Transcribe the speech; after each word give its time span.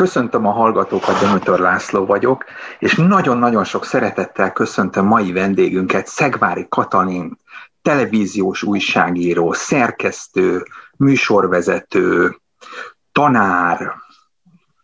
Köszöntöm 0.00 0.46
a 0.46 0.50
hallgatókat, 0.50 1.20
Demeter 1.20 1.58
László 1.58 2.06
vagyok, 2.06 2.44
és 2.78 2.94
nagyon-nagyon 2.94 3.64
sok 3.64 3.84
szeretettel 3.84 4.52
köszöntöm 4.52 5.06
mai 5.06 5.32
vendégünket, 5.32 6.06
Szegvári 6.06 6.66
Katalin, 6.68 7.36
televíziós 7.82 8.62
újságíró, 8.62 9.52
szerkesztő, 9.52 10.62
műsorvezető, 10.96 12.36
tanár. 13.12 13.92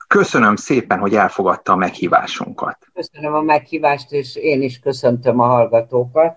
Köszönöm 0.06 0.56
szépen, 0.56 0.98
hogy 0.98 1.14
elfogadta 1.14 1.72
a 1.72 1.76
meghívásunkat. 1.76 2.78
Köszönöm 2.94 3.34
a 3.34 3.42
meghívást, 3.42 4.12
és 4.12 4.36
én 4.36 4.62
is 4.62 4.78
köszöntöm 4.78 5.40
a 5.40 5.46
hallgatókat. 5.46 6.36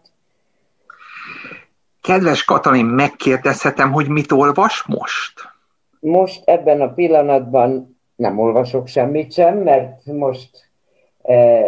Kedves 2.02 2.44
Katalin, 2.44 2.86
megkérdezhetem, 2.86 3.92
hogy 3.92 4.08
mit 4.08 4.32
olvas 4.32 4.84
most? 4.88 5.54
Most 6.00 6.42
ebben 6.46 6.82
a 6.82 6.94
pillanatban 6.94 7.99
nem 8.20 8.40
olvasok 8.40 8.88
semmit 8.88 9.32
sem, 9.32 9.58
mert 9.58 10.06
most 10.06 10.50
e, 11.24 11.62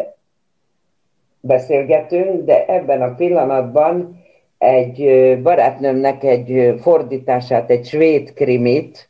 beszélgetünk, 1.40 2.46
de 2.46 2.66
ebben 2.66 3.02
a 3.02 3.16
pillanatban 3.16 4.20
egy 4.58 5.38
barátnőmnek 5.42 6.24
egy 6.24 6.76
fordítását, 6.82 7.70
egy 7.70 7.86
svéd 7.86 8.34
krimit, 8.34 9.10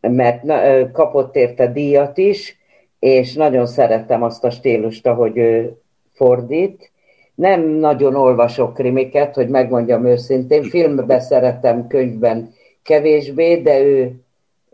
mert 0.00 0.42
na, 0.42 0.90
kapott 0.92 1.36
érte 1.36 1.66
díjat 1.66 2.18
is, 2.18 2.58
és 2.98 3.34
nagyon 3.34 3.66
szerettem 3.66 4.22
azt 4.22 4.44
a 4.44 4.50
stílust, 4.50 5.06
ahogy 5.06 5.36
ő 5.36 5.80
fordít. 6.12 6.92
Nem 7.34 7.62
nagyon 7.62 8.14
olvasok 8.14 8.74
krimiket, 8.74 9.34
hogy 9.34 9.48
megmondjam 9.48 10.06
őszintén. 10.06 10.62
Filmben 10.62 11.20
szeretem, 11.20 11.86
könyvben 11.86 12.52
kevésbé, 12.82 13.56
de 13.56 13.80
ő 13.80 14.23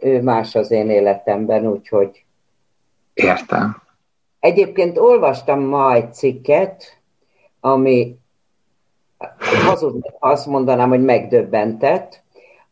ő 0.00 0.22
más 0.22 0.54
az 0.54 0.70
én 0.70 0.90
életemben, 0.90 1.66
úgyhogy... 1.66 2.24
Értem. 3.14 3.82
Egyébként 4.40 4.98
olvastam 4.98 5.60
ma 5.60 5.94
egy 5.94 6.14
cikket, 6.14 6.98
ami 7.60 8.18
hazud, 9.64 10.04
azt 10.18 10.46
mondanám, 10.46 10.88
hogy 10.88 11.04
megdöbbentett. 11.04 12.22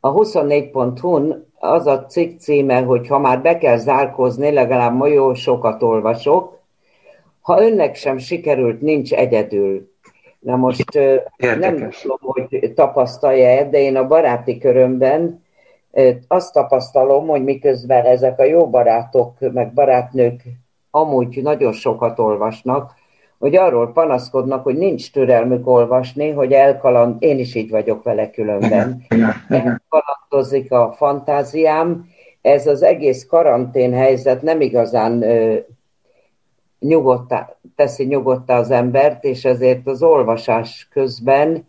A 0.01 0.13
24.hu-n 0.13 1.47
az 1.59 1.87
a 1.87 2.07
cikk 2.07 2.39
címe, 2.39 2.81
hogy 2.81 3.09
ha 3.09 3.19
már 3.19 3.43
be 3.43 3.59
kell 3.59 3.77
zárkozni, 3.77 4.51
legalább 4.51 4.97
ma 4.97 5.07
jó 5.07 5.35
sokat 5.35 5.83
olvasok. 5.83 6.59
Ha 7.41 7.63
önnek 7.63 7.95
sem 7.95 8.19
sikerült, 8.19 8.81
nincs 8.81 9.13
egyedül. 9.13 9.93
Na 10.39 10.57
most 10.57 10.95
Érdekes. 10.95 11.59
nem 11.59 11.91
tudom, 12.03 12.19
hogy 12.21 12.73
tapasztalja 12.75 13.65
de 13.65 13.79
én 13.79 13.97
a 13.97 14.07
baráti 14.07 14.59
körömben 14.59 15.47
azt 16.29 16.53
tapasztalom, 16.53 17.27
hogy 17.27 17.45
miközben 17.45 18.05
ezek 18.05 18.39
a 18.39 18.45
jó 18.45 18.71
barátok, 18.71 19.37
meg 19.53 19.73
barátnők 19.73 20.43
amúgy 20.91 21.43
nagyon 21.43 21.73
sokat 21.73 22.19
olvasnak, 22.19 22.95
hogy 23.39 23.57
arról 23.57 23.93
panaszkodnak, 23.93 24.63
hogy 24.63 24.77
nincs 24.77 25.13
türelmük 25.13 25.67
olvasni, 25.67 26.31
hogy 26.31 26.53
elkaland, 26.53 27.17
én 27.19 27.39
is 27.39 27.55
így 27.55 27.71
vagyok 27.71 28.03
vele 28.03 28.31
különben, 28.31 29.07
elkalandozik 29.49 30.73
a 30.73 30.93
fantáziám, 30.97 32.07
ez 32.41 32.67
az 32.67 32.83
egész 32.83 33.27
karantén 33.27 33.93
helyzet 33.93 34.43
nem 34.43 34.61
igazán 34.61 35.23
ö, 35.23 35.57
nyugodtá, 36.81 37.57
teszi 37.77 38.05
nyugodtá 38.05 38.59
az 38.59 38.71
embert, 38.71 39.25
és 39.25 39.45
ezért 39.45 39.87
az 39.87 40.03
olvasás 40.03 40.89
közben 40.91 41.67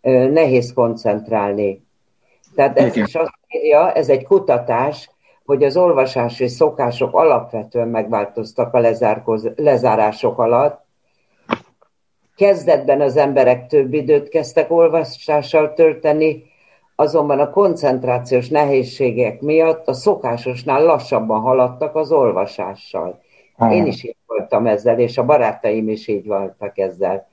ö, 0.00 0.28
nehéz 0.28 0.72
koncentrálni. 0.72 1.82
Tehát 2.54 2.78
ez 2.78 2.96
is 2.96 3.14
azt 3.14 3.32
írja, 3.48 3.92
ez 3.92 4.08
egy 4.08 4.24
kutatás, 4.24 5.10
hogy 5.44 5.64
az 5.64 5.76
olvasási 5.76 6.48
szokások 6.48 7.14
alapvetően 7.14 7.88
megváltoztak 7.88 8.74
a 8.74 8.94
lezárások 9.56 10.38
alatt. 10.38 10.84
Kezdetben 12.36 13.00
az 13.00 13.16
emberek 13.16 13.66
több 13.66 13.92
időt 13.92 14.28
kezdtek 14.28 14.70
olvasással 14.70 15.72
tölteni, 15.72 16.50
azonban 16.96 17.40
a 17.40 17.50
koncentrációs 17.50 18.48
nehézségek 18.48 19.40
miatt 19.40 19.88
a 19.88 19.92
szokásosnál 19.92 20.84
lassabban 20.84 21.40
haladtak 21.40 21.94
az 21.96 22.12
olvasással. 22.12 23.20
Én 23.70 23.86
is 23.86 24.04
így 24.04 24.16
voltam 24.26 24.66
ezzel, 24.66 24.98
és 24.98 25.18
a 25.18 25.24
barátaim 25.24 25.88
is 25.88 26.08
így 26.08 26.26
voltak 26.26 26.78
ezzel. 26.78 27.26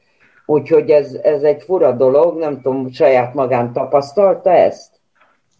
Úgyhogy 0.46 0.90
ez, 0.90 1.14
ez 1.14 1.44
egy 1.44 1.64
fura 1.64 1.92
dolog, 1.92 2.38
nem 2.38 2.62
tudom, 2.62 2.92
saját 2.92 3.34
magán 3.34 3.74
tapasztalta 3.74 4.52
ezt? 4.52 4.99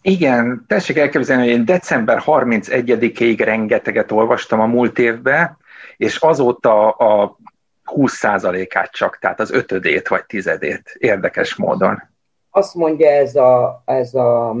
Igen, 0.02 0.64
tessék 0.66 0.96
elképzelni, 0.96 1.42
hogy 1.42 1.52
én 1.52 1.64
december 1.64 2.22
31-ig 2.26 3.40
rengeteget 3.44 4.12
olvastam 4.12 4.60
a 4.60 4.66
múlt 4.66 4.98
évben, 4.98 5.56
és 5.96 6.16
azóta 6.16 6.90
a 6.90 7.36
20%-át 7.84 8.90
csak, 8.90 9.18
tehát 9.18 9.40
az 9.40 9.50
ötödét 9.52 10.08
vagy 10.08 10.24
tizedét 10.24 10.96
érdekes 10.98 11.56
módon. 11.56 12.02
Azt 12.50 12.74
mondja 12.74 13.08
ez 13.08 13.36
a, 13.36 13.82
ez 13.84 14.14
a 14.14 14.56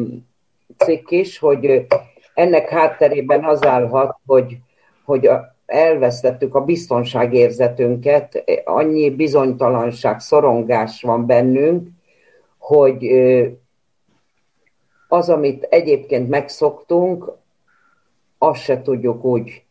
cikk 0.76 1.10
is, 1.10 1.38
hogy 1.38 1.86
ennek 2.34 2.68
hátterében 2.68 3.44
az 3.44 3.64
állhat, 3.64 4.16
hogy, 4.26 4.56
hogy 5.04 5.30
elvesztettük 5.66 6.54
a 6.54 6.64
biztonságérzetünket, 6.64 8.44
annyi 8.64 9.10
bizonytalanság, 9.10 10.20
szorongás 10.20 11.02
van 11.02 11.26
bennünk, 11.26 11.88
hogy 12.58 13.04
az, 15.10 15.28
amit 15.28 15.62
egyébként 15.62 16.28
megszoktunk, 16.28 17.32
azt 18.38 18.62
se 18.62 18.82
tudjuk 18.82 19.24
úgy 19.24 19.62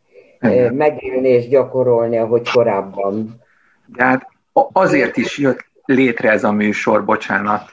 Igen. 0.41 0.73
megélni 0.73 1.27
és 1.27 1.47
gyakorolni, 1.47 2.17
ahogy 2.17 2.50
korábban. 2.51 3.41
De 3.85 4.03
hát 4.03 4.28
azért 4.72 5.17
is 5.17 5.38
jött 5.38 5.66
létre 5.85 6.29
ez 6.29 6.44
a 6.44 6.51
műsor, 6.51 7.05
bocsánat, 7.05 7.69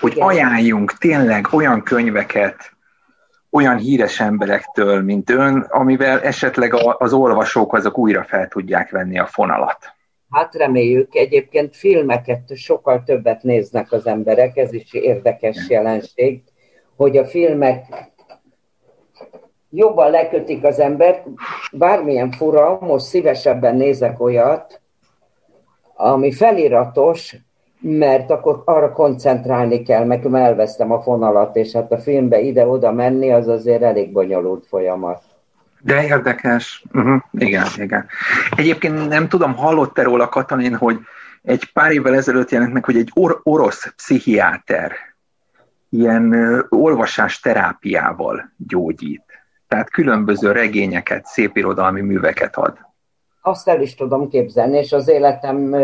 hogy 0.00 0.12
Igen. 0.12 0.26
ajánljunk 0.26 0.92
tényleg 0.92 1.46
olyan 1.52 1.82
könyveket, 1.82 2.72
olyan 3.50 3.76
híres 3.76 4.20
emberektől, 4.20 5.02
mint 5.02 5.30
ön, 5.30 5.66
amivel 5.68 6.20
esetleg 6.20 6.74
az 6.98 7.12
olvasók 7.12 7.74
azok 7.74 7.98
újra 7.98 8.24
fel 8.24 8.48
tudják 8.48 8.90
venni 8.90 9.18
a 9.18 9.26
fonalat. 9.26 9.78
Hát 10.30 10.54
reméljük. 10.54 11.14
Egyébként 11.14 11.76
filmeket 11.76 12.56
sokkal 12.56 13.02
többet 13.02 13.42
néznek 13.42 13.92
az 13.92 14.06
emberek, 14.06 14.56
ez 14.56 14.72
is 14.72 14.92
érdekes 14.92 15.56
jelenség 15.68 16.42
hogy 16.96 17.16
a 17.16 17.24
filmek 17.24 17.84
jobban 19.70 20.10
lekötik 20.10 20.64
az 20.64 20.78
embert, 20.78 21.26
bármilyen 21.72 22.30
fura, 22.30 22.78
most 22.80 23.04
szívesebben 23.04 23.76
nézek 23.76 24.20
olyat, 24.20 24.80
ami 25.94 26.32
feliratos, 26.32 27.36
mert 27.80 28.30
akkor 28.30 28.62
arra 28.64 28.92
koncentrálni 28.92 29.82
kell, 29.82 30.04
meg 30.04 30.34
elvesztem 30.34 30.92
a 30.92 31.02
fonalat, 31.02 31.56
és 31.56 31.72
hát 31.72 31.92
a 31.92 31.98
filmbe 31.98 32.40
ide-oda 32.40 32.92
menni, 32.92 33.32
az 33.32 33.48
azért 33.48 33.82
elég 33.82 34.12
bonyolult 34.12 34.66
folyamat. 34.66 35.22
De 35.80 36.04
érdekes. 36.04 36.84
Uh-huh. 36.92 37.22
Igen, 37.32 37.66
igen. 37.76 38.06
Egyébként 38.56 39.08
nem 39.08 39.28
tudom, 39.28 39.56
hallott-e 39.56 40.02
róla 40.02 40.28
Katalin, 40.28 40.74
hogy 40.74 40.98
egy 41.42 41.72
pár 41.72 41.90
évvel 41.90 42.14
ezelőtt 42.14 42.50
jelent 42.50 42.72
meg, 42.72 42.84
hogy 42.84 42.96
egy 42.96 43.10
or- 43.14 43.40
orosz 43.42 43.92
pszichiáter 43.96 44.92
ilyen 45.96 46.34
olvasás 46.68 47.40
terápiával 47.40 48.52
gyógyít. 48.68 49.24
Tehát 49.68 49.90
különböző 49.90 50.52
regényeket, 50.52 51.24
szépirodalmi 51.24 52.00
műveket 52.00 52.56
ad. 52.56 52.78
Azt 53.42 53.68
el 53.68 53.80
is 53.80 53.94
tudom 53.94 54.28
képzelni, 54.28 54.78
és 54.78 54.92
az 54.92 55.08
életem 55.08 55.76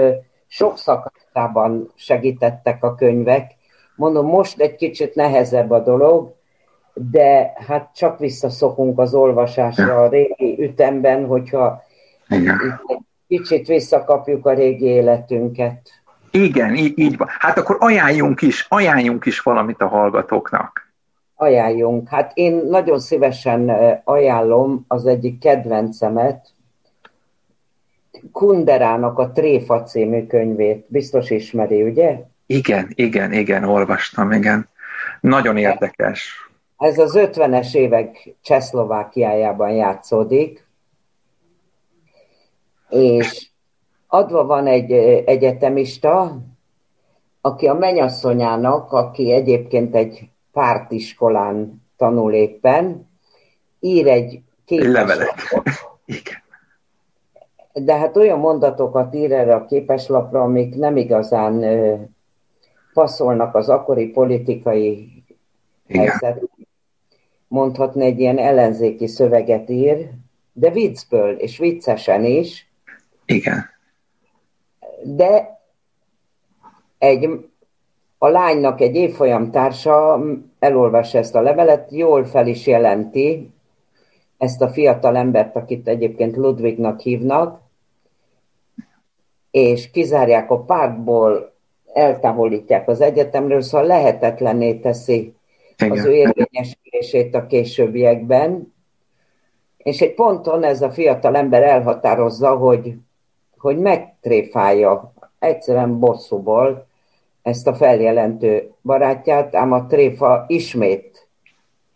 sok 0.47 0.78
szakaszában 0.78 1.93
segítettek 1.95 2.84
a 2.84 2.95
könyvek. 2.95 3.50
Mondom, 3.97 4.27
most 4.27 4.61
egy 4.61 4.77
kicsit 4.77 5.15
nehezebb 5.15 5.71
a 5.71 5.83
dolog, 5.83 6.34
de 6.94 7.53
hát 7.67 7.91
csak 7.94 8.19
visszaszokunk 8.19 8.99
az 8.99 9.15
olvasásra 9.15 10.03
a 10.03 10.09
régi 10.09 10.62
ütemben, 10.62 11.27
hogyha 11.27 11.83
Igen. 12.29 12.81
kicsit 13.29 13.67
visszakapjuk 13.67 14.47
a 14.47 14.53
régi 14.55 14.87
életünket. 14.87 16.01
Igen, 16.32 16.75
így, 16.75 16.99
így 16.99 17.17
van. 17.17 17.29
Hát 17.38 17.58
akkor 17.58 17.76
ajánljunk 17.79 18.43
is, 18.43 18.67
ajánljunk 18.69 19.26
is 19.26 19.40
valamit 19.40 19.81
a 19.81 19.88
hallgatóknak. 19.88 20.93
Ajánljunk. 21.34 22.08
Hát 22.08 22.31
én 22.34 22.55
nagyon 22.55 22.99
szívesen 22.99 23.70
ajánlom 24.05 24.84
az 24.88 25.06
egyik 25.06 25.38
kedvencemet, 25.38 26.52
Kunderának 28.32 29.19
a 29.19 29.32
Tréfa 29.32 29.82
című 29.82 30.26
könyvét. 30.26 30.84
Biztos 30.88 31.31
ismeri, 31.31 31.82
ugye? 31.82 32.20
Igen, 32.46 32.88
igen, 32.94 33.32
igen, 33.32 33.64
olvastam, 33.64 34.32
igen. 34.32 34.69
Nagyon 35.20 35.56
érdekes. 35.56 36.50
Ez 36.78 36.99
az 36.99 37.12
50-es 37.17 37.75
évek 37.75 38.35
Csehszlovákiájában 38.43 39.70
játszódik, 39.70 40.67
és 42.88 43.51
adva 44.14 44.44
van 44.44 44.67
egy 44.67 44.93
egyetemista, 45.25 46.38
aki 47.41 47.67
a 47.67 47.75
menyasszonyának, 47.75 48.93
aki 48.93 49.32
egyébként 49.32 49.94
egy 49.94 50.29
pártiskolán 50.53 51.82
tanul 51.97 52.32
éppen, 52.32 53.09
ír 53.81 54.06
egy 54.06 54.41
kétes, 54.64 55.06
Igen. 56.05 56.43
De 57.73 57.97
hát 57.97 58.17
olyan 58.17 58.38
mondatokat 58.38 59.14
ír 59.14 59.32
erre 59.32 59.55
a 59.55 59.67
képeslapra, 59.67 60.43
amik 60.43 60.75
nem 60.75 60.97
igazán 60.97 61.64
passzolnak 62.93 63.55
az 63.55 63.69
akkori 63.69 64.06
politikai 64.06 65.23
Igen. 65.87 66.06
helyzet. 66.06 66.43
Mondhatni 67.49 68.05
egy 68.05 68.20
ilyen 68.20 68.38
ellenzéki 68.38 69.06
szöveget 69.06 69.70
ír, 69.70 70.11
de 70.53 70.70
viccből, 70.70 71.37
és 71.37 71.59
viccesen 71.59 72.25
is. 72.25 72.70
Igen. 73.25 73.72
De 75.04 75.60
egy, 76.99 77.28
a 78.19 78.28
lánynak 78.28 78.81
egy 78.81 78.94
évfolyam 78.94 79.50
társa 79.50 80.22
elolvassa 80.58 81.19
ezt 81.19 81.34
a 81.34 81.40
levelet, 81.40 81.90
jól 81.90 82.25
fel 82.25 82.46
is 82.46 82.66
jelenti 82.66 83.50
ezt 84.38 84.62
a 84.62 84.69
fiatal 84.69 85.16
embert, 85.16 85.56
akit 85.56 85.88
egyébként 85.88 86.37
Ludwignak 86.37 87.00
hívnak, 87.00 87.60
és 89.50 89.90
kizárják 89.90 90.50
a 90.50 90.64
pártból, 90.64 91.52
eltávolítják 91.93 92.88
az 92.88 93.00
egyetemről, 93.00 93.60
szóval 93.60 93.87
lehetetlenné 93.87 94.75
teszi 94.75 95.34
Igen. 95.76 95.90
az 95.90 96.04
ő 96.04 96.12
érvényesülését 96.12 97.34
a 97.34 97.46
későbbiekben. 97.46 98.75
És 99.76 100.00
egy 100.00 100.14
ponton 100.14 100.64
ez 100.64 100.82
a 100.82 100.90
fiatal 100.90 101.37
ember 101.37 101.62
elhatározza, 101.62 102.56
hogy, 102.56 102.94
hogy 103.62 103.79
megtréfálja 103.79 105.12
egyszerűen 105.38 105.99
bosszúból 105.99 106.87
ezt 107.43 107.67
a 107.67 107.75
feljelentő 107.75 108.73
barátját, 108.82 109.55
ám 109.55 109.73
a 109.73 109.87
tréfa 109.87 110.44
ismét 110.49 111.29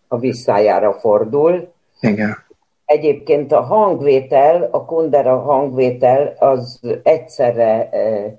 a 0.08 0.18
visszájára 0.18 0.92
fordul. 0.92 1.72
Igen. 2.00 2.36
Egyébként 2.84 3.52
a 3.52 3.60
hangvétel, 3.60 4.68
a 4.70 4.84
Kundera 4.84 5.38
hangvétel 5.38 6.34
az 6.38 6.80
egyszerre 7.02 7.88
eh, 7.90 8.32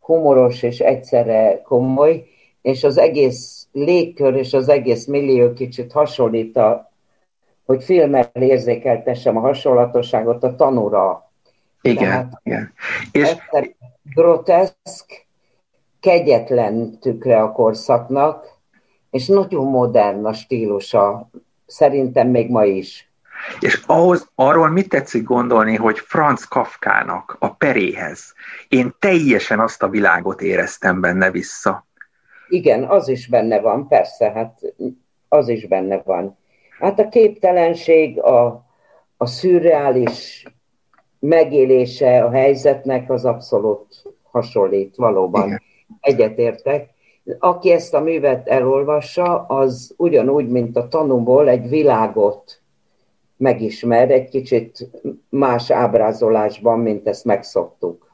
humoros 0.00 0.62
és 0.62 0.80
egyszerre 0.80 1.62
komoly, 1.62 2.26
és 2.62 2.84
az 2.84 2.98
egész 2.98 3.66
légkör 3.72 4.34
és 4.34 4.54
az 4.54 4.68
egész 4.68 5.06
millió 5.06 5.52
kicsit 5.52 5.92
hasonlít 5.92 6.56
a, 6.56 6.90
hogy 7.66 7.84
filmmel 7.84 8.30
érzékeltessem 8.32 9.36
a 9.36 9.40
hasonlatosságot 9.40 10.44
a 10.44 10.54
tanúra. 10.54 11.27
Igen, 11.80 12.04
Tehát 12.04 12.40
igen. 12.42 12.72
És... 13.12 13.36
Groteszk, 14.14 15.26
kegyetlen 16.00 16.98
tükre 16.98 17.42
a 17.42 17.52
korszaknak, 17.52 18.46
és 19.10 19.26
nagyon 19.26 19.64
modern 19.64 20.24
a 20.24 20.32
stílusa, 20.32 21.30
szerintem 21.66 22.28
még 22.28 22.50
ma 22.50 22.64
is. 22.64 23.10
És 23.60 23.82
ahhoz, 23.86 24.30
arról 24.34 24.68
mit 24.68 24.88
tetszik 24.88 25.22
gondolni, 25.22 25.76
hogy 25.76 25.98
Franz 25.98 26.44
Kafkának 26.44 27.36
a 27.38 27.54
peréhez 27.54 28.34
én 28.68 28.94
teljesen 28.98 29.60
azt 29.60 29.82
a 29.82 29.88
világot 29.88 30.40
éreztem 30.40 31.00
benne 31.00 31.30
vissza. 31.30 31.86
Igen, 32.48 32.84
az 32.84 33.08
is 33.08 33.26
benne 33.26 33.60
van, 33.60 33.88
persze, 33.88 34.30
hát 34.30 34.60
az 35.28 35.48
is 35.48 35.66
benne 35.66 36.02
van. 36.04 36.38
Hát 36.78 36.98
a 36.98 37.08
képtelenség, 37.08 38.20
a, 38.20 38.66
a 39.16 39.26
szürreális 39.26 40.44
megélése 41.18 42.24
a 42.24 42.30
helyzetnek 42.30 43.10
az 43.10 43.24
abszolút 43.24 44.02
hasonlít, 44.30 44.96
valóban. 44.96 45.46
Igen. 45.46 45.62
Egyetértek. 46.00 46.90
Aki 47.38 47.70
ezt 47.70 47.94
a 47.94 48.00
művet 48.00 48.48
elolvassa, 48.48 49.44
az 49.46 49.94
ugyanúgy, 49.96 50.48
mint 50.48 50.76
a 50.76 50.88
tanúból 50.88 51.48
egy 51.48 51.68
világot 51.68 52.60
megismer 53.36 54.10
egy 54.10 54.28
kicsit 54.28 54.90
más 55.28 55.70
ábrázolásban, 55.70 56.78
mint 56.78 57.08
ezt 57.08 57.24
megszoktuk. 57.24 58.10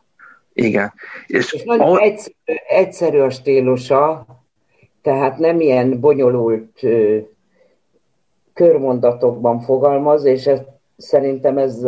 Igen. 0.53 0.93
És, 1.27 1.53
és 1.53 1.65
nagyon 1.65 1.87
ahol... 1.87 1.99
egyszerű, 1.99 2.56
egyszerű 2.69 3.19
a 3.19 3.31
stílusa, 3.31 4.27
tehát 5.03 5.39
nem 5.39 5.61
ilyen 5.61 6.01
bonyolult 6.01 6.81
körmondatokban 8.53 9.61
fogalmaz, 9.61 10.25
és 10.25 10.47
ez, 10.47 10.61
szerintem 10.96 11.58
ez 11.58 11.82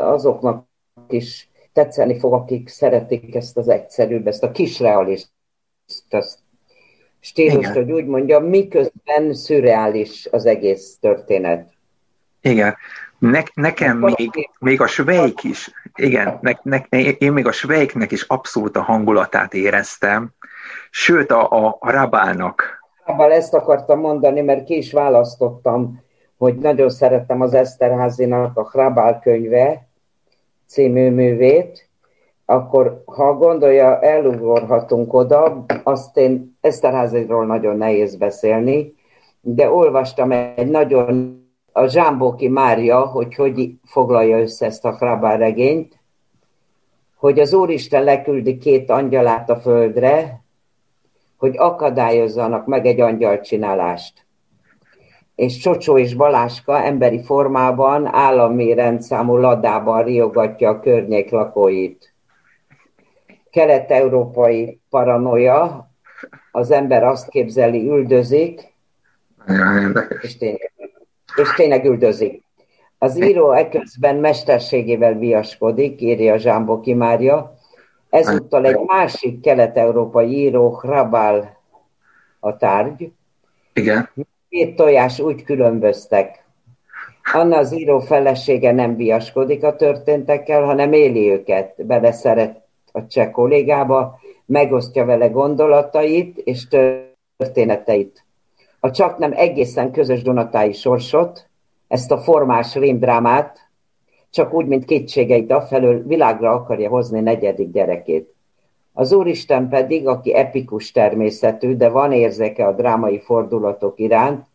azoknak 0.00 0.66
is 1.08 1.50
tetszeni 1.72 2.18
fog, 2.18 2.32
akik 2.32 2.68
szeretik 2.68 3.34
ezt 3.34 3.56
az 3.56 3.68
egyszerűbb, 3.68 4.26
ezt 4.26 4.42
a 4.42 4.50
kis 4.50 4.80
realist 4.80 5.28
stílust, 7.20 7.72
hogy 7.72 7.92
úgy 7.92 8.06
mondjam, 8.06 8.44
miközben 8.44 9.34
szürreális 9.34 10.28
az 10.30 10.46
egész 10.46 10.96
történet. 11.00 11.70
Igen. 12.40 12.76
Ne, 13.18 13.42
nekem 13.54 13.98
még, 13.98 14.50
még 14.58 14.80
a 14.80 14.86
svejk 14.86 15.42
is, 15.42 15.70
igen, 15.94 16.38
ne, 16.40 16.52
ne, 16.62 16.98
én 16.98 17.32
még 17.32 17.46
a 17.46 17.52
svejknek 17.52 18.12
is 18.12 18.22
abszolút 18.22 18.76
a 18.76 18.82
hangulatát 18.82 19.54
éreztem, 19.54 20.30
sőt 20.90 21.30
a, 21.30 21.50
a, 21.50 21.76
a 21.80 21.90
rabálnak. 21.90 22.84
Rabál 23.04 23.32
ezt 23.32 23.54
akartam 23.54 24.00
mondani, 24.00 24.40
mert 24.40 24.64
ki 24.64 24.76
is 24.76 24.92
választottam, 24.92 26.01
hogy 26.42 26.58
nagyon 26.58 26.88
szerettem 26.90 27.40
az 27.40 27.54
Eszterházinak 27.54 28.56
a 28.56 28.68
Hrabál 28.72 29.18
könyve 29.18 29.88
című 30.66 31.10
művét, 31.10 31.88
akkor 32.44 33.02
ha 33.06 33.34
gondolja, 33.34 34.00
elugorhatunk 34.00 35.12
oda, 35.12 35.64
azt 35.82 36.16
én 36.16 36.56
Eszterháziról 36.60 37.46
nagyon 37.46 37.76
nehéz 37.76 38.16
beszélni, 38.16 38.94
de 39.40 39.70
olvastam 39.70 40.32
egy 40.32 40.70
nagyon 40.70 41.40
a 41.72 41.86
Zsámbóki 41.86 42.48
Mária, 42.48 43.00
hogy 43.00 43.34
hogy 43.34 43.74
foglalja 43.84 44.38
össze 44.38 44.66
ezt 44.66 44.84
a 44.84 44.96
Hrabár 44.96 45.38
regényt, 45.38 45.98
hogy 47.16 47.38
az 47.38 47.52
Úristen 47.52 48.04
leküldi 48.04 48.58
két 48.58 48.90
angyalát 48.90 49.50
a 49.50 49.56
földre, 49.56 50.42
hogy 51.36 51.56
akadályozzanak 51.56 52.66
meg 52.66 52.86
egy 52.86 53.00
angyalcsinálást. 53.00 54.30
És 55.42 55.56
Csocsó 55.56 55.98
és 55.98 56.14
Baláska 56.14 56.82
emberi 56.82 57.22
formában 57.22 58.06
állami 58.06 58.74
rendszámú 58.74 59.36
ladában 59.36 60.04
riogatja 60.04 60.68
a 60.68 60.80
környék 60.80 61.30
lakóit. 61.30 62.14
Kelet-európai 63.50 64.80
paranoia, 64.90 65.90
az 66.52 66.70
ember 66.70 67.04
azt 67.04 67.28
képzeli, 67.28 67.88
üldözik, 67.88 68.74
és 70.20 70.36
tényleg 70.36 70.72
és 71.36 71.52
tényleg 71.56 71.84
üldözik. 71.84 72.42
Az 72.98 73.22
író 73.22 73.52
eközben 73.52 74.16
mesterségével 74.16 75.14
viaskodik, 75.14 76.00
írja 76.00 76.38
Zsámboki 76.38 76.94
Mária. 76.94 77.54
Ezúttal 78.10 78.66
egy 78.66 78.80
másik 78.86 79.40
kelet-európai 79.40 80.28
író, 80.28 80.78
Hrabál 80.82 81.60
a 82.40 82.56
tárgy. 82.56 83.12
Igen. 83.72 84.10
Két 84.52 84.76
tojás 84.76 85.20
úgy 85.20 85.44
különböztek. 85.44 86.44
Anna 87.32 87.56
az 87.56 87.72
író 87.72 88.00
felesége 88.00 88.72
nem 88.72 88.96
viaskodik 88.96 89.64
a 89.64 89.76
történtekkel, 89.76 90.62
hanem 90.62 90.92
éli 90.92 91.30
őket, 91.30 91.86
beleszeret 91.86 92.60
a 92.92 93.06
cseh 93.06 93.30
kollégába, 93.30 94.20
megosztja 94.46 95.04
vele 95.04 95.28
gondolatait 95.28 96.38
és 96.38 96.68
történeteit 97.36 98.24
a 98.84 98.90
csak 98.90 99.18
nem 99.18 99.32
egészen 99.34 99.92
közös 99.92 100.22
Donatái 100.22 100.72
sorsot, 100.72 101.48
ezt 101.88 102.10
a 102.10 102.18
formás 102.18 102.74
rémdrámát, 102.74 103.58
csak 104.30 104.52
úgy, 104.52 104.66
mint 104.66 104.84
kétségeit 104.84 105.50
afelől 105.50 106.06
világra 106.06 106.50
akarja 106.50 106.88
hozni 106.88 107.20
negyedik 107.20 107.70
gyerekét. 107.70 108.31
Az 108.92 109.12
Úristen 109.12 109.68
pedig, 109.68 110.06
aki 110.06 110.34
epikus 110.34 110.90
természetű, 110.90 111.76
de 111.76 111.88
van 111.88 112.12
érzeke 112.12 112.66
a 112.66 112.72
drámai 112.72 113.20
fordulatok 113.20 113.98
iránt, 113.98 114.46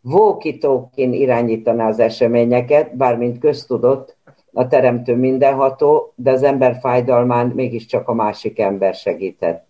vókitókin 0.00 1.12
irányítaná 1.12 1.88
az 1.88 1.98
eseményeket, 1.98 2.96
bár 2.96 3.16
mint 3.16 3.38
köztudott, 3.38 4.16
a 4.52 4.66
teremtő 4.66 5.16
mindenható, 5.16 6.12
de 6.16 6.30
az 6.30 6.42
ember 6.42 6.78
fájdalmán 6.80 7.46
mégiscsak 7.46 8.08
a 8.08 8.14
másik 8.14 8.58
ember 8.58 8.94
segített. 8.94 9.66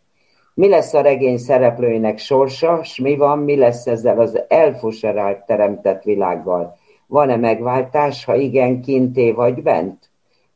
Mi 0.55 0.69
lesz 0.69 0.95
a 0.95 1.01
regény 1.01 1.39
szereplőinek 1.39 2.19
sorsa, 2.19 2.83
s 2.83 2.99
mi 2.99 3.17
van, 3.17 3.39
mi 3.39 3.57
lesz 3.57 3.87
ezzel 3.87 4.21
az 4.21 4.43
elfuserált 4.49 5.47
teremtett 5.47 6.03
világgal? 6.03 6.77
Van-e 7.07 7.37
megváltás, 7.37 8.25
ha 8.25 8.35
igen, 8.35 8.81
kinté 8.81 9.31
vagy 9.31 9.63
bent? 9.63 10.10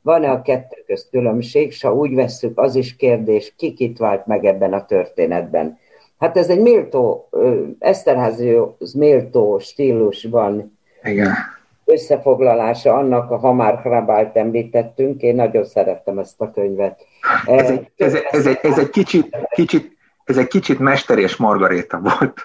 Van-e 0.05 0.31
a 0.31 0.43
kettő 0.43 0.83
közt 0.87 1.11
különbség, 1.11 1.73
s 1.73 1.83
ha 1.83 1.95
úgy 1.95 2.15
vesszük, 2.15 2.59
az 2.59 2.75
is 2.75 2.97
kérdés, 2.97 3.55
ki 3.57 3.73
kit 3.73 3.99
vált 3.99 4.27
meg 4.27 4.45
ebben 4.45 4.73
a 4.73 4.85
történetben? 4.85 5.79
Hát 6.19 6.37
ez 6.37 6.49
egy 6.49 6.61
méltó, 6.61 7.29
Eszterházi 7.79 8.59
méltó 8.95 9.59
stílusban 9.59 10.79
Igen. 11.03 11.33
összefoglalása 11.85 12.95
annak, 12.95 13.29
ha 13.29 13.53
már 13.53 13.79
Hrabált 13.79 14.37
említettünk, 14.37 15.23
én 15.23 15.35
nagyon 15.35 15.65
szerettem 15.65 16.19
ezt 16.19 16.41
a 16.41 16.51
könyvet. 16.51 17.07
Ez 17.47 17.71
egy, 17.71 17.91
ez, 17.97 18.15
ez, 18.31 18.47
egy, 18.47 18.59
ez 18.63 18.79
egy 18.79 18.91
kicsit, 18.91 19.37
kicsit 19.51 19.97
ez 20.25 20.37
egy 20.37 20.49
kicsit 20.49 20.79
Mester 20.79 21.19
és 21.19 21.37
Margaréta 21.37 22.01
volt, 22.01 22.41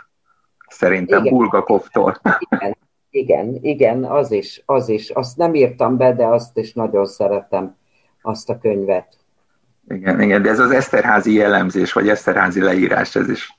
szerintem 0.68 1.20
Igen. 1.20 1.34
Bulgakovtól. 1.34 2.22
Igen. 2.50 2.78
Igen, 3.12 3.58
igen, 3.62 4.04
az 4.04 4.32
is, 4.32 4.62
az 4.66 4.90
is. 4.90 5.10
Azt 5.10 5.38
nem 5.38 5.54
írtam 5.54 5.98
be, 5.98 6.14
de 6.14 6.26
azt 6.26 6.58
is 6.58 6.74
nagyon 6.74 7.06
szeretem, 7.06 7.76
azt 8.22 8.50
a 8.50 8.58
könyvet. 8.58 9.18
Igen, 9.88 10.22
igen, 10.22 10.42
de 10.42 10.50
ez 10.50 10.60
az 10.60 10.72
Eszterházi 10.72 11.34
jellemzés, 11.34 11.94
vagy 11.94 12.10
Eszterházi 12.10 12.62
leírás, 12.62 13.16
ez 13.16 13.30
is, 13.30 13.56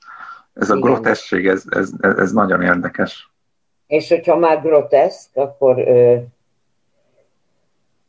ez 0.53 0.69
a 0.69 0.75
groteszség, 0.75 1.47
ez, 1.47 1.63
ez, 1.69 1.91
ez 2.17 2.31
nagyon 2.31 2.61
érdekes. 2.61 3.31
És 3.87 4.09
hogyha 4.09 4.37
már 4.37 4.61
groteszk, 4.61 5.29
akkor 5.33 5.79
ö, 5.79 6.15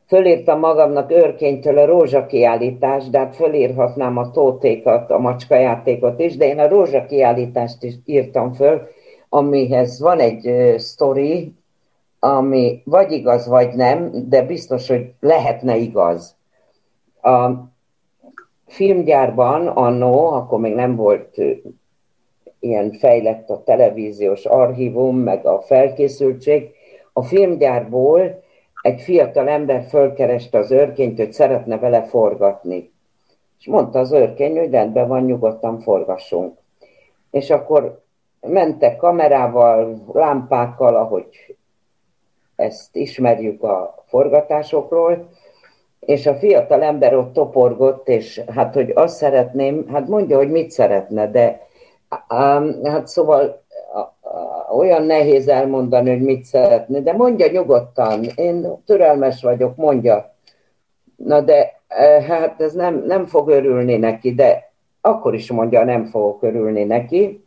fölírtam 0.06 0.58
magamnak 0.58 1.10
őrkénytől 1.10 1.78
a 1.78 1.84
rózsakiállítást, 1.84 3.10
de 3.10 3.18
hát 3.18 3.36
fölírhatnám 3.36 4.16
a 4.16 4.30
tótékat, 4.30 5.10
a 5.10 5.18
macskajátékot 5.18 6.20
is, 6.20 6.36
de 6.36 6.46
én 6.46 6.58
a 6.58 6.68
rózsakiállítást 6.68 7.82
is 7.82 7.94
írtam 8.04 8.52
föl, 8.52 8.88
amihez 9.34 10.00
van 10.00 10.18
egy 10.18 10.46
uh, 10.46 10.76
sztori, 10.76 11.52
ami 12.18 12.82
vagy 12.84 13.12
igaz, 13.12 13.46
vagy 13.46 13.74
nem, 13.74 14.28
de 14.28 14.42
biztos, 14.42 14.88
hogy 14.88 15.12
lehetne 15.20 15.76
igaz. 15.76 16.36
A 17.22 17.50
filmgyárban 18.66 19.66
annó, 19.66 20.26
akkor 20.26 20.60
még 20.60 20.74
nem 20.74 20.96
volt 20.96 21.36
ilyen 22.60 22.92
fejlett 22.92 23.50
a 23.50 23.62
televíziós 23.64 24.44
archívum, 24.44 25.16
meg 25.16 25.46
a 25.46 25.60
felkészültség, 25.60 26.70
a 27.12 27.22
filmgyárból 27.22 28.42
egy 28.82 29.00
fiatal 29.00 29.48
ember 29.48 29.86
fölkereste 29.88 30.58
az 30.58 30.70
őrkényt, 30.70 31.18
hogy 31.18 31.32
szeretne 31.32 31.78
vele 31.78 32.02
forgatni. 32.02 32.92
És 33.58 33.66
mondta 33.66 33.98
az 33.98 34.12
őrkény, 34.12 34.58
hogy 34.58 34.70
rendben 34.70 35.08
van, 35.08 35.24
nyugodtan 35.24 35.80
forgassunk. 35.80 36.58
És 37.30 37.50
akkor 37.50 38.01
mentek 38.46 38.96
kamerával, 38.96 40.04
lámpákkal, 40.12 40.96
ahogy 40.96 41.56
ezt 42.56 42.96
ismerjük 42.96 43.62
a 43.62 44.04
forgatásokról, 44.06 45.28
és 46.00 46.26
a 46.26 46.34
fiatal 46.34 46.82
ember 46.82 47.14
ott 47.14 47.32
toporgott, 47.32 48.08
és 48.08 48.42
hát, 48.54 48.74
hogy 48.74 48.90
azt 48.94 49.16
szeretném, 49.16 49.88
hát 49.88 50.08
mondja, 50.08 50.36
hogy 50.36 50.50
mit 50.50 50.70
szeretne, 50.70 51.30
de 51.30 51.66
hát 52.82 53.06
szóval 53.06 53.62
olyan 54.76 55.02
nehéz 55.02 55.48
elmondani, 55.48 56.10
hogy 56.10 56.22
mit 56.22 56.44
szeretne, 56.44 57.00
de 57.00 57.12
mondja 57.12 57.50
nyugodtan, 57.50 58.24
én 58.34 58.82
türelmes 58.86 59.42
vagyok, 59.42 59.76
mondja. 59.76 60.34
Na 61.16 61.40
de 61.40 61.80
e, 61.88 62.22
hát 62.22 62.60
ez 62.60 62.72
nem, 62.72 63.04
nem 63.06 63.26
fog 63.26 63.48
örülni 63.48 63.96
neki, 63.96 64.34
de 64.34 64.72
akkor 65.00 65.34
is 65.34 65.50
mondja, 65.50 65.84
nem 65.84 66.04
fogok 66.04 66.42
örülni 66.42 66.84
neki. 66.84 67.41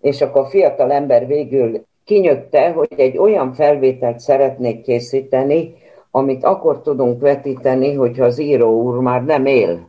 És 0.00 0.20
akkor 0.20 0.40
a 0.40 0.48
fiatal 0.48 0.92
ember 0.92 1.26
végül 1.26 1.86
kinyögte, 2.04 2.70
hogy 2.70 2.94
egy 2.96 3.18
olyan 3.18 3.52
felvételt 3.52 4.18
szeretnék 4.18 4.82
készíteni, 4.82 5.74
amit 6.10 6.44
akkor 6.44 6.82
tudunk 6.82 7.20
vetíteni, 7.20 7.94
hogyha 7.94 8.24
az 8.24 8.38
író 8.38 8.82
úr 8.82 8.98
már 8.98 9.24
nem 9.24 9.46
él. 9.46 9.88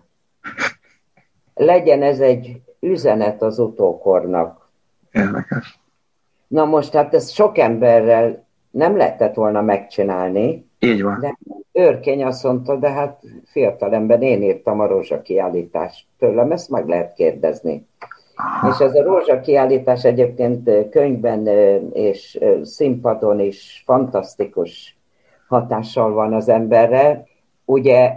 Legyen 1.54 2.02
ez 2.02 2.20
egy 2.20 2.62
üzenet 2.80 3.42
az 3.42 3.60
utókornak. 3.60 4.70
Érdekes. 5.12 5.80
Na 6.48 6.66
most 6.66 6.94
hát 6.94 7.14
ezt 7.14 7.34
sok 7.34 7.58
emberrel 7.58 8.46
nem 8.72 8.98
lehetett 8.98 9.34
volna 9.34 9.62
megcsinálni. 9.62 10.70
Így 10.80 11.04
van. 11.04 11.20
De 11.20 11.38
őrkény 11.72 12.24
azt 12.24 12.44
mondta, 12.44 12.76
de 12.76 12.90
hát 12.90 13.22
fiatalember 13.46 14.22
én 14.22 14.44
írtam 14.44 14.80
a 14.80 14.88
rózsa 14.88 15.22
kiállítást. 15.22 16.06
Tőlem 16.18 16.52
ezt 16.52 16.70
meg 16.70 16.88
lehet 16.88 17.14
kérdezni. 17.14 17.88
És 18.72 18.80
ez 18.80 18.96
a 18.96 19.04
rózsa 19.04 19.40
kiállítás 19.40 20.04
egyébként 20.04 20.90
könyvben 20.90 21.48
és 21.94 22.40
színpadon 22.64 23.40
is 23.40 23.84
fantasztikus 23.86 24.98
hatással 25.48 26.12
van 26.14 26.34
az 26.34 26.50
emberre. 26.50 27.24
Ugye 27.66 28.14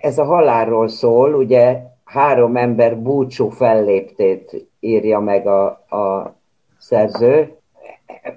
ez 0.00 0.18
a 0.18 0.24
halálról 0.24 0.88
szól, 0.88 1.34
ugye 1.34 1.78
három 2.04 2.56
ember 2.56 2.98
búcsú 2.98 3.48
felléptét 3.48 4.66
írja 4.80 5.20
meg 5.20 5.46
a, 5.46 5.66
a 5.96 6.34
szerző, 6.78 7.56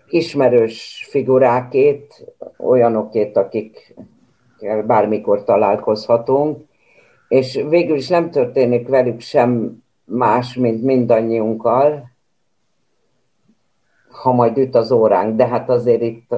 ismerős 0.08 1.08
figurákét, 1.10 2.36
olyanokét, 2.58 3.38
akik 3.38 3.96
bármikor 4.86 5.44
találkozhatunk, 5.44 6.66
és 7.28 7.64
végül 7.70 7.96
is 7.96 8.08
nem 8.08 8.32
történik 8.32 8.88
velük 8.88 9.20
sem 9.20 9.83
más, 10.06 10.56
mint 10.56 10.84
mindannyiunkkal, 10.84 12.12
ha 14.10 14.32
majd 14.32 14.58
üt 14.58 14.76
az 14.76 14.92
óránk, 14.92 15.36
de 15.36 15.48
hát 15.48 15.70
azért 15.70 16.02
itt 16.02 16.36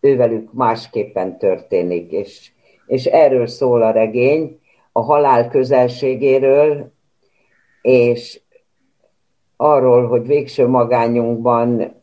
ővelük 0.00 0.52
másképpen 0.52 1.38
történik, 1.38 2.12
és, 2.12 2.50
és 2.86 3.04
erről 3.04 3.46
szól 3.46 3.82
a 3.82 3.90
regény, 3.90 4.60
a 4.92 5.00
halál 5.00 5.48
közelségéről, 5.48 6.92
és 7.82 8.40
arról, 9.56 10.06
hogy 10.06 10.26
végső 10.26 10.66
magányunkban 10.66 11.94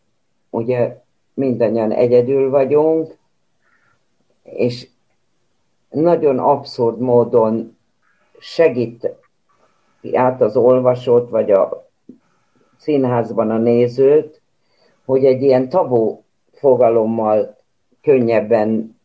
ugye 0.50 1.02
mindannyian 1.34 1.92
egyedül 1.92 2.50
vagyunk, 2.50 3.18
és 4.44 4.88
nagyon 5.90 6.40
abszurd 6.40 7.00
módon 7.00 7.78
segít 8.40 9.21
át 10.14 10.42
az 10.42 10.58
olvasót, 10.58 11.30
vagy 11.30 11.52
a 11.52 11.88
színházban 12.78 13.50
a 13.50 13.58
nézőt, 13.58 14.42
hogy 15.06 15.26
egy 15.26 15.42
ilyen 15.42 15.70
tabu 15.70 16.20
fogalommal 16.54 17.58
könnyebben 18.02 18.98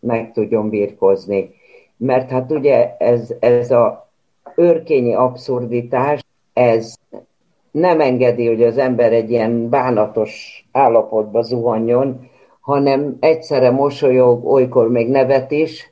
meg 0.00 0.32
tudjon 0.32 0.68
birkozni. 0.68 1.54
Mert 1.96 2.30
hát 2.30 2.50
ugye 2.50 2.96
ez, 2.98 3.34
ez 3.40 3.70
a 3.70 4.08
őrkényi 4.56 5.14
abszurditás, 5.14 6.24
ez 6.52 6.94
nem 7.70 8.00
engedi, 8.00 8.46
hogy 8.46 8.62
az 8.62 8.78
ember 8.78 9.12
egy 9.12 9.30
ilyen 9.30 9.68
bánatos 9.68 10.64
állapotba 10.72 11.42
zuhanjon, 11.42 12.30
hanem 12.60 13.16
egyszerre 13.20 13.70
mosolyog, 13.70 14.46
olykor 14.46 14.88
még 14.88 15.08
nevet 15.08 15.50
is, 15.50 15.90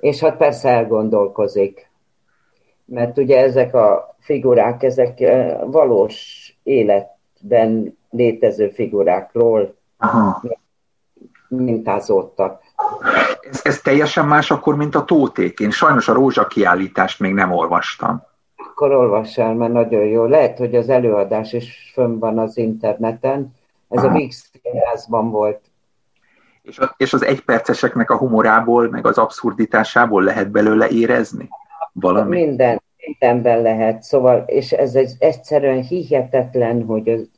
és 0.00 0.20
hát 0.20 0.36
persze 0.36 0.68
elgondolkozik. 0.68 1.89
Mert 2.90 3.18
ugye 3.18 3.38
ezek 3.38 3.74
a 3.74 4.16
figurák, 4.20 4.82
ezek 4.82 5.20
eh, 5.20 5.58
valós 5.66 6.44
életben 6.62 7.98
létező 8.10 8.68
figurákról 8.68 9.74
Aha. 9.98 10.42
mintázódtak. 11.48 12.62
Ez, 13.50 13.60
ez 13.64 13.80
teljesen 13.80 14.26
más 14.26 14.50
akkor, 14.50 14.76
mint 14.76 14.94
a 14.94 15.04
tóték. 15.04 15.60
Én 15.60 15.70
sajnos 15.70 16.08
a 16.08 16.12
rózsa 16.12 16.46
kiállítást 16.46 17.20
még 17.20 17.32
nem 17.32 17.52
olvastam 17.52 18.28
akkor 18.80 18.92
olvass 18.92 19.38
el, 19.38 19.54
mert 19.54 19.72
nagyon 19.72 20.04
jó. 20.04 20.24
Lehet, 20.24 20.58
hogy 20.58 20.74
az 20.74 20.88
előadás 20.88 21.52
is 21.52 21.90
fönn 21.94 22.18
van 22.18 22.38
az 22.38 22.56
interneten. 22.56 23.54
Ez 23.88 24.02
Aha. 24.02 24.14
a 24.14 24.18
Vix 24.18 24.50
házban 24.84 25.30
volt. 25.30 25.60
És, 26.62 26.78
a, 26.78 26.94
és 26.96 27.12
az 27.12 27.24
egyperceseknek 27.24 28.10
a 28.10 28.16
humorából, 28.16 28.88
meg 28.88 29.06
az 29.06 29.18
abszurditásából 29.18 30.22
lehet 30.22 30.50
belőle 30.50 30.88
érezni? 30.88 31.48
Valami? 31.92 32.40
Minden, 32.40 32.82
mindenben 33.06 33.62
lehet. 33.62 34.02
Szóval, 34.02 34.44
és 34.46 34.72
ez 34.72 34.94
egy 34.94 35.12
egyszerűen 35.18 35.82
hihetetlen, 35.82 36.84
hogy, 36.84 37.28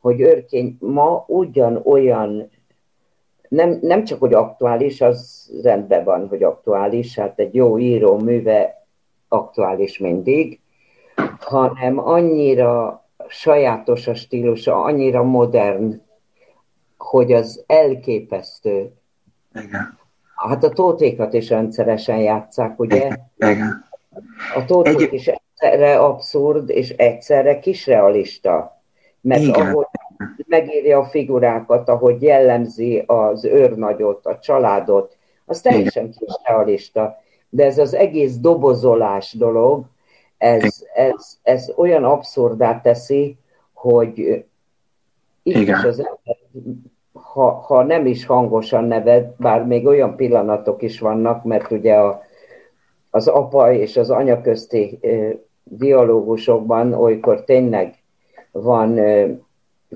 hogy 0.00 0.20
őrkény 0.20 0.76
ma 0.80 1.24
ugyanolyan 1.28 2.50
nem, 3.54 3.78
nem 3.80 4.04
csak, 4.04 4.20
hogy 4.20 4.34
aktuális, 4.34 5.00
az 5.00 5.50
rendben 5.62 6.04
van, 6.04 6.28
hogy 6.28 6.42
aktuális, 6.42 7.18
hát 7.18 7.38
egy 7.38 7.54
jó 7.54 7.78
író 7.78 8.18
műve 8.18 8.86
aktuális 9.28 9.98
mindig, 9.98 10.60
hanem 11.38 11.98
annyira 11.98 13.04
sajátos 13.28 14.06
a 14.06 14.14
stílusa, 14.14 14.82
annyira 14.82 15.22
modern, 15.22 16.02
hogy 16.98 17.32
az 17.32 17.64
elképesztő. 17.66 18.92
Igen. 19.54 19.98
Hát 20.36 20.64
a 20.64 20.68
tótékat 20.68 21.32
is 21.32 21.48
rendszeresen 21.48 22.18
játszák, 22.18 22.80
ugye? 22.80 23.16
Igen. 23.36 23.84
A 24.54 24.64
tóték 24.64 25.00
Egy... 25.00 25.12
is 25.12 25.26
egyszerre 25.26 25.98
abszurd, 25.98 26.70
és 26.70 26.90
egyszerre 26.90 27.58
kisrealista. 27.58 28.82
Mert 29.20 29.42
Igen. 29.42 29.66
ahogy 29.66 29.86
megírja 30.46 30.98
a 30.98 31.04
figurákat, 31.04 31.88
ahogy 31.88 32.22
jellemzi 32.22 33.02
az 33.06 33.44
őrnagyot, 33.44 34.26
a 34.26 34.38
családot, 34.38 35.16
az 35.44 35.60
teljesen 35.60 36.10
kisrealista. 36.10 37.22
De 37.48 37.64
ez 37.64 37.78
az 37.78 37.94
egész 37.94 38.36
dobozolás 38.36 39.32
dolog, 39.32 39.84
ez, 40.38 40.84
ez, 40.94 41.38
ez 41.42 41.72
olyan 41.76 42.04
abszurdá 42.04 42.80
teszi, 42.80 43.36
hogy 43.72 44.44
Igen. 45.42 45.78
is 45.78 45.84
az 45.84 45.98
ember, 45.98 46.36
ha, 47.12 47.50
ha 47.50 47.82
nem 47.82 48.06
is 48.06 48.26
hangosan 48.26 48.84
neved, 48.84 49.34
bár 49.36 49.64
még 49.64 49.86
olyan 49.86 50.16
pillanatok 50.16 50.82
is 50.82 51.00
vannak, 51.00 51.44
mert 51.44 51.70
ugye 51.70 51.94
a, 51.94 52.22
az 53.14 53.28
apa 53.28 53.72
és 53.72 53.96
az 53.96 54.10
anya 54.10 54.40
közti 54.40 54.98
dialógusokban 55.62 56.92
olykor 56.92 57.44
tényleg 57.44 57.94
van 58.52 59.00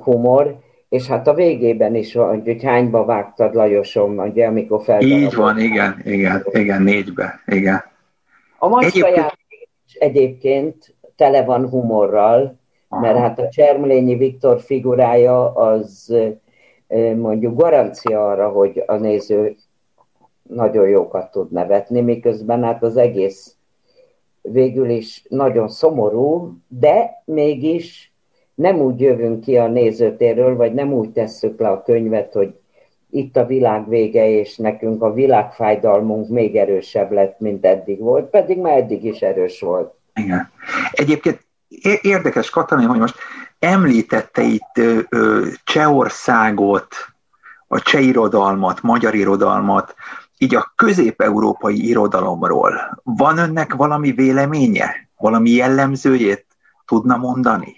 humor, 0.02 0.58
és 0.88 1.06
hát 1.06 1.26
a 1.26 1.34
végében 1.34 1.94
is 1.94 2.14
van, 2.14 2.42
hogy 2.42 2.62
hányba 2.62 3.04
vágtad 3.04 3.54
Lajosom, 3.54 4.18
ugye, 4.18 4.46
amikor 4.46 4.82
fel. 4.82 5.00
Így 5.00 5.34
van, 5.34 5.58
igen, 5.58 6.00
igen, 6.04 6.44
igen, 6.50 6.82
négybe, 6.82 7.40
igen. 7.46 7.82
A 8.58 8.68
macska 8.68 9.06
egyébként... 9.06 9.32
egyébként 9.98 10.94
tele 11.16 11.44
van 11.44 11.68
humorral, 11.68 12.58
Aha. 12.88 13.00
mert 13.00 13.18
hát 13.18 13.38
a 13.38 13.48
Csermlényi 13.48 14.16
Viktor 14.16 14.60
figurája 14.60 15.52
az 15.54 16.14
mondjuk 17.16 17.60
garancia 17.60 18.28
arra, 18.28 18.48
hogy 18.48 18.82
a 18.86 18.94
néző 18.94 19.56
nagyon 20.48 20.88
jókat 20.88 21.30
tud 21.30 21.52
nevetni, 21.52 22.00
miközben 22.00 22.62
hát 22.62 22.82
az 22.82 22.96
egész 22.96 23.56
végül 24.42 24.88
is 24.88 25.24
nagyon 25.28 25.68
szomorú, 25.68 26.58
de 26.68 27.22
mégis 27.24 28.12
nem 28.54 28.76
úgy 28.76 29.00
jövünk 29.00 29.40
ki 29.40 29.56
a 29.56 29.68
nézőtérről, 29.68 30.56
vagy 30.56 30.74
nem 30.74 30.92
úgy 30.92 31.10
tesszük 31.10 31.60
le 31.60 31.68
a 31.68 31.82
könyvet, 31.82 32.32
hogy 32.32 32.54
itt 33.10 33.36
a 33.36 33.46
világ 33.46 33.88
vége, 33.88 34.28
és 34.28 34.56
nekünk 34.56 35.02
a 35.02 35.12
világfájdalmunk 35.12 36.28
még 36.28 36.56
erősebb 36.56 37.12
lett, 37.12 37.40
mint 37.40 37.64
eddig 37.64 38.00
volt, 38.00 38.30
pedig 38.30 38.58
már 38.58 38.76
eddig 38.76 39.04
is 39.04 39.20
erős 39.20 39.60
volt. 39.60 39.94
Igen. 40.14 40.50
Egyébként 40.92 41.46
érdekes, 42.02 42.50
Katalin, 42.50 42.86
hogy 42.86 42.98
most 42.98 43.16
említette 43.58 44.42
itt 44.42 44.80
Csehországot, 45.64 46.94
a 47.68 47.80
cseh 47.80 48.06
irodalmat, 48.06 48.82
magyar 48.82 49.14
irodalmat, 49.14 49.94
így 50.38 50.54
a 50.54 50.72
közép-európai 50.76 51.88
irodalomról. 51.88 53.00
Van 53.02 53.38
önnek 53.38 53.74
valami 53.74 54.12
véleménye? 54.12 55.08
Valami 55.16 55.50
jellemzőjét 55.50 56.46
tudna 56.86 57.16
mondani? 57.16 57.76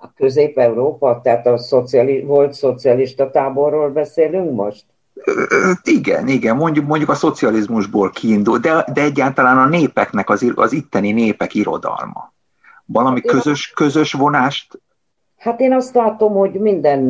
A 0.00 0.12
Közép-Európa, 0.12 1.20
tehát 1.22 1.46
a 1.46 1.58
szociali, 1.58 2.22
volt 2.22 2.52
szocialista 2.52 3.30
táborról 3.30 3.90
beszélünk 3.90 4.54
most? 4.54 4.84
Igen, 5.82 6.28
igen, 6.28 6.56
mondjuk, 6.56 6.86
mondjuk 6.86 7.10
a 7.10 7.14
szocializmusból 7.14 8.10
kiindul, 8.10 8.58
de, 8.58 8.84
de 8.92 9.02
egyáltalán 9.02 9.58
a 9.58 9.66
népeknek, 9.68 10.30
az, 10.30 10.52
az 10.54 10.72
itteni 10.72 11.12
népek 11.12 11.54
irodalma. 11.54 12.32
Valami 12.84 13.20
hát 13.24 13.30
közös, 13.30 13.70
közös 13.70 14.12
vonást? 14.12 14.80
Hát 15.38 15.60
én 15.60 15.72
azt 15.72 15.94
látom, 15.94 16.34
hogy 16.34 16.52
minden 16.52 17.00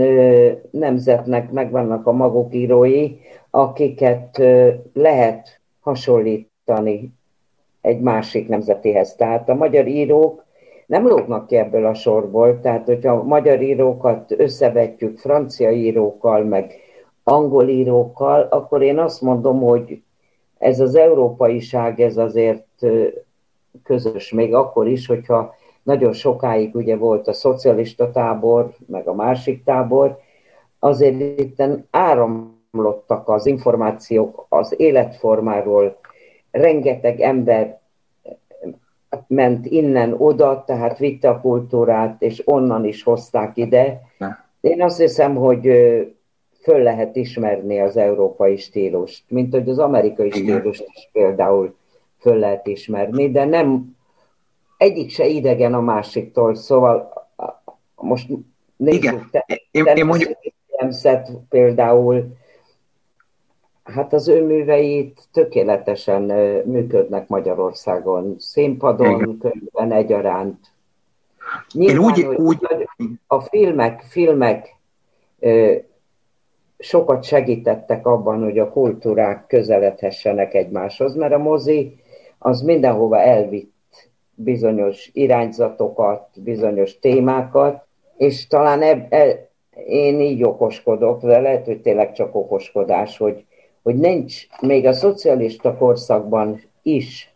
nemzetnek 0.71 1.51
megvannak 1.51 2.07
a 2.07 2.13
maguk 2.13 2.55
írói, 2.55 3.17
akiket 3.51 4.43
lehet 4.93 5.61
hasonlítani 5.81 7.13
egy 7.81 8.01
másik 8.01 8.49
nemzetihez. 8.49 9.15
Tehát 9.15 9.49
a 9.49 9.55
magyar 9.55 9.87
írók 9.87 10.45
nem 10.87 11.09
lógnak 11.09 11.47
ki 11.47 11.57
ebből 11.57 11.87
a 11.87 11.95
sorból, 11.95 12.61
tehát 12.61 12.87
hogyha 12.87 13.13
a 13.13 13.23
magyar 13.23 13.63
írókat 13.63 14.33
összevetjük 14.37 15.19
francia 15.19 15.71
írókkal, 15.71 16.45
meg 16.45 16.75
angol 17.23 17.69
írókkal, 17.69 18.47
akkor 18.51 18.83
én 18.83 18.99
azt 18.99 19.21
mondom, 19.21 19.61
hogy 19.61 20.03
ez 20.59 20.81
az 20.81 20.95
európaiság, 20.95 22.01
ez 22.01 22.17
azért 22.17 22.67
közös, 23.83 24.33
még 24.33 24.55
akkor 24.55 24.89
is, 24.89 25.07
hogyha 25.07 25.55
nagyon 25.83 26.13
sokáig 26.13 26.75
ugye 26.75 26.97
volt 26.97 27.29
a 27.29 27.33
szocialista 27.33 28.11
tábor, 28.11 28.75
meg 28.87 29.09
a 29.09 29.15
másik 29.15 29.65
tábor, 29.65 30.19
azért 30.79 31.21
itt 31.41 31.63
áramlottak 32.79 33.29
az 33.29 33.47
információk 33.47 34.47
az 34.49 34.75
életformáról, 34.77 35.99
rengeteg 36.51 37.21
ember 37.21 37.81
ment 39.27 39.67
innen 39.67 40.15
oda, 40.19 40.65
tehát 40.67 40.99
vitte 40.99 41.29
a 41.29 41.41
kultúrát, 41.41 42.23
és 42.23 42.43
onnan 42.45 42.85
is 42.85 43.03
hozták 43.03 43.57
ide. 43.57 44.01
Én 44.61 44.83
azt 44.83 44.99
hiszem, 44.99 45.35
hogy 45.35 45.63
föl 46.63 46.83
lehet 46.83 47.17
ismerni 47.17 47.81
az 47.81 47.97
európai 47.97 48.57
stílust, 48.57 49.25
mint 49.29 49.53
hogy 49.53 49.69
az 49.69 49.79
amerikai 49.79 50.31
stílust 50.31 50.87
is 50.95 51.09
például 51.13 51.77
föl 52.21 52.37
lehet 52.37 52.67
ismerni, 52.67 53.31
de 53.31 53.45
nem 53.45 53.97
egyik 54.77 55.11
se 55.11 55.27
idegen 55.27 55.75
a 55.75 55.81
másiktól, 55.81 56.55
szóval 56.55 57.13
most 57.95 58.29
nézzük, 58.77 59.03
Igen. 59.03 59.29
Te, 59.31 59.45
én, 59.71 59.85
én 59.85 60.07
mondjuk... 60.07 60.37
Például, 61.49 62.37
hát 63.93 64.13
az 64.13 64.29
ő 64.29 64.47
műveit 64.47 65.29
tökéletesen 65.33 66.23
működnek 66.65 67.29
Magyarországon, 67.29 68.35
színpadon, 68.39 69.21
Igen. 69.21 69.39
könyvben 69.39 69.93
egyaránt. 69.93 70.59
Nyilván, 71.73 71.97
én 71.97 72.05
úgy, 72.05 72.25
úgy... 72.37 72.59
A 73.27 73.41
filmek, 73.41 74.03
filmek 74.09 74.77
sokat 76.79 77.25
segítettek 77.25 78.07
abban, 78.07 78.43
hogy 78.43 78.59
a 78.59 78.71
kultúrák 78.71 79.47
közeledhessenek 79.47 80.55
egymáshoz, 80.55 81.15
mert 81.15 81.33
a 81.33 81.39
mozi 81.39 81.97
az 82.39 82.61
mindenhova 82.61 83.21
elvitt 83.21 84.11
bizonyos 84.35 85.11
irányzatokat, 85.13 86.29
bizonyos 86.43 86.99
témákat, 86.99 87.87
és 88.17 88.47
talán 88.47 88.83
eb, 88.83 89.13
e, 89.13 89.49
én 89.87 90.21
így 90.21 90.43
okoskodok, 90.43 91.23
de 91.23 91.41
lehet, 91.41 91.65
hogy 91.65 91.81
tényleg 91.81 92.13
csak 92.13 92.35
okoskodás, 92.35 93.19
hogy, 93.19 93.45
hogy 93.83 93.95
nincs, 93.97 94.47
még 94.61 94.87
a 94.87 94.93
szocialista 94.93 95.77
korszakban 95.77 96.61
is 96.83 97.35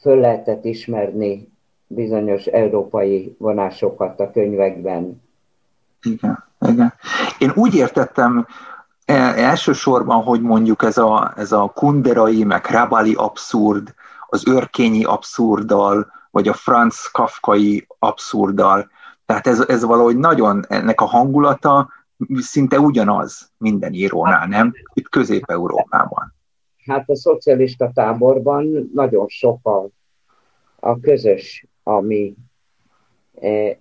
föl 0.00 0.20
lehetett 0.20 0.64
ismerni 0.64 1.52
bizonyos 1.86 2.46
európai 2.46 3.36
vonásokat 3.38 4.20
a 4.20 4.30
könyvekben. 4.30 5.22
Igen, 6.02 6.44
igen. 6.60 6.92
Én 7.38 7.52
úgy 7.54 7.74
értettem 7.74 8.46
e, 9.04 9.14
elsősorban, 9.36 10.22
hogy 10.22 10.40
mondjuk 10.40 10.82
ez 10.82 10.98
a, 10.98 11.32
ez 11.36 11.52
a 11.52 11.72
kunderai, 11.74 12.44
meg 12.44 12.66
rabali 12.66 13.14
abszurd, 13.14 13.94
az 14.26 14.46
örkényi 14.46 15.04
abszurddal, 15.04 16.12
vagy 16.30 16.48
a 16.48 16.52
Franz 16.52 17.08
Kafkai 17.12 17.86
abszurdal. 17.98 18.90
Tehát 19.26 19.46
ez, 19.46 19.64
ez 19.68 19.84
valahogy 19.84 20.16
nagyon, 20.16 20.64
ennek 20.68 21.00
a 21.00 21.04
hangulata 21.04 21.88
szinte 22.34 22.78
ugyanaz 22.80 23.52
minden 23.58 23.92
írónál, 23.92 24.46
nem? 24.46 24.72
Itt 24.94 25.08
Közép-Európában. 25.08 26.34
Hát 26.84 27.08
a 27.08 27.16
szocialista 27.16 27.90
táborban 27.94 28.90
nagyon 28.94 29.28
sok 29.28 29.66
a, 29.66 29.88
a 30.80 31.00
közös, 31.00 31.66
ami 31.82 32.34
eh, 33.40 33.76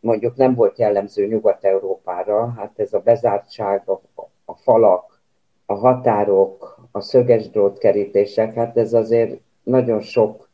mondjuk 0.00 0.36
nem 0.36 0.54
volt 0.54 0.78
jellemző 0.78 1.26
Nyugat-Európára, 1.26 2.52
hát 2.56 2.78
ez 2.78 2.92
a 2.92 2.98
bezártság, 2.98 3.88
a, 3.88 4.00
a 4.44 4.54
falak, 4.54 5.20
a 5.66 5.74
határok, 5.74 6.78
a 6.90 7.00
szöges 7.00 7.50
drótkerítések, 7.50 8.54
hát 8.54 8.76
ez 8.76 8.92
azért 8.92 9.40
nagyon 9.62 10.00
sok 10.00 10.48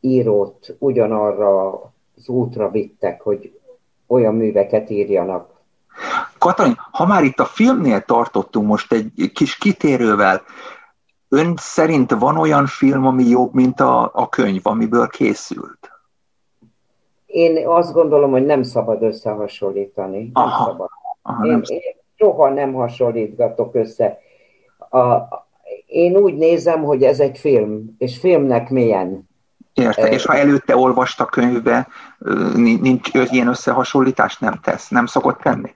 írót 0.00 0.76
ugyanarra 0.78 1.70
az 2.16 2.28
útra 2.28 2.70
vittek, 2.70 3.20
hogy 3.20 3.60
olyan 4.06 4.34
műveket 4.34 4.90
írjanak. 4.90 5.53
Katalin, 6.38 6.76
ha 6.90 7.06
már 7.06 7.22
itt 7.22 7.40
a 7.40 7.44
filmnél 7.44 8.00
tartottunk 8.00 8.66
most 8.66 8.92
egy 8.92 9.30
kis 9.34 9.56
kitérővel, 9.56 10.42
ön 11.28 11.54
szerint 11.56 12.10
van 12.10 12.36
olyan 12.36 12.66
film, 12.66 13.06
ami 13.06 13.24
jobb, 13.24 13.54
mint 13.54 13.80
a, 13.80 14.10
a 14.14 14.28
könyv, 14.28 14.60
amiből 14.62 15.06
készült? 15.06 15.90
Én 17.26 17.66
azt 17.66 17.92
gondolom, 17.92 18.30
hogy 18.30 18.46
nem 18.46 18.62
szabad 18.62 19.02
összehasonlítani. 19.02 20.30
Nem 20.32 20.44
aha, 20.44 20.64
szabad. 20.64 20.88
Aha, 21.22 21.44
én, 21.44 21.50
nem... 21.50 21.62
én 21.66 21.80
soha 22.16 22.48
nem 22.48 22.72
hasonlítgatok 22.72 23.74
össze. 23.74 24.18
A, 24.90 25.18
én 25.86 26.16
úgy 26.16 26.34
nézem, 26.36 26.82
hogy 26.82 27.02
ez 27.02 27.20
egy 27.20 27.38
film, 27.38 27.94
és 27.98 28.18
filmnek 28.18 28.70
milyen. 28.70 29.28
Érte. 29.74 30.08
És 30.08 30.26
ha 30.26 30.34
előtte 30.34 30.76
olvasta 30.76 31.24
könyvbe, 31.24 31.88
nincs 32.54 33.10
ilyen 33.12 33.48
összehasonlítást 33.48 34.40
nem 34.40 34.60
tesz, 34.62 34.88
nem 34.88 35.06
szokott 35.06 35.40
tenni? 35.40 35.72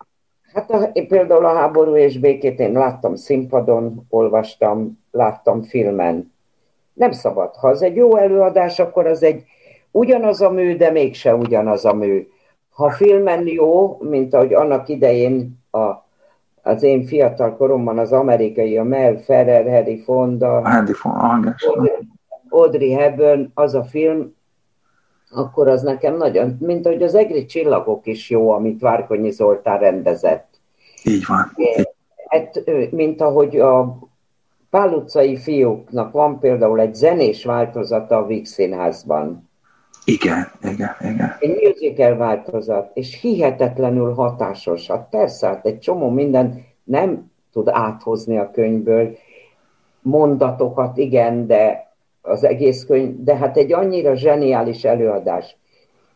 Hát 0.58 0.70
a, 0.70 0.90
például 1.08 1.44
a 1.44 1.54
háború 1.54 1.96
és 1.96 2.18
békét 2.18 2.58
én 2.58 2.72
láttam 2.72 3.14
színpadon, 3.14 4.06
olvastam, 4.08 4.98
láttam 5.10 5.62
filmen. 5.62 6.32
Nem 6.92 7.12
szabad. 7.12 7.54
Ha 7.54 7.68
az 7.68 7.82
egy 7.82 7.96
jó 7.96 8.16
előadás, 8.16 8.78
akkor 8.78 9.06
az 9.06 9.22
egy 9.22 9.44
ugyanaz 9.90 10.40
a 10.40 10.50
mű, 10.50 10.76
de 10.76 10.90
mégse 10.90 11.34
ugyanaz 11.34 11.84
a 11.84 11.94
mű. 11.94 12.28
Ha 12.70 12.90
filmen 12.90 13.46
jó, 13.46 13.98
mint 14.00 14.34
ahogy 14.34 14.54
annak 14.54 14.88
idején 14.88 15.58
a, 15.70 15.90
az 16.62 16.82
én 16.82 17.04
fiatal 17.04 17.56
koromban 17.56 17.98
az 17.98 18.12
amerikai, 18.12 18.78
a 18.78 18.84
Mel 18.84 19.16
Ferrer, 19.16 19.70
Harry 19.70 19.98
Fonda, 19.98 20.68
Harry 20.68 20.92
Fonda, 20.92 21.54
Audrey 22.48 22.92
Hepburn, 22.92 23.50
az 23.54 23.74
a 23.74 23.82
film, 23.82 24.36
akkor 25.30 25.68
az 25.68 25.82
nekem 25.82 26.16
nagyon, 26.16 26.56
mint 26.60 26.86
hogy 26.86 27.02
az 27.02 27.14
Egri 27.14 27.44
Csillagok 27.44 28.06
is 28.06 28.30
jó, 28.30 28.50
amit 28.50 28.80
Várkonyi 28.80 29.30
Zoltán 29.30 29.78
rendezett. 29.78 30.47
Így 31.04 31.24
van. 31.26 31.52
Hát, 32.28 32.62
mint 32.90 33.20
ahogy 33.20 33.58
a 33.60 33.98
Pál 34.70 34.92
utcai 34.92 35.36
fiúknak 35.36 36.12
van 36.12 36.38
például 36.38 36.80
egy 36.80 36.94
zenés 36.94 37.44
változata 37.44 38.16
a 38.16 38.26
Víg 38.26 38.46
Színházban. 38.46 39.48
Igen, 40.04 40.50
igen, 40.62 40.94
igen. 41.00 41.36
Egy 41.38 41.60
musical 41.62 42.16
változat, 42.16 42.90
és 42.94 43.20
hihetetlenül 43.20 44.14
hatásos. 44.14 44.86
Hát 44.86 45.08
persze, 45.10 45.46
hát 45.46 45.66
egy 45.66 45.78
csomó 45.78 46.10
minden 46.10 46.64
nem 46.84 47.30
tud 47.52 47.68
áthozni 47.68 48.38
a 48.38 48.50
könyvből, 48.50 49.16
mondatokat, 50.02 50.96
igen, 50.96 51.46
de 51.46 51.92
az 52.22 52.44
egész 52.44 52.84
könyv, 52.84 53.22
de 53.22 53.36
hát 53.36 53.56
egy 53.56 53.72
annyira 53.72 54.14
zseniális 54.14 54.84
előadás. 54.84 55.56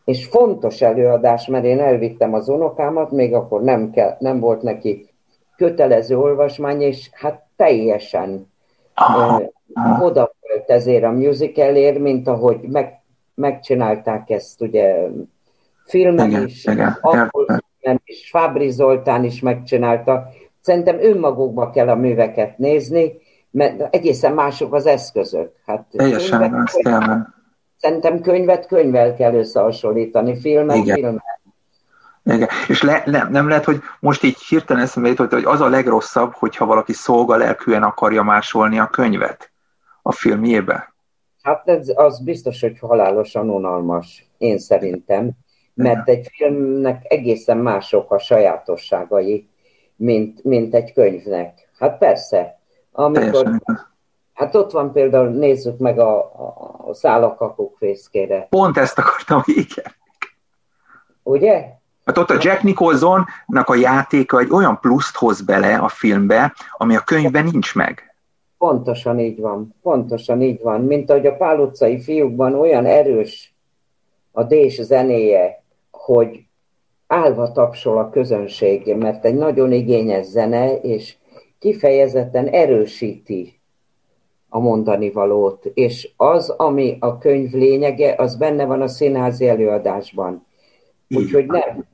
És 0.05 0.25
fontos 0.25 0.81
előadás, 0.81 1.47
mert 1.47 1.65
én 1.65 1.79
elvittem 1.79 2.33
az 2.33 2.49
unokámat, 2.49 3.11
még 3.11 3.33
akkor 3.33 3.61
nem, 3.61 3.91
kell, 3.91 4.15
nem 4.19 4.39
volt 4.39 4.61
neki 4.61 5.07
kötelező 5.55 6.17
olvasmány, 6.17 6.81
és 6.81 7.09
hát 7.11 7.43
teljesen 7.55 8.51
uh, 9.01 10.03
odafölt 10.03 10.69
ezért 10.69 11.03
a 11.03 11.11
musicalért, 11.11 11.99
mint 11.99 12.27
ahogy 12.27 12.59
meg, 12.61 13.01
megcsinálták 13.35 14.29
ezt 14.29 14.61
ugye 14.61 15.07
filmen 15.85 16.29
igen, 16.29 16.45
is, 16.45 16.65
igen, 16.65 16.97
filmen 17.01 18.01
is, 18.05 18.29
Fábri 18.29 18.69
Zoltán 18.69 19.23
is 19.23 19.41
megcsinálta. 19.41 20.27
Szerintem 20.61 20.97
önmagukba 20.99 21.69
kell 21.69 21.89
a 21.89 21.95
műveket 21.95 22.57
nézni, 22.57 23.13
mert 23.51 23.95
egészen 23.95 24.33
mások 24.33 24.73
az 24.73 24.85
eszközök. 24.85 25.51
Hát 25.65 25.85
Teljesen, 25.91 26.53
az 26.53 26.79
Szerintem 27.83 28.21
könyvet 28.21 28.67
könyvvel 28.67 29.15
kell 29.15 29.33
összehasonlítani, 29.33 30.39
filmet 30.39 30.75
Igen. 30.75 30.95
filmet. 30.95 31.23
Igen. 32.23 32.47
És 32.67 32.81
le, 32.81 33.03
le, 33.05 33.27
nem 33.29 33.47
lehet, 33.47 33.63
hogy 33.63 33.79
most 33.99 34.23
így 34.23 34.37
hirtelen 34.37 34.83
eszembe 34.83 35.09
jutott, 35.09 35.31
hogy 35.31 35.45
az 35.45 35.61
a 35.61 35.67
legrosszabb, 35.69 36.33
hogyha 36.33 36.65
valaki 36.65 36.93
szolga 36.93 37.35
lelkűen 37.35 37.83
akarja 37.83 38.23
másolni 38.23 38.79
a 38.79 38.87
könyvet 38.87 39.51
a 40.01 40.11
filmjébe. 40.11 40.93
Hát 41.41 41.69
ez, 41.69 41.91
az 41.95 42.23
biztos, 42.23 42.61
hogy 42.61 42.79
halálosan 42.79 43.49
unalmas, 43.49 44.25
én 44.37 44.57
szerintem, 44.57 45.31
mert 45.73 46.09
egy 46.09 46.27
filmnek 46.31 47.05
egészen 47.07 47.57
mások 47.57 48.11
a 48.11 48.19
sajátosságai, 48.19 49.47
mint, 49.95 50.43
mint 50.43 50.75
egy 50.75 50.93
könyvnek. 50.93 51.69
Hát 51.79 51.97
persze, 51.97 52.59
amikor, 52.91 53.61
hát 54.33 54.55
ott 54.55 54.71
van 54.71 54.91
például, 54.91 55.27
nézzük 55.27 55.77
meg 55.77 55.99
a, 55.99 56.17
a, 56.17 56.75
a 56.87 56.93
szálakakuk 56.93 57.77
fészkére. 57.77 58.47
Pont 58.49 58.77
ezt 58.77 58.97
akartam, 58.97 59.41
igen. 59.45 59.95
Ugye? 61.23 61.65
Hát 62.05 62.17
ott 62.17 62.29
a 62.29 62.37
Jack 62.39 62.61
Nicholsonnak 62.63 63.67
a 63.67 63.75
játéka 63.75 64.39
egy 64.39 64.51
olyan 64.51 64.79
pluszt 64.79 65.15
hoz 65.15 65.41
bele 65.41 65.75
a 65.75 65.87
filmbe, 65.87 66.53
ami 66.77 66.95
a 66.95 66.99
könyvben 66.99 67.43
nincs 67.43 67.75
meg. 67.75 68.15
Pontosan 68.57 69.19
így 69.19 69.39
van, 69.39 69.75
pontosan 69.81 70.41
így 70.41 70.61
van. 70.61 70.81
Mint 70.81 71.09
ahogy 71.09 71.25
a 71.25 71.35
Pál 71.35 71.59
utcai 71.59 72.01
fiúkban 72.01 72.53
olyan 72.53 72.85
erős 72.85 73.53
a 74.31 74.43
dés 74.43 74.81
zenéje, 74.81 75.63
hogy 75.91 76.45
állva 77.07 77.51
tapsol 77.51 77.97
a 77.97 78.09
közönség, 78.09 78.95
mert 78.95 79.25
egy 79.25 79.35
nagyon 79.35 79.71
igényes 79.71 80.25
zene, 80.25 80.75
és 80.75 81.15
kifejezetten 81.59 82.47
erősíti 82.47 83.61
a 84.53 84.59
mondani 84.59 85.11
valót, 85.11 85.65
és 85.73 86.09
az, 86.17 86.49
ami 86.49 86.97
a 86.99 87.17
könyv 87.17 87.51
lényege, 87.51 88.15
az 88.17 88.35
benne 88.35 88.65
van 88.65 88.81
a 88.81 88.87
színházi 88.87 89.47
előadásban. 89.47 90.45
Úgyhogy 91.09 91.45
nem, 91.45 91.85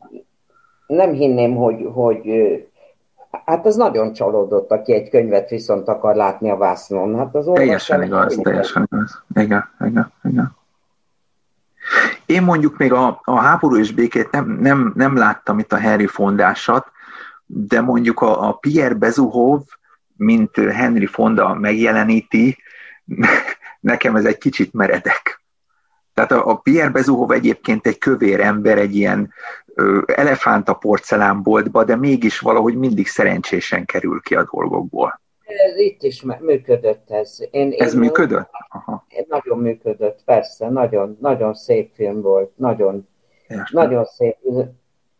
nem 0.88 1.12
hinném, 1.12 1.56
hogy, 1.56 1.90
hogy 1.94 2.28
hát 3.46 3.66
az 3.66 3.76
nagyon 3.76 4.14
csalódott, 4.14 4.72
aki 4.72 4.94
egy 4.94 5.10
könyvet 5.10 5.50
viszont 5.50 5.88
akar 5.88 6.16
látni 6.16 6.50
a 6.50 6.58
vásznon. 6.58 7.18
Hát 7.18 7.36
az 7.36 7.50
teljesen 7.54 8.04
igaz, 8.04 8.40
teljesen 8.42 8.88
igaz. 8.92 9.24
Igen, 9.36 9.70
igen, 9.80 10.12
igen. 10.24 10.56
Én 12.26 12.44
mondjuk 12.44 12.78
még 12.78 12.94
a, 12.94 13.22
a 13.24 13.36
háború 13.36 13.78
és 13.78 13.92
békét 13.92 14.32
nem, 14.32 14.58
nem, 14.62 14.94
nem 14.96 15.18
láttam 15.18 15.60
itt 15.60 15.74
a 15.74 15.82
Harry 15.82 16.08
Fondásat, 16.08 16.86
de 17.46 17.82
mondjuk 17.82 18.22
a, 18.22 18.48
a 18.48 18.54
Pierre 18.54 18.96
Bezuhov, 18.96 19.62
mint 20.20 20.56
Henry 20.56 21.06
Fonda 21.06 21.54
megjeleníti, 21.54 22.58
nekem 23.80 24.16
ez 24.16 24.26
egy 24.26 24.38
kicsit 24.38 24.74
meredek. 24.74 25.42
Tehát 26.14 26.32
a, 26.32 26.50
a 26.50 26.56
Pierre 26.56 26.90
Bezuhov 26.90 27.32
egyébként 27.32 27.88
egy 27.88 27.98
kövér 27.98 28.40
ember, 28.40 28.78
egy 28.78 28.96
ilyen 28.96 29.34
ö, 29.76 30.02
elefánt 30.06 30.70
a 30.70 30.74
porcelánboltba, 30.74 31.84
de 31.84 31.96
mégis 31.96 32.40
valahogy 32.40 32.76
mindig 32.76 33.08
szerencsésen 33.08 33.86
kerül 33.86 34.22
ki 34.22 34.36
a 34.36 34.48
dolgokból. 34.52 35.22
Itt 35.78 36.04
is 36.04 36.24
működött 36.40 37.10
ez. 37.10 37.38
Én, 37.52 37.74
ez 37.78 37.94
én 37.94 38.00
működött? 38.00 38.50
Aha. 38.70 39.06
Nagyon 39.28 39.58
működött, 39.58 40.20
persze. 40.26 40.70
Nagyon, 40.70 41.18
nagyon 41.22 41.54
szép 41.54 41.92
film 41.94 42.22
volt. 42.22 42.52
Nagyon, 42.56 43.08
nagyon 43.72 44.06
szép 44.06 44.38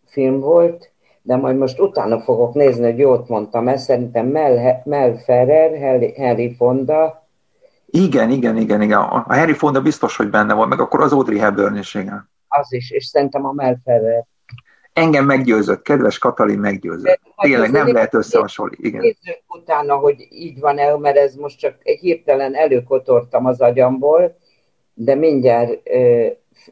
film 0.06 0.40
volt 0.40 0.89
de 1.22 1.36
majd 1.36 1.58
most 1.58 1.80
utána 1.80 2.20
fogok 2.20 2.54
nézni, 2.54 2.84
hogy 2.84 2.98
jót 3.00 3.28
mondtam 3.28 3.68
ezt, 3.68 3.84
szerintem 3.84 4.26
Mel, 4.28 4.82
Mel 4.86 5.18
Ferrer, 5.18 5.78
Harry 6.18 6.56
Fonda. 6.56 7.28
Igen, 7.86 8.30
igen, 8.30 8.58
igen, 8.58 8.82
igen. 8.82 9.00
A 9.00 9.26
Harry 9.28 9.54
Fonda 9.54 9.82
biztos, 9.82 10.16
hogy 10.18 10.30
benne 10.30 10.54
van, 10.54 10.68
meg 10.68 10.80
akkor 10.80 11.02
az 11.02 11.14
Audrey 11.14 11.40
Hepburn 11.40 11.78
is, 11.78 11.94
igen. 11.94 12.30
Az 12.48 12.74
is, 12.74 12.92
és 12.92 13.06
szerintem 13.06 13.46
a 13.46 13.52
Mel 13.52 13.80
Ferrer. 13.84 14.26
Engem 14.94 15.26
meggyőzött, 15.26 15.82
kedves 15.82 16.18
Katalin 16.18 16.60
meggyőzött. 16.60 17.20
Tényleg 17.36 17.72
nem 17.72 17.94
lehet 17.94 18.14
összehasonlítani. 18.14 18.88
Igen. 18.88 19.02
Nézzük 19.02 19.44
utána, 19.48 19.96
hogy 19.96 20.28
így 20.30 20.60
van-e, 20.60 20.98
mert 20.98 21.18
ez 21.18 21.36
most 21.36 21.60
csak 21.60 21.76
hirtelen 21.82 22.56
előkotortam 22.56 23.46
az 23.46 23.62
agyamból, 23.62 24.38
de 24.94 25.16
mindjárt 25.16 25.82
ö, 25.84 26.28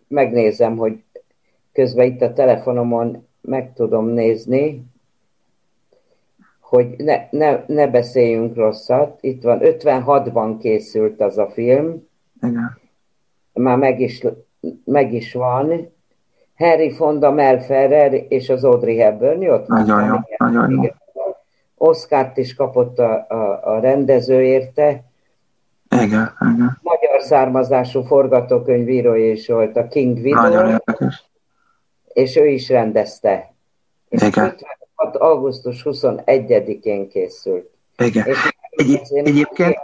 megnézem, 0.07 0.77
hogy 0.77 1.03
közben 1.73 2.05
itt 2.05 2.21
a 2.21 2.33
telefonomon 2.33 3.26
meg 3.47 3.73
tudom 3.73 4.05
nézni, 4.05 4.85
hogy 6.59 6.95
ne, 6.97 7.27
ne, 7.31 7.63
ne 7.67 7.87
beszéljünk 7.87 8.55
rosszat. 8.55 9.17
Itt 9.21 9.43
van, 9.43 9.59
56-ban 9.61 10.55
készült 10.59 11.21
az 11.21 11.37
a 11.37 11.49
film. 11.49 12.07
Igen. 12.41 12.77
Már 13.53 13.77
meg 13.77 13.99
is, 13.99 14.23
meg 14.85 15.13
is 15.13 15.33
van. 15.33 15.91
Harry 16.55 16.91
Fonda, 16.91 17.31
Mel 17.31 17.61
Ferrer 17.61 18.13
és 18.27 18.49
az 18.49 18.63
Audrey 18.63 18.97
Hepburn. 18.97 19.49
Ott 19.49 19.67
nagyon 19.67 20.05
jó, 20.05 20.15
nagyon 20.37 20.71
jó. 20.71 20.89
Oscárt 21.75 22.37
is 22.37 22.55
kapott 22.55 22.99
a, 22.99 23.25
a, 23.27 23.73
a 23.75 23.79
rendező 23.79 24.41
érte. 24.41 25.03
Igen, 25.89 26.33
igen. 26.39 26.79
Magyar 26.81 27.21
származású 27.21 28.01
forgatókönyvíró 28.01 29.13
is 29.13 29.47
volt 29.47 29.77
a 29.77 29.87
King 29.87 30.21
Vidor. 30.21 30.41
Nagyon 30.41 30.69
érdekes 30.69 31.26
és 32.17 32.35
ő 32.35 32.47
is 32.47 32.69
rendezte. 32.69 33.53
És 34.09 34.21
Igen. 34.21 34.45
56. 34.45 35.15
augusztus 35.15 35.81
21-én 35.85 37.09
készült. 37.09 37.69
Igen. 37.97 38.25
És 38.25 38.49
Egy, 38.69 39.01
egyébként 39.13 39.77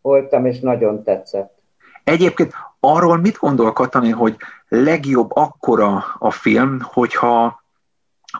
voltam, 0.00 0.46
és 0.46 0.60
nagyon 0.60 1.02
tetszett. 1.02 1.58
Egyébként 2.04 2.52
arról 2.80 3.16
mit 3.16 3.36
gondol 3.36 3.72
Katani, 3.72 4.10
hogy 4.10 4.36
legjobb 4.68 5.30
akkora 5.34 6.04
a 6.18 6.30
film, 6.30 6.78
hogyha 6.82 7.62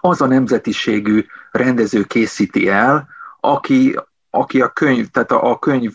az 0.00 0.20
a 0.20 0.27
nemzetiségű 0.27 1.24
rendező 1.50 2.03
készíti 2.03 2.68
el, 2.68 3.09
aki, 3.40 3.98
aki 4.31 4.61
a 4.61 4.68
könyv, 4.68 5.09
tehát 5.11 5.31
a, 5.31 5.50
a 5.50 5.59
könyv 5.59 5.94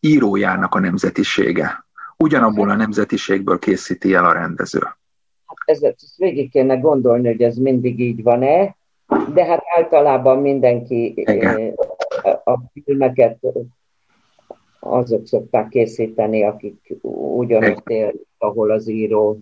írójának 0.00 0.74
a 0.74 0.80
nemzetisége. 0.80 1.86
Ugyanabból 2.16 2.70
a 2.70 2.74
nemzetiségből 2.74 3.58
készíti 3.58 4.14
el 4.14 4.24
a 4.24 4.32
rendező 4.32 4.96
ezt, 5.64 5.84
ezt 5.84 6.16
végig 6.16 6.50
kéne 6.50 6.76
gondolni, 6.76 7.26
hogy 7.26 7.42
ez 7.42 7.56
mindig 7.56 8.00
így 8.00 8.22
van-e, 8.22 8.76
de 9.34 9.44
hát 9.44 9.62
általában 9.76 10.38
mindenki 10.38 11.12
Igen. 11.16 11.74
Eh, 12.22 12.38
a 12.44 12.58
filmeket 12.84 13.38
azok 14.80 15.26
szokták 15.26 15.68
készíteni, 15.68 16.44
akik 16.44 16.94
ugyanott 17.02 17.88
él, 17.88 18.12
ahol 18.38 18.70
az 18.70 18.88
író. 18.88 19.38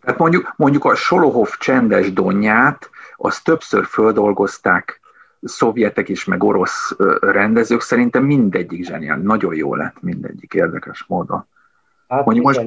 Tehát 0.00 0.18
mondjuk, 0.18 0.54
mondjuk 0.56 0.84
a 0.84 0.94
Solohov 0.94 1.48
csendes 1.58 2.12
donját, 2.12 2.90
azt 3.16 3.44
többször 3.44 3.84
földolgozták 3.84 5.00
szovjetek 5.42 6.08
is, 6.08 6.24
meg 6.24 6.42
orosz 6.42 6.96
rendezők, 7.20 7.80
szerintem 7.80 8.24
mindegyik 8.24 8.84
zseniál, 8.84 9.18
nagyon 9.18 9.54
jó 9.54 9.74
lett 9.74 10.02
mindegyik 10.02 10.54
érdekes 10.54 11.04
módon. 11.08 11.46
Hát 12.08 12.24
mondjuk 12.24 12.46
most, 12.46 12.66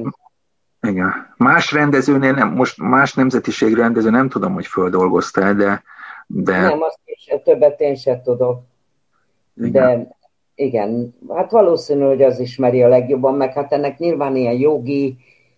igen. 0.82 1.34
Más 1.36 1.72
rendezőnél 1.72 2.32
nem, 2.32 2.48
most 2.48 2.80
más 2.80 3.14
nemzetiség 3.14 3.74
rendező 3.74 4.10
nem 4.10 4.28
tudom, 4.28 4.52
hogy 4.52 4.66
földolgozta 4.66 5.52
de, 5.52 5.82
de... 6.26 6.60
Nem, 6.60 6.82
azt 6.82 7.00
is, 7.04 7.34
többet 7.44 7.80
én 7.80 7.94
sem 7.94 8.22
tudok. 8.22 8.62
Igen. 9.56 9.72
De 9.72 10.18
igen, 10.54 11.14
hát 11.28 11.50
valószínű, 11.50 12.04
hogy 12.04 12.22
az 12.22 12.38
ismeri 12.38 12.82
a 12.82 12.88
legjobban, 12.88 13.34
meg 13.34 13.52
hát 13.52 13.72
ennek 13.72 13.98
nyilván 13.98 14.36
ilyen 14.36 14.58
jogi 14.58 15.16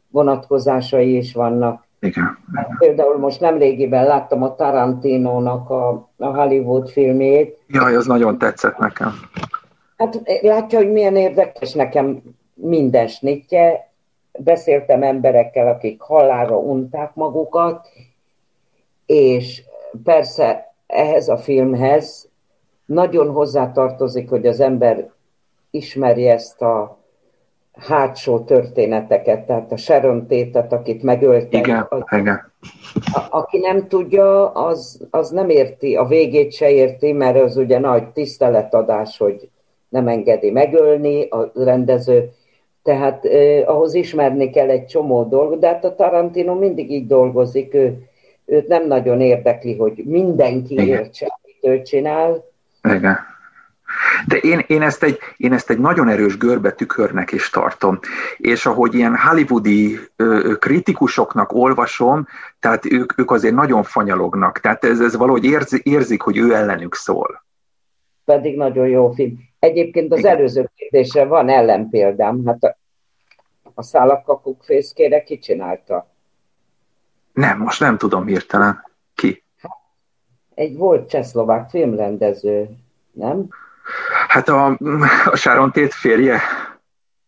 vonatkozásai 0.08 1.16
is 1.16 1.32
vannak. 1.32 1.86
Igen. 2.00 2.38
Hát 2.54 2.68
például 2.78 3.18
most 3.18 3.40
nemrégiben 3.40 4.04
láttam 4.04 4.42
a 4.42 4.54
Tarantinónak 4.54 5.70
a, 5.70 6.08
a 6.16 6.26
Hollywood 6.26 6.88
filmét. 6.88 7.58
Jaj, 7.66 7.96
az 7.96 8.06
nagyon 8.06 8.38
tetszett 8.38 8.78
nekem. 8.78 9.12
Hát 9.96 10.22
látja, 10.42 10.78
hogy 10.78 10.92
milyen 10.92 11.16
érdekes 11.16 11.72
nekem 11.72 12.22
minden 12.54 13.06
snitje, 13.06 13.91
beszéltem 14.38 15.02
emberekkel, 15.02 15.68
akik 15.68 16.00
halára 16.00 16.56
unták 16.56 17.14
magukat, 17.14 17.88
és 19.06 19.62
persze 20.04 20.74
ehhez 20.86 21.28
a 21.28 21.36
filmhez 21.36 22.28
nagyon 22.84 23.30
hozzátartozik, 23.30 24.28
hogy 24.28 24.46
az 24.46 24.60
ember 24.60 25.10
ismeri 25.70 26.28
ezt 26.28 26.62
a 26.62 26.98
hátsó 27.72 28.40
történeteket, 28.40 29.46
tehát 29.46 29.72
a 29.72 29.76
Sharon 29.76 30.26
Tétet, 30.26 30.72
akit 30.72 31.02
megöltek. 31.02 31.66
Igen, 31.66 31.86
az, 31.88 32.02
igen. 32.10 32.52
A, 33.12 33.26
aki 33.30 33.58
nem 33.58 33.88
tudja, 33.88 34.50
az, 34.50 35.06
az 35.10 35.30
nem 35.30 35.48
érti, 35.48 35.96
a 35.96 36.04
végét 36.04 36.52
se 36.52 36.70
érti, 36.70 37.12
mert 37.12 37.40
az 37.40 37.56
ugye 37.56 37.78
nagy 37.78 38.08
tiszteletadás, 38.08 39.18
hogy 39.18 39.48
nem 39.88 40.08
engedi 40.08 40.50
megölni 40.50 41.28
a 41.28 41.50
rendező, 41.54 42.32
tehát 42.82 43.24
eh, 43.24 43.68
ahhoz 43.68 43.94
ismerni 43.94 44.50
kell 44.50 44.68
egy 44.68 44.86
csomó 44.86 45.24
dolgot, 45.24 45.58
de 45.58 45.66
hát 45.66 45.84
a 45.84 45.94
Tarantino 45.94 46.54
mindig 46.54 46.90
így 46.90 47.06
dolgozik, 47.06 47.74
ő, 47.74 47.98
őt 48.44 48.68
nem 48.68 48.86
nagyon 48.86 49.20
érdekli, 49.20 49.76
hogy 49.76 50.02
mindenki 50.04 50.72
Igen. 50.72 50.86
értse, 50.86 51.38
amit 51.42 51.78
ő 51.78 51.82
csinál. 51.82 52.44
Igen. 52.82 53.18
De 54.26 54.36
én, 54.36 54.64
én, 54.66 54.82
ezt 54.82 55.02
egy, 55.02 55.18
én 55.36 55.52
ezt 55.52 55.70
egy 55.70 55.78
nagyon 55.78 56.08
erős 56.08 56.36
görbetükörnek 56.36 57.32
is 57.32 57.50
tartom. 57.50 57.98
És 58.36 58.66
ahogy 58.66 58.94
ilyen 58.94 59.16
hollywoodi 59.16 59.98
ö, 60.16 60.52
kritikusoknak 60.58 61.52
olvasom, 61.52 62.26
tehát 62.60 62.86
ők, 62.86 63.18
ők 63.18 63.30
azért 63.30 63.54
nagyon 63.54 63.82
fanyalognak. 63.82 64.60
Tehát 64.60 64.84
ez, 64.84 65.00
ez 65.00 65.16
valahogy 65.16 65.44
érzi, 65.44 65.80
érzik, 65.84 66.22
hogy 66.22 66.36
ő 66.36 66.54
ellenük 66.54 66.94
szól. 66.94 67.42
Pedig 68.24 68.56
nagyon 68.56 68.88
jó 68.88 69.10
film. 69.10 69.38
Egyébként 69.58 70.12
az 70.12 70.24
előző 70.24 70.70
kérdésre 70.74 71.24
van 71.24 71.48
ellenpéldám. 71.48 72.46
Hát 72.46 72.62
a, 72.62 72.76
a 73.74 73.82
szállakkakuk 73.82 74.62
fészkére 74.62 75.22
ki 75.22 75.38
csinálta? 75.38 76.10
Nem, 77.32 77.58
most 77.58 77.80
nem 77.80 77.98
tudom 77.98 78.26
hirtelen. 78.26 78.84
Ki? 79.14 79.42
Egy 80.54 80.76
volt 80.76 81.08
csehszlovák 81.08 81.68
filmrendező, 81.68 82.68
nem? 83.12 83.48
Hát 84.28 84.48
a, 84.48 84.78
a 85.24 85.36
Sharon 85.36 85.72
Tate 85.72 85.94
férje? 85.94 86.40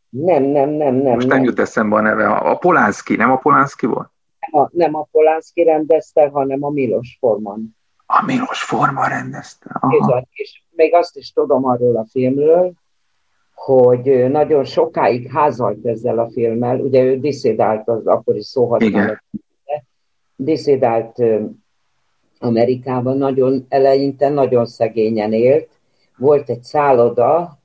Nem, 0.09 0.42
nem, 0.42 0.68
nem, 0.68 0.94
nem. 0.94 1.14
Most 1.14 1.26
nem, 1.26 1.37
nem 1.37 1.46
jut 1.46 1.59
eszembe 1.59 1.96
a 1.96 2.00
neve. 2.00 2.28
A 2.28 2.57
Polánszki, 2.57 3.16
nem 3.16 3.30
a 3.30 3.37
Polánszki 3.37 3.87
volt? 3.87 4.11
Nem 4.50 4.62
a, 4.62 4.68
nem 4.72 4.94
a 4.94 5.09
Polánszki 5.11 5.62
rendezte, 5.62 6.28
hanem 6.28 6.64
a 6.64 6.70
Milos 6.70 7.16
Forman. 7.20 7.76
A 8.07 8.25
Milos 8.27 8.62
Forman 8.62 9.09
rendezte. 9.09 9.79
Aha. 9.81 10.27
És 10.33 10.62
még 10.71 10.95
azt 10.95 11.17
is 11.17 11.33
tudom 11.33 11.64
arról 11.64 11.97
a 11.97 12.07
filmről, 12.11 12.73
hogy 13.55 14.31
nagyon 14.31 14.64
sokáig 14.64 15.31
házalt 15.31 15.87
ezzel 15.87 16.19
a 16.19 16.31
filmmel, 16.31 16.81
ugye 16.81 17.03
ő 17.03 17.19
diszidált 17.19 17.88
az 17.88 18.07
akkori 18.07 18.43
szóhasználat, 18.43 19.23
diszidált 20.37 21.23
Amerikában, 22.38 23.17
nagyon 23.17 23.67
eleinte 23.69 24.29
nagyon 24.29 24.67
szegényen 24.67 25.33
élt, 25.33 25.69
volt 26.17 26.49
egy 26.49 26.62
szálloda 26.62 27.59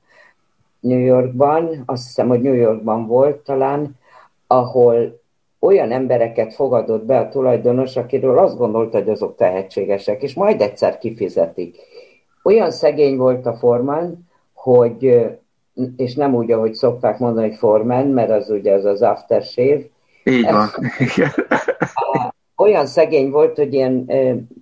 New 0.80 0.99
Yorkban, 0.99 1.84
azt 1.86 2.06
hiszem, 2.06 2.28
hogy 2.28 2.41
New 2.41 2.54
Yorkban 2.54 3.08
volt 3.08 3.38
talán, 3.38 3.97
ahol 4.47 5.18
olyan 5.60 5.91
embereket 5.91 6.54
fogadott 6.54 7.06
be 7.06 7.17
a 7.17 7.30
tulajdonos, 7.30 7.95
akiről 7.95 8.38
azt 8.38 8.58
gondolta, 8.58 8.98
hogy 8.98 9.10
azok 9.10 9.36
tehetségesek, 9.36 10.24
és 10.24 10.34
majd 10.34 10.62
egyszer 10.62 10.98
kifizetik. 10.98 11.76
Olyan 12.43 12.72
szegény 12.72 13.17
volt 13.17 13.45
a 13.45 13.54
formán, 13.54 14.30
hogy, 14.54 15.28
és 15.98 16.15
nem 16.15 16.36
úgy, 16.36 16.52
ahogy 16.52 16.74
szokták 16.74 17.19
mondani, 17.19 17.48
hogy 17.48 17.58
formán, 17.58 18.08
mert 18.08 18.30
az 18.30 18.50
ugye 18.50 18.74
az 18.74 18.86
az 18.86 19.02
aftershave. 19.02 19.82
Így 20.24 20.52
van. 20.52 20.69
olyan 22.60 22.86
szegény 22.86 23.30
volt, 23.30 23.56
hogy 23.56 23.74
ilyen 23.74 24.12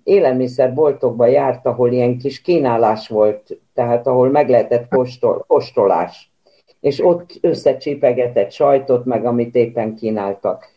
élelmiszerboltokba 0.03 1.25
járt, 1.25 1.65
ahol 1.65 1.91
ilyen 1.91 2.17
kis 2.17 2.41
kínálás 2.41 3.07
volt, 3.07 3.59
tehát 3.73 4.07
ahol 4.07 4.29
meg 4.29 4.49
lehetett 4.49 4.87
kóstol, 4.89 5.43
kóstolás. 5.47 6.31
És 6.79 7.03
ott 7.05 7.29
összecsipegetett 7.41 8.51
sajtot, 8.51 9.05
meg 9.05 9.25
amit 9.25 9.55
éppen 9.55 9.95
kínáltak. 9.95 10.75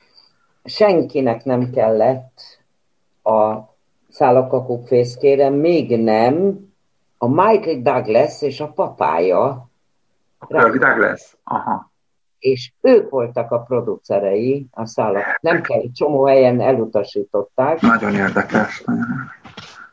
Senkinek 0.71 1.45
nem 1.45 1.71
kellett 1.71 2.41
a 3.23 3.59
szállakakuk 4.09 4.87
fészkére, 4.87 5.49
még 5.49 6.03
nem 6.03 6.59
a 7.19 7.29
Michael 7.29 7.81
Douglas 7.83 8.43
és 8.43 8.61
a 8.61 8.69
papája. 8.69 9.69
Kirk 10.49 10.77
Douglas? 10.77 11.37
Aha 11.45 11.91
és 12.41 12.73
ők 12.81 13.11
voltak 13.11 13.51
a 13.51 13.59
producerei 13.59 14.67
a 14.71 14.87
szállak. 14.87 15.39
Nem 15.41 15.63
kell, 15.63 15.81
egy 15.81 15.93
csomó 15.93 16.25
helyen 16.25 16.61
elutasították. 16.61 17.81
Nagyon 17.81 18.15
érdekes. 18.15 18.85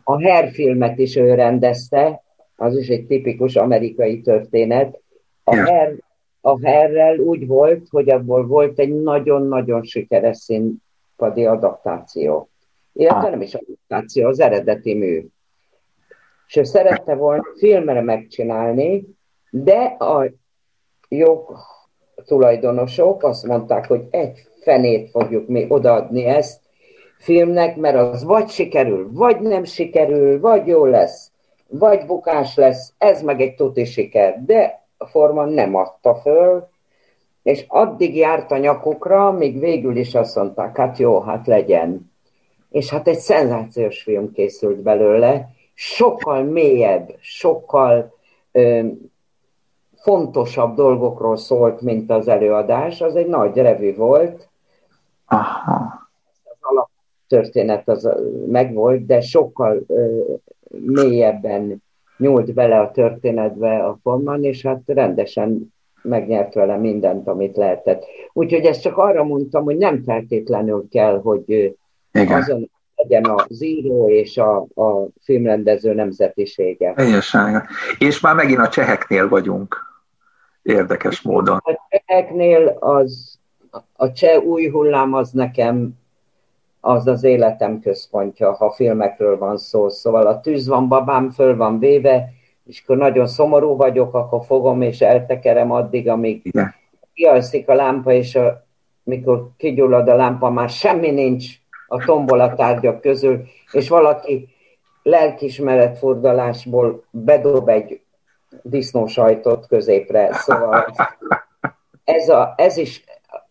A 0.04 0.12
Hair 0.12 0.52
filmet 0.52 0.98
is 0.98 1.16
ő 1.16 1.34
rendezte, 1.34 2.24
az 2.56 2.78
is 2.78 2.88
egy 2.88 3.06
tipikus 3.06 3.56
amerikai 3.56 4.22
történet. 4.22 5.00
A. 5.44 5.56
Hair, 5.56 5.96
a 6.41 6.50
Hairrel 6.50 7.17
úgy 7.17 7.47
volt, 7.47 7.88
hogy 7.89 8.10
abból 8.10 8.47
volt 8.47 8.80
egy 8.80 9.02
nagyon-nagyon 9.02 9.84
sikeres 9.84 10.38
színpadi 10.38 11.45
adaptáció. 11.45 12.50
Illetve 12.93 13.26
ah. 13.26 13.30
nem 13.30 13.41
is 13.41 13.54
adaptáció, 13.54 14.28
az 14.28 14.39
eredeti 14.39 14.93
mű. 14.93 15.26
És 16.47 16.56
ő 16.56 16.63
szerette 16.63 17.15
volna 17.15 17.43
filmre 17.58 18.02
megcsinálni, 18.02 19.08
de 19.50 19.84
a 19.84 20.32
jog 21.10 21.58
tulajdonosok 22.26 23.23
azt 23.23 23.45
mondták, 23.45 23.88
hogy 23.88 24.08
egy 24.10 24.47
fenét 24.62 25.10
fogjuk 25.10 25.47
mi 25.47 25.65
odaadni 25.69 26.26
ezt 26.26 26.62
filmnek, 27.17 27.76
mert 27.76 27.95
az 27.95 28.23
vagy 28.23 28.50
sikerül, 28.50 29.10
vagy 29.12 29.39
nem 29.39 29.63
sikerül, 29.63 30.39
vagy 30.39 30.67
jó 30.67 30.86
lesz, 30.86 31.32
vagy 31.67 32.06
bukás 32.06 32.56
lesz, 32.56 32.93
ez 32.97 33.21
meg 33.21 33.41
egy 33.41 33.56
tuti 33.56 33.86
siker. 33.86 34.43
De 34.45 34.87
a 34.97 35.05
Forman 35.05 35.49
nem 35.49 35.75
adta 35.75 36.15
föl, 36.15 36.67
és 37.43 37.65
addig 37.67 38.15
járt 38.15 38.51
a 38.51 38.57
nyakukra, 38.57 39.31
míg 39.31 39.60
végül 39.60 39.95
is 39.95 40.15
azt 40.15 40.36
mondták, 40.36 40.77
hát 40.77 40.97
jó, 40.97 41.19
hát 41.19 41.47
legyen. 41.47 42.12
És 42.69 42.89
hát 42.89 43.07
egy 43.07 43.19
szenzációs 43.19 44.01
film 44.01 44.31
készült 44.31 44.77
belőle, 44.77 45.49
sokkal 45.73 46.43
mélyebb, 46.43 47.15
sokkal 47.19 48.13
ö, 48.51 48.88
fontosabb 49.95 50.75
dolgokról 50.75 51.38
szólt, 51.38 51.81
mint 51.81 52.12
az 52.12 52.27
előadás. 52.27 53.01
Az 53.01 53.15
egy 53.15 53.27
nagy 53.27 53.55
revű 53.55 53.95
volt. 53.95 54.49
Aha. 55.25 56.10
Az 56.43 56.57
alaptörténet 56.60 57.88
az 57.88 58.10
megvolt, 58.47 59.05
de 59.05 59.21
sokkal 59.21 59.83
ö, 59.88 60.21
mélyebben 60.69 61.83
nyúlt 62.17 62.53
bele 62.53 62.80
a 62.80 62.91
történetbe 62.91 63.84
a 63.84 63.97
Forman, 64.03 64.43
és 64.43 64.62
hát 64.62 64.82
rendesen 64.86 65.73
megnyert 66.01 66.53
vele 66.53 66.77
mindent, 66.77 67.27
amit 67.27 67.56
lehetett. 67.58 68.06
Úgyhogy 68.34 68.65
ezt 68.65 68.82
csak 68.82 68.97
arra 68.97 69.23
mondtam, 69.23 69.63
hogy 69.63 69.77
nem 69.77 70.03
feltétlenül 70.03 70.88
kell, 70.89 71.21
hogy 71.21 71.75
Igen. 72.12 72.41
azon 72.41 72.69
legyen 72.95 73.25
az 73.25 73.63
író 73.63 74.10
és 74.10 74.38
a, 74.38 74.58
a 74.58 75.08
filmrendező 75.23 75.93
nemzetisége. 75.93 76.93
Teljesen. 76.93 77.63
És 77.99 78.19
már 78.19 78.36
megint 78.36 78.60
a 78.60 78.67
cseheknél 78.67 79.30
vagyunk 79.30 79.75
érdekes 80.62 81.21
módon. 81.21 81.58
A 81.63 81.88
cseheknél 81.89 82.77
az, 82.80 83.39
a 83.93 84.12
cseh 84.12 84.43
új 84.43 84.69
hullám 84.69 85.13
az 85.13 85.32
nekem 85.32 85.93
az 86.88 87.08
az 87.08 87.23
életem 87.23 87.80
központja, 87.80 88.52
ha 88.52 88.71
filmekről 88.71 89.38
van 89.38 89.58
szó. 89.58 89.89
Szóval 89.89 90.28
a 90.28 90.39
tűz 90.39 90.67
van, 90.67 90.88
babám 90.88 91.30
föl 91.30 91.56
van 91.56 91.80
véve, 91.80 92.30
és 92.65 92.82
akkor 92.84 92.97
nagyon 92.97 93.28
szomorú 93.28 93.76
vagyok, 93.76 94.13
akkor 94.13 94.45
fogom 94.45 94.82
és 94.82 95.02
eltekerem 95.02 95.71
addig, 95.71 96.10
amíg 96.10 96.41
Igen. 96.43 96.73
kialszik 97.13 97.69
a 97.69 97.73
lámpa, 97.73 98.12
és 98.12 98.36
a, 98.36 98.65
mikor 99.04 99.50
kigyullad 99.58 100.08
a 100.08 100.15
lámpa, 100.15 100.50
már 100.50 100.69
semmi 100.69 101.12
nincs 101.12 101.45
a 101.88 102.06
tombola 102.06 102.54
tárgyak 102.54 103.02
közül, 103.02 103.43
és 103.71 103.89
valaki 103.89 104.47
lelkismeretfordulásból 105.04 107.04
bedob 107.12 107.69
egy 107.69 108.02
disznósajtot 108.62 109.67
középre. 109.67 110.34
Szóval 110.34 110.95
ez, 112.04 112.30
a, 112.30 112.54
ez 112.58 112.78
is, 112.78 113.04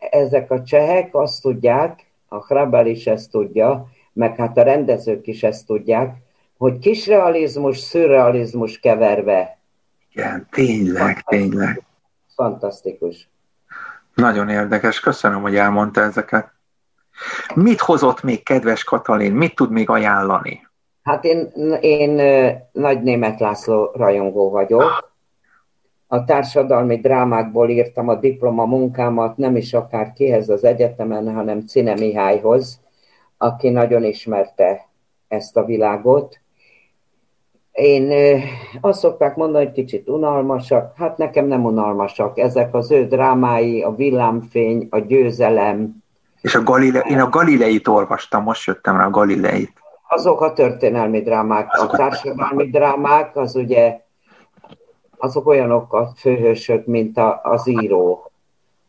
ezek 0.09 0.51
a 0.51 0.63
csehek 0.63 1.15
azt 1.15 1.41
tudják, 1.41 2.06
a 2.27 2.45
Hrabel 2.45 2.87
is 2.87 3.07
ezt 3.07 3.31
tudja, 3.31 3.87
meg 4.13 4.35
hát 4.35 4.57
a 4.57 4.63
rendezők 4.63 5.27
is 5.27 5.43
ezt 5.43 5.65
tudják, 5.65 6.15
hogy 6.57 6.79
kisrealizmus, 6.79 7.77
szürrealizmus 7.77 8.79
keverve. 8.79 9.57
Igen, 10.13 10.47
tényleg, 10.51 11.21
tényleg. 11.21 11.83
Fantasztikus. 12.35 13.29
Nagyon 14.13 14.49
érdekes, 14.49 14.99
köszönöm, 14.99 15.41
hogy 15.41 15.55
elmondta 15.55 16.01
ezeket. 16.01 16.51
Mit 17.55 17.79
hozott 17.79 18.23
még 18.23 18.43
kedves 18.43 18.83
Katalin, 18.83 19.33
mit 19.33 19.55
tud 19.55 19.71
még 19.71 19.89
ajánlani? 19.89 20.67
Hát 21.03 21.23
én, 21.23 21.51
én 21.81 22.11
Nagy 22.71 23.01
Német 23.01 23.39
László 23.39 23.91
rajongó 23.95 24.49
vagyok, 24.49 25.11
a 26.07 26.23
társadalmi 26.23 26.97
drámákból 26.99 27.69
írtam 27.69 28.07
a 28.07 28.15
diploma 28.15 28.65
munkámat, 28.65 29.37
nem 29.37 29.55
is 29.55 29.73
akár 29.73 30.13
kihez 30.13 30.49
az 30.49 30.63
egyetemen, 30.63 31.33
hanem 31.33 31.65
Cine 31.65 31.93
Mihályhoz, 31.93 32.79
aki 33.37 33.69
nagyon 33.69 34.03
ismerte 34.03 34.87
ezt 35.27 35.57
a 35.57 35.65
világot. 35.65 36.39
Én 37.71 38.11
azt 38.81 38.99
szokták 38.99 39.35
mondani, 39.35 39.65
hogy 39.65 39.73
kicsit 39.73 40.09
unalmasak. 40.09 40.93
Hát 40.95 41.17
nekem 41.17 41.45
nem 41.45 41.65
unalmasak. 41.65 42.37
Ezek 42.39 42.73
az 42.73 42.91
ő 42.91 43.05
drámái, 43.05 43.81
a 43.81 43.95
villámfény, 43.95 44.87
a 44.89 44.99
győzelem. 44.99 46.03
És 46.41 46.55
a 46.55 46.63
Galile, 46.63 46.99
én 46.99 47.19
a 47.19 47.29
Galileit 47.29 47.87
olvastam, 47.87 48.43
most 48.43 48.67
jöttem 48.67 48.97
rá 48.97 49.05
a 49.05 49.09
Galileit. 49.09 49.73
Azok 50.07 50.41
a 50.41 50.53
történelmi 50.53 51.21
drámák. 51.21 51.67
Azok 51.71 51.93
a 51.93 51.97
társadalmi 51.97 52.69
drámák, 52.69 53.35
az 53.35 53.55
ugye 53.55 53.99
azok 55.17 55.47
olyanok 55.47 55.93
a 55.93 56.11
főhősök, 56.15 56.85
mint 56.85 57.17
a, 57.17 57.39
az 57.43 57.67
író, 57.67 58.31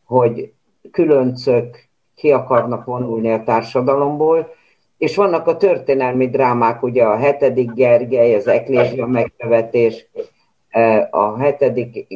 hogy 0.04 0.52
különcök 0.90 1.88
ki 2.14 2.32
akarnak 2.32 2.84
vonulni 2.84 3.32
a 3.32 3.42
társadalomból, 3.42 4.54
és 4.98 5.16
vannak 5.16 5.46
a 5.46 5.56
történelmi 5.56 6.28
drámák, 6.28 6.82
ugye 6.82 7.04
a 7.04 7.16
hetedik 7.16 7.72
Gergely, 7.72 8.34
az 8.34 8.46
Eklézia 8.46 9.06
megkövetés, 9.06 10.06
e, 10.68 11.08
a 11.10 11.38
hetedik 11.38 12.06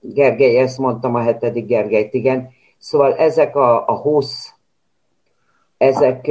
Gergely, 0.00 0.58
ezt 0.58 0.78
mondtam, 0.78 1.14
a 1.14 1.20
hetedik 1.20 1.66
Gergelyt, 1.66 2.14
igen. 2.14 2.50
Szóval 2.78 3.14
ezek 3.14 3.56
a, 3.56 3.88
a 3.88 3.96
20, 3.96 4.54
ezek 5.78 6.30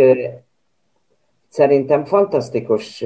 szerintem 1.50 2.06
fantasztikus 2.06 3.04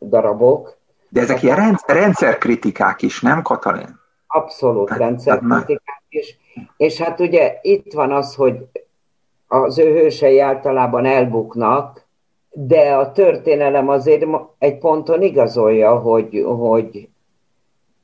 darabok. 0.00 0.76
De 1.14 1.20
ezek 1.20 1.42
ilyen 1.42 1.56
rendszer, 1.56 1.96
rendszerkritikák 1.96 3.02
is, 3.02 3.20
nem 3.20 3.42
Katalin? 3.42 4.00
Abszolút 4.26 4.90
rendszerkritikák 4.90 6.02
is. 6.08 6.38
És 6.76 7.00
hát 7.00 7.20
ugye 7.20 7.58
itt 7.62 7.92
van 7.92 8.12
az, 8.12 8.34
hogy 8.34 8.66
az 9.46 9.78
ő 9.78 9.92
hősei 9.92 10.40
általában 10.40 11.04
elbuknak, 11.04 12.06
de 12.50 12.94
a 12.94 13.12
történelem 13.12 13.88
azért 13.88 14.26
egy 14.58 14.78
ponton 14.78 15.22
igazolja, 15.22 15.98
hogy, 15.98 16.44
hogy 16.46 17.08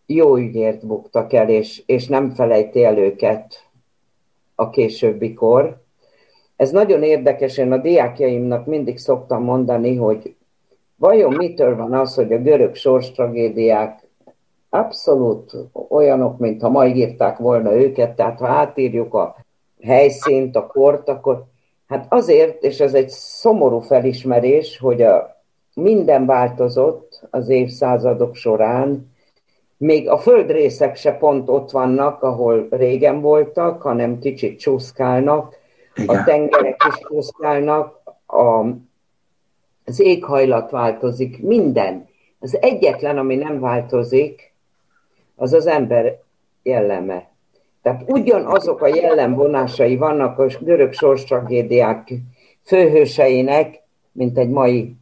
jó 0.07 0.37
ügyért 0.37 0.87
buktak 0.87 1.33
el, 1.33 1.49
és, 1.49 1.83
és 1.87 2.07
nem 2.07 2.31
felejti 2.31 2.85
el 2.85 2.99
őket 2.99 3.69
a 4.55 4.71
későbbi 4.71 5.35
kor. 5.35 5.83
Ez 6.57 6.71
nagyon 6.71 7.03
érdekes, 7.03 7.59
én 7.59 7.73
a 7.73 7.77
diákjaimnak 7.77 8.67
mindig 8.67 8.99
szoktam 8.99 9.43
mondani, 9.43 9.97
hogy 9.97 10.35
vajon 11.01 11.33
mitől 11.33 11.77
van 11.77 11.95
az, 11.95 12.15
hogy 12.15 12.33
a 12.33 12.39
görög 12.39 12.73
tragédiák 13.15 14.09
abszolút 14.69 15.57
olyanok, 15.89 16.39
mintha 16.39 16.69
ma 16.69 16.87
írták 16.87 17.39
volna 17.39 17.75
őket, 17.75 18.17
tehát 18.17 18.39
ha 18.39 18.47
átírjuk 18.47 19.15
a 19.15 19.37
helyszínt, 19.83 20.57
a 20.57 20.67
kort, 20.67 21.09
akkor 21.09 21.45
hát 21.87 22.07
azért, 22.09 22.63
és 22.63 22.81
ez 22.81 22.95
egy 22.95 23.09
szomorú 23.09 23.79
felismerés, 23.79 24.79
hogy 24.79 25.03
a, 25.03 25.43
minden 25.75 26.27
változott 26.27 27.21
az 27.31 27.49
évszázadok 27.49 28.35
során, 28.35 29.11
még 29.77 30.09
a 30.09 30.19
földrészek 30.19 30.97
se 30.97 31.13
pont 31.13 31.49
ott 31.49 31.71
vannak, 31.71 32.23
ahol 32.23 32.67
régen 32.71 33.21
voltak, 33.21 33.83
hanem 33.83 34.19
kicsit 34.19 34.59
csúszkálnak, 34.59 35.57
Igen. 35.95 36.17
a 36.17 36.25
tengerek 36.25 36.83
is 36.89 36.95
csúszkálnak, 36.95 38.01
a, 38.27 38.65
az 39.85 40.01
éghajlat 40.01 40.71
változik, 40.71 41.43
minden. 41.43 42.09
Az 42.39 42.59
egyetlen, 42.61 43.19
ami 43.19 43.37
nem 43.37 43.61
változik, 43.61 44.53
az 45.37 45.53
az 45.53 45.67
ember 45.67 46.19
jelleme. 46.63 47.29
Tehát 47.83 48.03
ugyanazok 48.07 48.83
a 48.83 48.87
jellemvonásai 48.87 49.97
vannak 49.97 50.39
a 50.39 50.47
görög 50.61 50.95
tragédiák 51.27 52.13
főhőseinek, 52.65 53.83
mint 54.13 54.39
egy 54.39 54.49
mai 54.49 54.97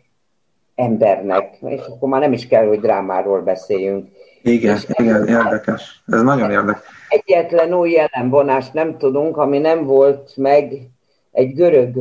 embernek. 0.74 1.58
És 1.66 1.80
akkor 1.80 2.08
már 2.08 2.20
nem 2.20 2.32
is 2.32 2.46
kell, 2.46 2.66
hogy 2.66 2.80
drámáról 2.80 3.40
beszéljünk. 3.40 4.08
Igen, 4.42 4.76
és 4.76 4.86
igen, 4.88 5.26
érdekes. 5.26 6.02
Ez 6.06 6.22
nagyon 6.22 6.50
érdekes. 6.50 6.82
Egyetlen 7.08 7.74
új 7.74 7.90
jellemvonást 7.90 8.72
nem 8.72 8.98
tudunk, 8.98 9.36
ami 9.36 9.58
nem 9.58 9.84
volt 9.84 10.36
meg 10.36 10.72
egy 11.32 11.54
görög 11.54 11.98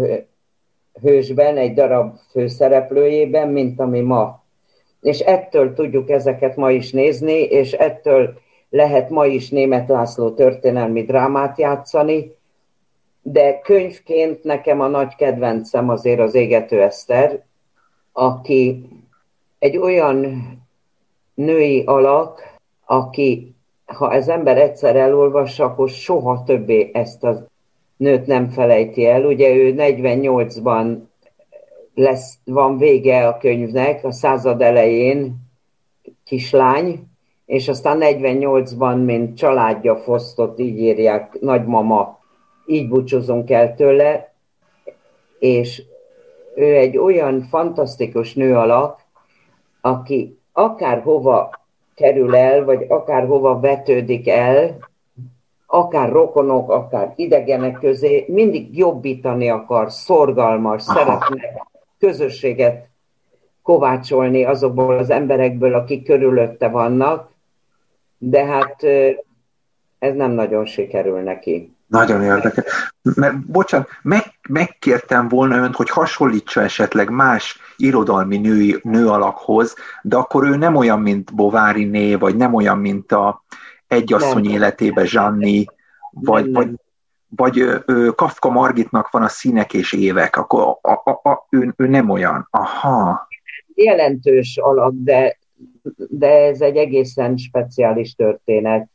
hősben, 1.01 1.57
egy 1.57 1.73
darab 1.73 2.15
főszereplőjében, 2.31 3.47
mint 3.47 3.79
ami 3.79 4.01
ma. 4.01 4.43
És 5.01 5.19
ettől 5.19 5.73
tudjuk 5.73 6.09
ezeket 6.09 6.55
ma 6.55 6.71
is 6.71 6.91
nézni, 6.91 7.41
és 7.41 7.71
ettől 7.71 8.33
lehet 8.69 9.09
ma 9.09 9.25
is 9.25 9.49
német 9.49 9.87
László 9.87 10.31
történelmi 10.31 11.03
drámát 11.03 11.57
játszani, 11.57 12.35
de 13.21 13.59
könyvként 13.59 14.43
nekem 14.43 14.81
a 14.81 14.87
nagy 14.87 15.15
kedvencem 15.15 15.89
azért 15.89 16.19
az 16.19 16.35
Égető 16.35 16.81
Eszter, 16.81 17.45
aki 18.11 18.89
egy 19.59 19.77
olyan 19.77 20.41
női 21.33 21.83
alak, 21.85 22.55
aki, 22.85 23.55
ha 23.85 24.13
ez 24.13 24.27
ember 24.27 24.57
egyszer 24.57 24.95
elolvassa, 24.95 25.65
akkor 25.65 25.89
soha 25.89 26.43
többé 26.43 26.89
ezt 26.93 27.23
a 27.23 27.45
nőt 27.97 28.25
nem 28.25 28.49
felejti 28.49 29.05
el. 29.05 29.25
Ugye 29.25 29.55
ő 29.55 29.73
48-ban 29.77 30.97
lesz, 31.93 32.37
van 32.45 32.77
vége 32.77 33.27
a 33.27 33.37
könyvnek, 33.37 34.03
a 34.03 34.11
század 34.11 34.61
elején 34.61 35.35
kislány, 36.25 37.07
és 37.45 37.67
aztán 37.67 37.97
48-ban, 38.01 39.05
mint 39.05 39.37
családja 39.37 39.95
fosztott, 39.95 40.59
így 40.59 40.79
írják, 40.79 41.39
nagymama, 41.39 42.19
így 42.65 42.87
búcsúzunk 42.87 43.51
el 43.51 43.75
tőle, 43.75 44.33
és 45.39 45.83
ő 46.55 46.75
egy 46.75 46.97
olyan 46.97 47.41
fantasztikus 47.41 48.33
nő 48.33 48.55
alak, 48.55 49.01
aki 49.81 50.37
akár 50.51 51.01
hova 51.01 51.49
kerül 51.95 52.35
el, 52.35 52.65
vagy 52.65 52.85
akár 52.87 53.27
hova 53.27 53.59
vetődik 53.59 54.29
el, 54.29 54.77
akár 55.67 56.11
rokonok, 56.11 56.69
akár 56.69 57.13
idegenek 57.15 57.79
közé, 57.79 58.25
mindig 58.27 58.77
jobbítani 58.77 59.49
akar, 59.49 59.91
szorgalmas, 59.91 60.81
szeretne 60.81 61.41
közösséget 61.99 62.87
kovácsolni 63.61 64.43
azokból 64.43 64.97
az 64.97 65.09
emberekből, 65.09 65.73
akik 65.73 66.05
körülötte 66.05 66.67
vannak, 66.67 67.29
de 68.17 68.45
hát 68.45 68.83
ez 69.99 70.15
nem 70.15 70.31
nagyon 70.31 70.65
sikerül 70.65 71.19
neki. 71.19 71.75
Nagyon 71.87 72.23
érdekes. 72.23 72.93
Mert, 73.01 73.45
bocsánat, 73.45 73.87
meg, 74.01 74.23
megkértem 74.49 75.27
volna 75.27 75.57
önt, 75.57 75.75
hogy 75.75 75.89
hasonlítsa 75.89 76.61
esetleg 76.61 77.09
más 77.09 77.59
irodalmi 77.77 78.37
női, 78.37 78.79
nő 78.83 79.07
alakhoz, 79.07 79.75
de 80.01 80.15
akkor 80.15 80.47
ő 80.47 80.55
nem 80.55 80.75
olyan, 80.75 81.01
mint 81.01 81.35
Bovári 81.35 81.83
né, 81.83 82.15
vagy 82.15 82.35
nem 82.35 82.53
olyan, 82.53 82.77
mint 82.77 83.11
a 83.11 83.43
egyasszony 83.87 84.43
nem. 84.43 84.53
életébe 84.53 85.05
Zsanni, 85.05 85.65
vagy, 86.11 86.43
nem, 86.43 86.53
vagy, 86.53 86.69
vagy 87.27 87.59
ö, 87.85 88.09
Kafka 88.15 88.49
Margitnak 88.49 89.09
van 89.09 89.23
a 89.23 89.27
színek 89.27 89.73
és 89.73 89.93
évek, 89.93 90.35
akkor 90.35 90.77
a, 90.81 90.91
a, 90.91 91.29
a, 91.29 91.47
ő, 91.49 91.73
ő 91.77 91.87
nem 91.87 92.09
olyan. 92.09 92.47
Aha. 92.51 93.27
Jelentős 93.73 94.57
alak, 94.57 94.93
de 94.95 95.37
de 96.09 96.29
ez 96.29 96.61
egy 96.61 96.77
egészen 96.77 97.37
speciális 97.37 98.15
történet. 98.15 98.87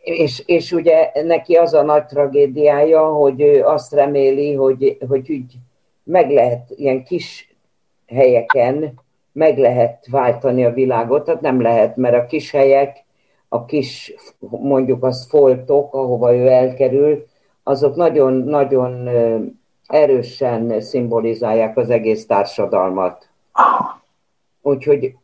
És, 0.00 0.42
és 0.46 0.72
ugye 0.72 1.10
neki 1.24 1.54
az 1.54 1.74
a 1.74 1.82
nagy 1.82 2.06
tragédiája, 2.06 3.06
hogy 3.06 3.40
ő 3.40 3.64
azt 3.64 3.92
reméli, 3.92 4.54
hogy, 4.54 4.98
hogy 5.08 5.30
úgy 5.30 5.54
meg 6.02 6.30
lehet 6.30 6.70
ilyen 6.70 7.04
kis 7.04 7.56
helyeken, 8.06 9.00
meg 9.32 9.58
lehet 9.58 10.06
váltani 10.10 10.64
a 10.64 10.72
világot, 10.72 11.24
tehát 11.24 11.40
nem 11.40 11.60
lehet, 11.60 11.96
mert 11.96 12.14
a 12.14 12.26
kis 12.26 12.50
helyek, 12.50 13.03
a 13.54 13.64
kis, 13.64 14.14
mondjuk 14.48 15.04
az 15.04 15.26
foltok, 15.28 15.94
ahova 15.94 16.34
ő 16.34 16.46
elkerül, 16.46 17.26
azok 17.62 17.96
nagyon-nagyon 17.96 19.08
erősen 19.86 20.80
szimbolizálják 20.80 21.76
az 21.76 21.90
egész 21.90 22.26
társadalmat. 22.26 23.28
Úgyhogy 24.62 25.16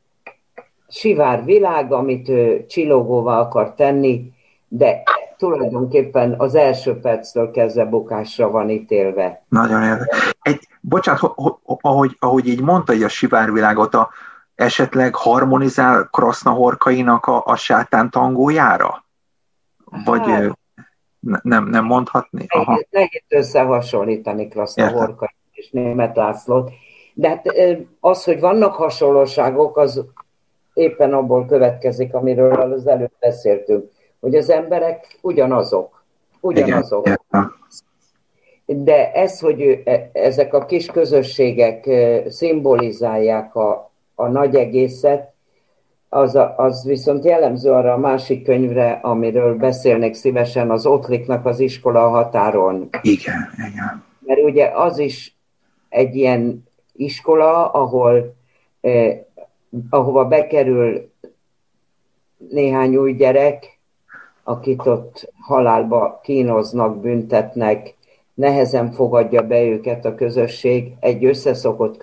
sivár 0.89 1.45
világ, 1.45 1.93
amit 1.93 2.29
ő 2.29 2.67
csillogóvá 2.67 3.39
akar 3.39 3.75
tenni, 3.75 4.33
de 4.69 5.03
tulajdonképpen 5.37 6.35
az 6.39 6.55
első 6.55 7.01
perctől 7.01 7.51
kezdve 7.51 7.85
bukásra 7.85 8.51
van 8.51 8.71
ítélve. 8.71 9.43
Nagyon 9.49 9.83
érdekes. 9.83 10.35
Egy, 10.43 10.69
bocsánat, 10.81 11.35
ahogy, 11.81 12.17
ahogy 12.19 12.47
így 12.47 12.63
mondta 12.63 12.93
hogy 12.93 13.03
a 13.03 13.09
sivárvilágot, 13.09 13.95
a, 13.95 14.09
esetleg 14.61 15.15
harmonizál 15.15 16.09
Krasznahorkainak 16.13 17.27
a, 17.27 17.43
a 17.45 17.57
sátán 17.57 18.11
tangójára? 18.11 19.05
Vagy 20.05 20.21
hát, 20.21 20.59
nem, 21.43 21.69
nem 21.69 21.85
mondhatni? 21.85 22.47
Aha. 22.49 22.81
Nehéz 22.91 23.23
összehasonlítani 23.29 24.49
Krasznahorkai 24.49 25.29
és 25.53 25.71
német 25.71 26.17
Lászlót. 26.17 26.71
De 27.15 27.29
hát 27.29 27.47
az, 28.01 28.25
hogy 28.25 28.41
vannak 28.41 28.75
hasonlóságok, 28.75 29.77
az 29.77 30.05
éppen 30.73 31.13
abból 31.13 31.47
következik, 31.47 32.15
amiről 32.15 32.73
az 32.73 32.87
előbb 32.87 33.13
beszéltünk. 33.21 33.91
hogy 34.21 34.35
az 34.35 34.51
emberek 34.51 35.19
ugyanazok. 35.21 36.05
Ugyanazok. 36.41 37.07
Igen. 37.07 37.53
De 38.67 39.13
ez, 39.13 39.41
hogy 39.41 39.83
e, 39.85 40.11
ezek 40.13 40.55
a 40.55 40.65
kis 40.65 40.87
közösségek 40.87 41.91
szimbolizálják 42.29 43.55
a, 43.55 43.90
a 44.21 44.29
nagy 44.29 44.55
egészet, 44.55 45.33
az, 46.09 46.35
a, 46.35 46.55
az 46.57 46.85
viszont 46.85 47.25
jellemző 47.25 47.71
arra 47.71 47.93
a 47.93 47.99
másik 47.99 48.45
könyvre, 48.45 48.99
amiről 49.03 49.55
beszélnék 49.57 50.15
szívesen, 50.15 50.71
az 50.71 50.87
Ottliknak 50.87 51.47
az 51.47 51.61
iskola 51.61 52.09
határon. 52.09 52.89
Igen, 53.03 53.49
igen. 53.71 54.05
Mert 54.19 54.43
ugye 54.43 54.71
az 54.75 54.99
is 54.99 55.37
egy 55.89 56.17
ilyen 56.17 56.69
iskola, 56.93 57.71
ahol 57.71 58.35
eh, 58.81 59.19
ahova 59.91 60.25
bekerül 60.25 61.11
néhány 62.49 62.97
új 62.97 63.15
gyerek, 63.15 63.79
akit 64.43 64.87
ott 64.87 65.33
halálba 65.41 66.21
kínoznak, 66.23 67.01
büntetnek, 67.01 67.95
nehezen 68.35 68.93
fogadja 68.93 69.43
be 69.43 69.63
őket 69.63 70.05
a 70.05 70.15
közösség, 70.15 70.93
egy 71.01 71.25
összeszokott 71.25 71.97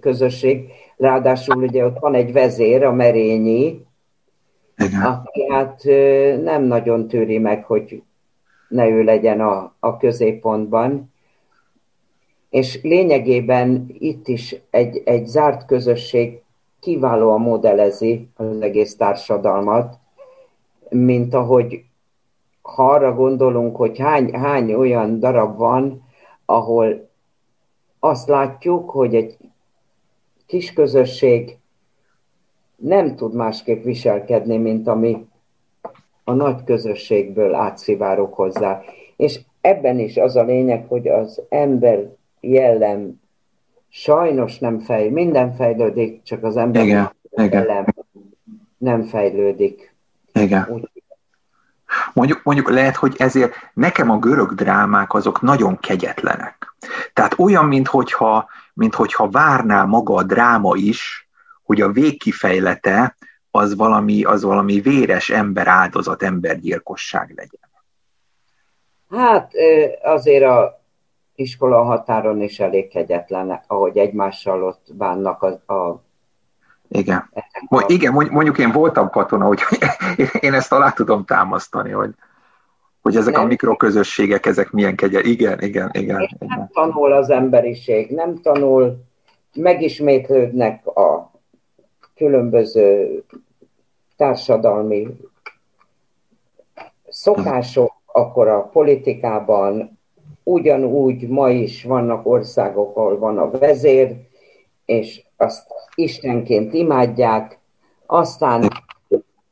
közösség, 0.00 0.72
ráadásul 0.96 1.62
ugye 1.62 1.84
ott 1.84 1.98
van 1.98 2.14
egy 2.14 2.32
vezér, 2.32 2.84
a 2.84 2.92
Merényi, 2.92 3.86
Igen. 4.76 5.02
aki 5.02 5.46
hát 5.48 5.82
nem 6.42 6.62
nagyon 6.62 7.08
tűri 7.08 7.38
meg, 7.38 7.64
hogy 7.64 8.02
ne 8.68 8.88
ő 8.88 9.02
legyen 9.02 9.40
a, 9.40 9.74
a 9.80 9.96
középpontban. 9.96 11.12
És 12.50 12.82
lényegében 12.82 13.86
itt 13.98 14.28
is 14.28 14.56
egy, 14.70 15.02
egy 15.04 15.26
zárt 15.26 15.66
közösség 15.66 16.40
kiválóan 16.80 17.40
modellezi 17.40 18.28
az 18.36 18.60
egész 18.60 18.96
társadalmat, 18.96 19.98
mint 20.88 21.34
ahogy 21.34 21.84
ha 22.62 22.90
arra 22.90 23.14
gondolunk, 23.14 23.76
hogy 23.76 23.98
hány, 23.98 24.34
hány 24.34 24.74
olyan 24.74 25.20
darab 25.20 25.56
van, 25.56 26.02
ahol 26.44 27.08
azt 27.98 28.28
látjuk, 28.28 28.90
hogy 28.90 29.14
egy 29.14 29.36
kis 30.46 30.72
közösség 30.72 31.56
nem 32.76 33.16
tud 33.16 33.34
másképp 33.34 33.84
viselkedni, 33.84 34.56
mint 34.56 34.88
ami 34.88 35.26
a 36.24 36.32
nagy 36.32 36.64
közösségből 36.64 37.54
átszivárok 37.54 38.34
hozzá. 38.34 38.82
És 39.16 39.40
ebben 39.60 39.98
is 39.98 40.16
az 40.16 40.36
a 40.36 40.42
lényeg, 40.42 40.86
hogy 40.88 41.08
az 41.08 41.42
ember 41.48 42.14
jellem 42.40 43.20
sajnos 43.88 44.58
nem 44.58 44.78
fejl, 44.78 45.10
minden 45.10 45.54
fejlődik, 45.54 46.22
csak 46.22 46.44
az 46.44 46.56
ember 46.56 46.84
igen, 46.84 47.10
jellem 47.30 47.84
igen. 47.88 48.04
nem 48.78 49.02
fejlődik. 49.02 49.94
Igen. 50.32 50.66
Úgy, 50.70 50.90
Mondjuk, 52.12 52.40
mondjuk 52.42 52.70
lehet, 52.70 52.96
hogy 52.96 53.14
ezért 53.18 53.54
nekem 53.74 54.10
a 54.10 54.18
görög 54.18 54.54
drámák 54.54 55.14
azok 55.14 55.40
nagyon 55.40 55.78
kegyetlenek. 55.78 56.74
Tehát 57.12 57.38
olyan, 57.38 57.64
minthogyha, 58.76 59.24
minthogyha 59.24 59.28
várná 59.28 59.84
maga 59.84 60.14
a 60.14 60.22
dráma 60.22 60.76
is, 60.76 61.28
hogy 61.62 61.80
a 61.80 61.92
végkifejlete 61.92 63.16
az 63.50 63.76
valami, 63.76 64.24
az 64.24 64.42
valami 64.42 64.80
véres 64.80 65.30
ember 65.30 65.66
áldozat, 65.66 66.22
embergyilkosság 66.22 67.32
legyen. 67.36 67.70
Hát 69.10 69.52
azért 70.02 70.44
a 70.44 70.80
iskola 71.34 71.82
határon 71.82 72.42
is 72.42 72.60
elég 72.60 72.88
kegyetlen, 72.88 73.60
ahogy 73.66 73.96
egymással 73.96 74.64
ott 74.64 74.86
bánnak 74.92 75.42
a, 75.42 75.72
a 75.74 76.04
igen. 76.88 77.30
Igen, 77.86 78.12
mondjuk 78.12 78.58
én 78.58 78.72
voltam 78.72 79.10
katona, 79.10 79.44
hogy 79.44 79.60
én 80.40 80.54
ezt 80.54 80.72
alá 80.72 80.90
tudom 80.90 81.24
támasztani, 81.24 81.90
hogy, 81.90 82.14
hogy 83.06 83.16
ezek 83.16 83.34
nem. 83.34 83.42
a 83.42 83.46
mikroközösségek, 83.46 84.46
ezek 84.46 84.70
milyen 84.70 84.96
kegye. 84.96 85.20
Igen, 85.22 85.60
igen, 85.60 85.90
igen. 85.92 86.20
És 86.20 86.32
igen. 86.38 86.48
Nem 86.48 86.68
tanul 86.72 87.12
az 87.12 87.30
emberiség, 87.30 88.10
nem 88.10 88.40
tanul, 88.40 88.96
megismétlődnek 89.54 90.86
a 90.86 91.30
különböző 92.14 93.22
társadalmi 94.16 95.06
szokások, 97.08 97.92
akkor 98.06 98.48
a 98.48 98.62
politikában 98.62 99.98
ugyanúgy 100.42 101.28
ma 101.28 101.50
is 101.50 101.84
vannak 101.84 102.26
országok, 102.26 102.96
ahol 102.96 103.18
van 103.18 103.38
a 103.38 103.50
vezér, 103.50 104.16
és 104.84 105.22
azt 105.36 105.66
istenként 105.94 106.72
imádják, 106.72 107.58
aztán 108.06 108.70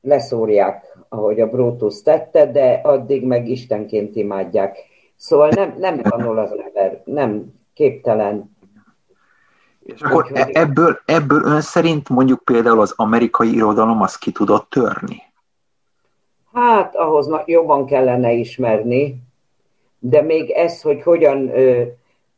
leszórják, 0.00 0.93
ahogy 1.08 1.40
a 1.40 1.46
Brutus 1.46 2.02
tette, 2.02 2.50
de 2.50 2.80
addig 2.82 3.24
meg 3.24 3.48
istenként 3.48 4.16
imádják. 4.16 4.78
Szóval 5.16 5.48
nem, 5.48 5.74
nem 5.78 6.02
tanul 6.02 6.38
az 6.38 6.50
ember, 6.50 7.02
nem 7.04 7.52
képtelen. 7.74 8.56
És 9.82 10.00
akkor 10.00 10.24
Úgyhogy... 10.30 10.50
ebből, 10.52 10.98
ebből 11.04 11.44
ön 11.44 11.60
szerint 11.60 12.08
mondjuk 12.08 12.44
például 12.44 12.80
az 12.80 12.92
amerikai 12.96 13.54
irodalom 13.54 14.02
az 14.02 14.16
ki 14.16 14.32
tudott 14.32 14.70
törni? 14.70 15.22
Hát 16.52 16.96
ahhoz 16.96 17.30
jobban 17.46 17.86
kellene 17.86 18.32
ismerni, 18.32 19.22
de 19.98 20.22
még 20.22 20.50
ez, 20.50 20.82
hogy 20.82 21.02
hogyan 21.02 21.48
ö, 21.48 21.82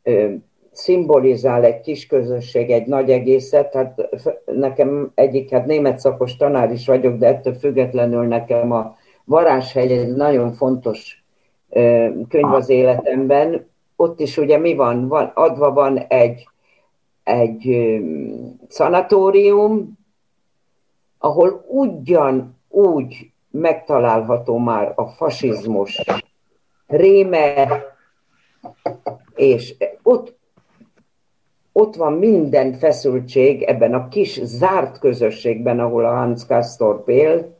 ö, 0.03 0.33
szimbolizál 0.77 1.63
egy 1.63 1.81
kis 1.81 2.05
közösség 2.05 2.71
egy 2.71 2.85
nagy 2.85 3.11
egészet, 3.11 3.73
hát 3.73 4.09
nekem 4.45 5.11
egyik, 5.15 5.49
hát 5.49 5.65
német 5.65 5.99
szakos 5.99 6.35
tanár 6.35 6.71
is 6.71 6.87
vagyok, 6.87 7.17
de 7.17 7.27
ettől 7.27 7.53
függetlenül 7.53 8.25
nekem 8.25 8.71
a 8.71 8.95
Varázshegy 9.23 9.91
egy 9.91 10.15
nagyon 10.15 10.53
fontos 10.53 11.23
könyv 12.29 12.53
az 12.53 12.69
életemben. 12.69 13.67
Ott 13.95 14.19
is 14.19 14.37
ugye 14.37 14.57
mi 14.57 14.75
van? 14.75 15.07
van 15.07 15.31
adva 15.33 15.71
van 15.71 15.97
egy, 15.97 16.47
egy 17.23 17.97
szanatórium, 18.67 19.97
ahol 21.17 21.65
ugyan 21.67 22.57
úgy 22.69 23.31
megtalálható 23.51 24.57
már 24.57 24.93
a 24.95 25.05
fasizmus 25.05 26.03
réme, 26.87 27.83
és 29.35 29.75
ott 30.03 30.36
ott 31.79 31.95
van 31.95 32.13
minden 32.13 32.73
feszültség 32.73 33.61
ebben 33.61 33.93
a 33.93 34.07
kis 34.07 34.39
zárt 34.43 34.99
közösségben, 34.99 35.79
ahol 35.79 36.05
a 36.05 36.15
Hans 36.15 36.45
Kastorp 36.45 37.09
él, 37.09 37.55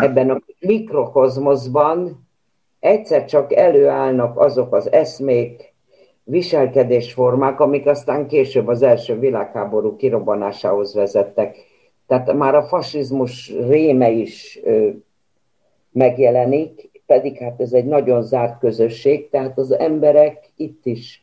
ebben 0.00 0.30
a 0.30 0.40
mikrokozmoszban 0.60 2.28
egyszer 2.80 3.24
csak 3.24 3.52
előállnak 3.52 4.38
azok 4.38 4.74
az 4.74 4.92
eszmék, 4.92 5.74
viselkedésformák, 6.24 7.60
amik 7.60 7.86
aztán 7.86 8.26
később 8.26 8.68
az 8.68 8.82
első 8.82 9.18
világháború 9.18 9.96
kirobbanásához 9.96 10.94
vezettek. 10.94 11.56
Tehát 12.06 12.32
már 12.32 12.54
a 12.54 12.62
fasizmus 12.62 13.52
réme 13.68 14.10
is 14.10 14.60
ö, 14.64 14.88
megjelenik, 15.90 16.90
pedig 17.06 17.36
hát 17.36 17.60
ez 17.60 17.72
egy 17.72 17.86
nagyon 17.86 18.22
zárt 18.22 18.58
közösség, 18.58 19.30
tehát 19.30 19.58
az 19.58 19.78
emberek 19.78 20.50
itt 20.56 20.86
is 20.86 21.21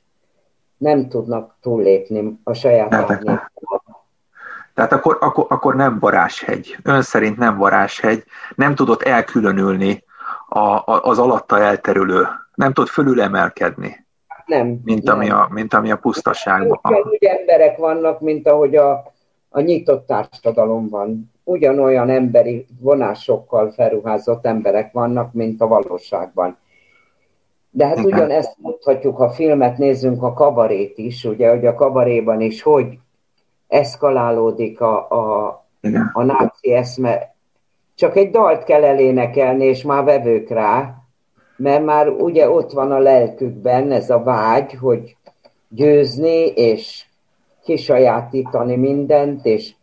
nem 0.80 1.08
tudnak 1.10 1.56
túllépni 1.62 2.40
a 2.44 2.54
saját 2.54 2.94
árnyékban. 2.94 3.52
Tehát 4.74 4.92
akkor, 4.92 5.18
akkor, 5.20 5.46
akkor 5.50 5.76
nem 5.76 6.00
varázshegy. 6.00 6.78
Ön 6.84 7.02
szerint 7.02 7.38
nem 7.38 7.58
varázshegy. 7.58 8.24
Nem 8.56 8.76
tudott 8.76 9.02
elkülönülni 9.02 10.04
a, 10.50 10.60
a, 10.60 10.84
az 10.86 11.20
alatta 11.20 11.60
elterülő. 11.60 12.28
Nem 12.56 12.74
tud 12.74 12.88
fölülemelkedni. 12.88 14.06
Nem. 14.46 14.80
Mint, 14.84 15.04
nem. 15.04 15.16
Ami, 15.16 15.30
a, 15.30 15.48
mint 15.52 15.74
ami 15.74 15.92
a 15.92 15.96
pusztaságban. 15.96 16.80
Úgy 17.10 17.24
emberek 17.24 17.78
vannak, 17.78 18.20
mint 18.20 18.48
ahogy 18.48 18.76
a, 18.76 19.12
a 19.50 19.60
nyitott 19.60 20.08
társadalom 20.08 20.90
van. 20.90 21.32
Ugyanolyan 21.44 22.10
emberi 22.10 22.66
vonásokkal 22.80 23.72
felruházott 23.72 24.46
emberek 24.46 24.92
vannak, 24.92 25.34
mint 25.34 25.62
a 25.62 25.68
valóságban. 25.68 26.58
De 27.72 27.86
hát 27.86 27.98
Igen. 27.98 28.12
ugyanezt 28.12 28.56
mondhatjuk, 28.58 29.18
ha 29.18 29.30
filmet 29.30 29.78
nézzünk, 29.78 30.24
a 30.24 30.34
kabarét 30.34 30.98
is, 30.98 31.24
ugye, 31.24 31.50
hogy 31.50 31.66
a 31.66 31.74
kabaréban 31.74 32.42
is 32.42 32.62
hogy 32.62 32.98
eszkalálódik 33.68 34.82
a, 34.82 35.10
a, 35.10 35.48
a 36.14 36.24
náci 36.24 36.74
eszme. 36.74 37.36
Csak 37.96 38.16
egy 38.16 38.32
dalt 38.32 38.64
kell 38.64 38.84
elénekelni, 38.84 39.66
és 39.66 39.84
már 39.84 40.04
vevők 40.04 40.50
rá, 40.50 40.96
mert 41.58 41.86
már 41.86 42.10
ugye 42.10 42.50
ott 42.50 42.72
van 42.72 42.92
a 42.92 43.00
lelkükben 43.00 43.92
ez 43.92 44.10
a 44.10 44.24
vágy, 44.24 44.74
hogy 44.74 45.16
győzni, 45.70 46.46
és 46.46 47.06
kisajátítani 47.64 48.76
mindent, 48.76 49.46
és 49.46 49.74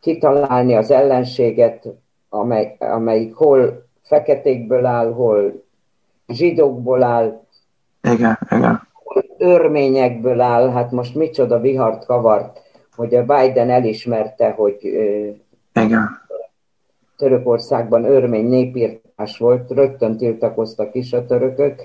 kitalálni 0.00 0.74
az 0.74 0.90
ellenséget, 0.90 1.88
amely, 2.28 2.76
amelyik 2.78 3.34
hol 3.34 3.86
feketékből 4.02 4.84
áll, 4.84 5.12
hol 5.12 5.62
zsidókból 6.32 7.02
áll, 7.02 7.42
igen, 8.02 8.38
igen. 8.50 8.88
örményekből 9.38 10.40
áll, 10.40 10.70
hát 10.70 10.90
most 10.90 11.14
micsoda 11.14 11.60
vihart 11.60 12.06
kavart, 12.06 12.60
hogy 12.96 13.14
a 13.14 13.24
Biden 13.24 13.70
elismerte, 13.70 14.50
hogy 14.50 14.76
igen. 15.74 16.20
Törökországban 17.16 18.04
örmény 18.04 18.48
népírtás 18.48 19.38
volt, 19.38 19.70
rögtön 19.70 20.16
tiltakoztak 20.16 20.94
is 20.94 21.12
a 21.12 21.26
törökök, 21.26 21.82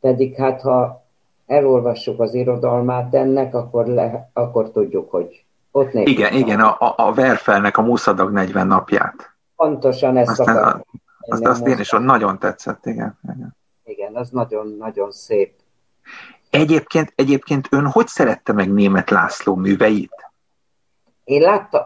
pedig 0.00 0.34
hát 0.34 0.60
ha 0.60 1.04
elolvassuk 1.46 2.20
az 2.20 2.34
irodalmát 2.34 3.14
ennek, 3.14 3.54
akkor, 3.54 3.86
le, 3.86 4.30
akkor 4.32 4.70
tudjuk, 4.70 5.10
hogy 5.10 5.44
ott 5.70 5.92
Igen, 5.92 6.32
igen, 6.32 6.60
a, 6.60 6.94
a 6.96 7.12
Verfelnek 7.14 7.76
a 7.76 7.82
Muszadag 7.82 8.32
40 8.32 8.66
napját. 8.66 9.30
Pontosan 9.56 10.16
ezt 10.16 10.40
Aztán, 10.40 10.56
akar. 10.56 10.84
Azt, 11.20 11.46
azt 11.46 11.66
én 11.66 11.78
is 11.78 11.90
nagyon 11.90 12.38
tetszett, 12.38 12.86
igen. 12.86 13.18
Igen, 13.34 13.56
igen 13.84 14.16
az 14.16 14.30
nagyon-nagyon 14.30 15.10
szép. 15.10 15.52
Egyébként, 16.50 17.12
egyébként 17.14 17.68
ön 17.70 17.86
hogy 17.86 18.06
szerette 18.06 18.52
meg 18.52 18.72
német 18.72 19.10
László 19.10 19.54
műveit? 19.54 20.30
Én 21.24 21.40
láttam, 21.40 21.82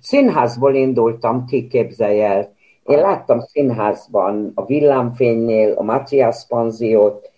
színházból 0.00 0.74
indultam 0.74 1.46
ki, 1.46 1.66
képzelj 1.66 2.22
el. 2.22 2.54
Én 2.82 2.98
láttam 2.98 3.40
színházban 3.40 4.52
a 4.54 4.64
villámfénynél, 4.64 5.72
a 5.72 5.82
Matthias 5.82 6.46
Panziót, 6.48 7.30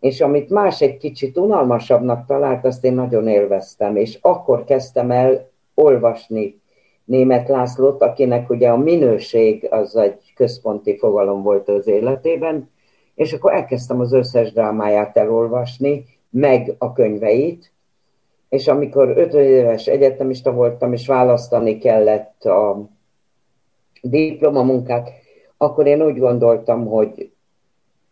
és 0.00 0.20
amit 0.20 0.50
más 0.50 0.80
egy 0.80 0.96
kicsit 0.96 1.36
unalmasabbnak 1.36 2.26
talált, 2.26 2.64
azt 2.64 2.84
én 2.84 2.94
nagyon 2.94 3.28
élveztem, 3.28 3.96
és 3.96 4.18
akkor 4.20 4.64
kezdtem 4.64 5.10
el 5.10 5.50
olvasni 5.74 6.60
német 7.04 7.48
Lászlót, 7.48 8.02
akinek 8.02 8.50
ugye 8.50 8.68
a 8.68 8.76
minőség 8.76 9.66
az 9.70 9.96
egy 9.96 10.32
központi 10.34 10.98
fogalom 10.98 11.42
volt 11.42 11.68
az 11.68 11.86
életében, 11.86 12.70
és 13.22 13.32
akkor 13.32 13.52
elkezdtem 13.52 14.00
az 14.00 14.12
összes 14.12 14.52
drámáját 14.52 15.16
elolvasni, 15.16 16.04
meg 16.30 16.74
a 16.78 16.92
könyveit, 16.92 17.72
és 18.48 18.68
amikor 18.68 19.08
öt 19.08 19.34
éves 19.34 19.86
egyetemista 19.86 20.52
voltam, 20.52 20.92
és 20.92 21.06
választani 21.06 21.78
kellett 21.78 22.44
a 22.44 22.88
diplomamunkát, 24.02 25.10
akkor 25.56 25.86
én 25.86 26.02
úgy 26.02 26.18
gondoltam, 26.18 26.86
hogy 26.86 27.30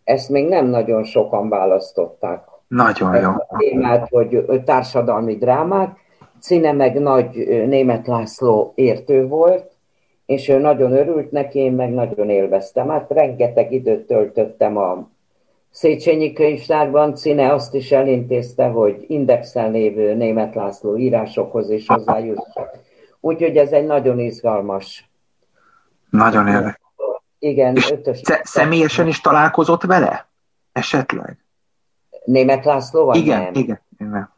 ezt 0.04 0.28
még 0.28 0.48
nem 0.48 0.66
nagyon 0.66 1.04
sokan 1.04 1.48
választották. 1.48 2.44
Nagyon 2.68 3.16
jó. 3.16 3.28
A 3.28 3.56
témát, 3.58 4.08
hogy 4.08 4.62
társadalmi 4.64 5.36
drámát. 5.36 5.96
Cine 6.40 6.72
meg 6.72 7.00
nagy 7.00 7.28
német 7.66 8.06
László 8.06 8.72
értő 8.74 9.26
volt, 9.26 9.76
és 10.30 10.48
ő 10.48 10.58
nagyon 10.58 10.92
örült 10.92 11.30
neki, 11.30 11.58
én 11.58 11.72
meg 11.72 11.90
nagyon 11.92 12.30
élveztem. 12.30 12.88
Hát 12.88 13.10
rengeteg 13.10 13.72
időt 13.72 14.06
töltöttem 14.06 14.76
a 14.76 15.08
Széchenyi 15.70 16.32
könyvtárban, 16.32 17.14
Cine 17.14 17.52
azt 17.52 17.74
is 17.74 17.92
elintézte, 17.92 18.66
hogy 18.66 19.04
indexel 19.08 19.70
lévő 19.70 20.14
német 20.14 20.54
László 20.54 20.96
írásokhoz 20.96 21.70
is 21.70 21.86
hozzájussak. 21.86 22.70
Úgyhogy 23.20 23.56
ez 23.56 23.72
egy 23.72 23.86
nagyon 23.86 24.18
izgalmas. 24.18 25.10
Nagyon 26.10 26.46
érdekes. 26.46 26.80
Igen, 27.38 27.76
ötös. 27.90 28.20
Személyesen 28.42 29.06
is 29.06 29.20
találkozott 29.20 29.82
vele? 29.82 30.28
Esetleg? 30.72 31.38
Német 32.24 32.64
Lászlóval? 32.64 33.16
Igen, 33.16 33.42
nem. 33.42 33.52
igen. 33.54 33.80
igen. 33.98 34.30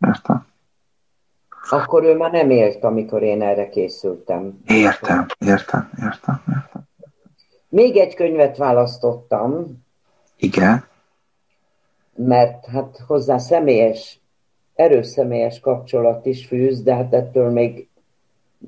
Értem. 0.00 0.46
Akkor 1.70 2.04
ő 2.04 2.16
már 2.16 2.30
nem 2.30 2.50
élt, 2.50 2.84
amikor 2.84 3.22
én 3.22 3.42
erre 3.42 3.68
készültem. 3.68 4.60
Értem, 4.66 5.26
értem, 5.38 5.90
értem, 6.02 6.42
értem. 6.48 6.82
Még 7.68 7.96
egy 7.96 8.14
könyvet 8.14 8.56
választottam. 8.56 9.66
Igen. 10.36 10.84
Mert 12.14 12.66
hát 12.66 13.00
hozzá 13.06 13.38
személyes, 13.38 14.20
erős 14.74 15.06
személyes 15.06 15.60
kapcsolat 15.60 16.26
is 16.26 16.46
fűz, 16.46 16.82
de 16.82 16.94
hát 16.94 17.12
ettől 17.12 17.50
még 17.50 17.88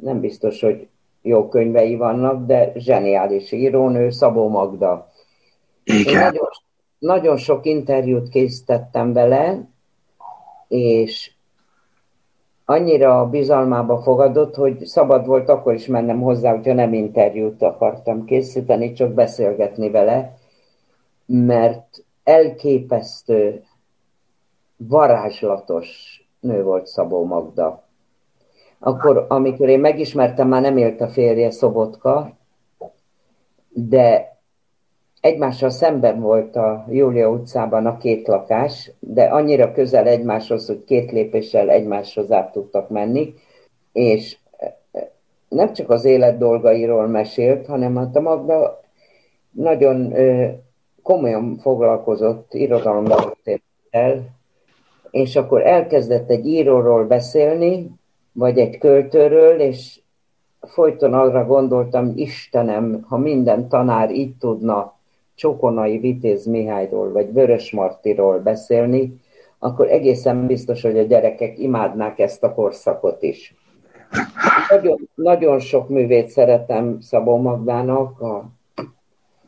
nem 0.01 0.21
biztos, 0.21 0.61
hogy 0.61 0.89
jó 1.23 1.49
könyvei 1.49 1.97
vannak, 1.97 2.47
de 2.47 2.73
zseniális 2.75 3.53
írónő, 3.53 4.11
Szabó 4.11 4.49
Magda. 4.49 5.11
Igen. 5.85 6.13
Én 6.13 6.19
nagyon, 6.19 6.49
nagyon 6.99 7.37
sok 7.37 7.67
interjút 7.67 8.29
készítettem 8.29 9.13
vele, 9.13 9.69
és 10.69 11.33
annyira 12.71 13.21
a 13.21 13.29
bizalmába 13.29 13.99
fogadott, 13.99 14.55
hogy 14.55 14.85
szabad 14.85 15.27
volt 15.27 15.49
akkor 15.49 15.75
is 15.75 15.87
mennem 15.87 16.21
hozzá, 16.21 16.51
hogyha 16.51 16.73
nem 16.73 16.93
interjút 16.93 17.63
akartam 17.63 18.25
készíteni, 18.25 18.93
csak 18.93 19.13
beszélgetni 19.13 19.91
vele, 19.91 20.37
mert 21.27 22.05
elképesztő, 22.25 23.65
varázslatos 24.77 25.89
nő 26.41 26.63
volt 26.63 26.87
Szabó 26.87 27.25
Magda. 27.25 27.83
Akkor, 28.79 29.27
amikor 29.29 29.69
én 29.69 29.81
megismertem, 29.81 30.49
már 30.49 30.63
nem 30.63 30.77
élt 30.77 31.01
a 31.01 31.09
férje 31.09 31.51
Szobotka, 31.51 32.37
de 33.69 34.30
egymással 35.21 35.71
szemben 35.71 36.21
volt 36.21 36.57
a 36.57 36.85
Júlia 36.89 37.31
utcában 37.31 37.87
a 37.87 37.97
két 37.97 38.27
lakás, 38.27 38.91
de 38.99 39.25
annyira 39.25 39.73
közel 39.73 40.07
egymáshoz, 40.07 40.67
hogy 40.67 40.85
két 40.85 41.13
lépéssel 41.13 41.71
egymáshoz 41.71 42.33
át 42.33 42.53
tudtak 42.53 42.89
menni, 42.89 43.35
és 43.93 44.37
nem 45.49 45.73
csak 45.73 45.91
az 45.91 46.05
élet 46.05 46.39
dolgairól 46.39 47.07
mesélt, 47.07 47.67
hanem 47.67 47.97
hát 47.97 48.17
a 48.17 48.21
Magda 48.21 48.81
nagyon 49.51 50.15
komolyan 51.03 51.59
foglalkozott 51.59 52.55
irodalommal, 52.55 53.37
és 55.11 55.37
akkor 55.37 55.67
elkezdett 55.67 56.31
egy 56.31 56.47
íróról 56.47 57.05
beszélni, 57.05 57.91
vagy 58.33 58.59
egy 58.59 58.79
költőről, 58.79 59.61
és 59.61 60.01
folyton 60.61 61.15
arra 61.15 61.45
gondoltam, 61.45 62.13
Istenem, 62.15 63.05
ha 63.09 63.17
minden 63.17 63.69
tanár 63.69 64.11
így 64.11 64.37
tudna 64.37 64.99
Csokonai 65.41 65.99
Vitéz 65.99 66.47
Mihályról, 66.47 67.13
vagy 67.13 67.33
Vörös 67.33 67.73
Martiról 67.73 68.39
beszélni, 68.39 69.21
akkor 69.59 69.91
egészen 69.91 70.47
biztos, 70.47 70.83
hogy 70.83 70.99
a 70.99 71.03
gyerekek 71.03 71.59
imádnák 71.59 72.19
ezt 72.19 72.43
a 72.43 72.55
korszakot 72.55 73.23
is. 73.23 73.55
Nagyon, 74.69 75.09
nagyon 75.15 75.59
sok 75.59 75.89
művét 75.89 76.29
szeretem 76.29 77.01
Szabó 77.01 77.37
Magdának, 77.37 78.21
a, 78.21 78.45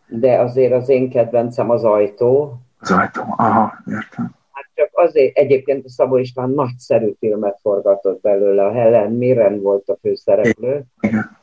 de 0.08 0.38
azért 0.38 0.72
az 0.72 0.88
én 0.88 1.10
kedvencem 1.10 1.70
az 1.70 1.84
ajtó. 1.84 2.54
Az 2.80 2.90
ajtó, 2.90 3.22
aha, 3.36 3.72
értem 3.86 4.34
csak 4.74 4.90
azért 4.92 5.36
egyébként 5.36 5.84
a 5.84 5.88
Szabó 5.88 6.16
István 6.16 6.50
nagyszerű 6.50 7.12
filmet 7.18 7.58
forgatott 7.62 8.20
belőle, 8.20 8.64
a 8.64 8.72
Helen 8.72 9.12
Mirren 9.12 9.60
volt 9.60 9.88
a 9.88 9.96
főszereplő. 10.00 10.82
Igen. 11.00 11.40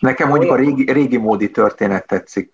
Nekem 0.00 0.28
mondjuk 0.28 0.50
a 0.50 0.56
régi, 0.56 0.92
régi 0.92 1.16
módi 1.16 1.50
történet 1.50 2.06
tetszik, 2.06 2.52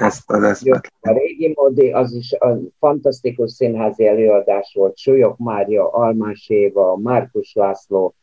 ezt 0.00 0.30
az 0.30 0.42
eszmet. 0.42 0.92
A 1.00 1.12
régi 1.12 1.52
módi 1.54 1.90
az 1.90 2.12
is 2.12 2.32
a 2.32 2.58
fantasztikus 2.78 3.52
színházi 3.52 4.06
előadás 4.06 4.72
volt, 4.74 4.96
Súlyok 4.96 5.38
Mária, 5.38 5.88
Almás 5.90 6.48
Éva, 6.48 6.96
Márkus 6.96 7.54
László, 7.54 8.14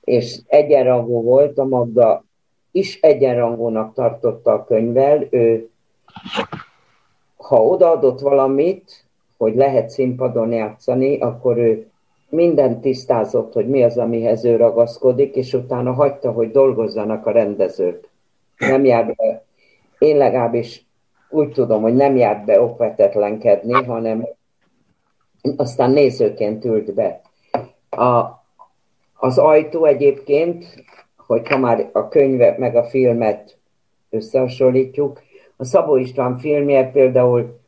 és 0.00 0.40
egyenrangú 0.46 1.22
volt, 1.22 1.58
a 1.58 1.64
Magda 1.64 2.24
is 2.70 3.00
egyenrangúnak 3.00 3.94
tartotta 3.94 4.52
a 4.52 4.64
könyvvel, 4.64 5.26
ő 5.30 5.68
ha 7.36 7.64
odaadott 7.66 8.20
valamit, 8.20 9.04
hogy 9.36 9.54
lehet 9.54 9.90
színpadon 9.90 10.52
játszani, 10.52 11.18
akkor 11.18 11.58
ő 11.58 11.90
mindent 12.34 12.80
tisztázott, 12.80 13.52
hogy 13.52 13.68
mi 13.68 13.82
az, 13.82 13.98
amihez 13.98 14.44
ő 14.44 14.56
ragaszkodik, 14.56 15.36
és 15.36 15.52
utána 15.52 15.92
hagyta, 15.92 16.32
hogy 16.32 16.50
dolgozzanak 16.50 17.26
a 17.26 17.30
rendezők. 17.30 18.08
Nem 18.58 18.84
járt 18.84 19.16
be, 19.16 19.44
én 19.98 20.16
legalábbis 20.16 20.86
úgy 21.30 21.52
tudom, 21.52 21.82
hogy 21.82 21.94
nem 21.94 22.16
járt 22.16 22.44
be 22.44 22.60
okvetetlenkedni, 22.60 23.72
hanem 23.72 24.28
aztán 25.56 25.90
nézőként 25.90 26.64
ült 26.64 26.94
be. 26.94 27.20
A, 27.90 28.42
az 29.14 29.38
ajtó 29.38 29.84
egyébként, 29.84 30.84
hogyha 31.26 31.58
már 31.58 31.88
a 31.92 32.08
könyvet 32.08 32.58
meg 32.58 32.76
a 32.76 32.84
filmet 32.84 33.58
összehasonlítjuk, 34.10 35.22
a 35.56 35.64
Szabó 35.64 35.96
István 35.96 36.38
filmje 36.38 36.90
például 36.90 37.58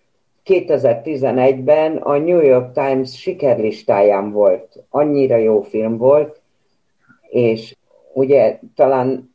2011-ben 0.47 1.97
a 1.97 2.17
New 2.17 2.41
York 2.41 2.73
Times 2.73 3.19
sikerlistáján 3.19 4.31
volt. 4.31 4.85
Annyira 4.89 5.37
jó 5.37 5.63
film 5.63 5.97
volt, 5.97 6.41
és 7.29 7.77
ugye 8.13 8.59
talán 8.75 9.35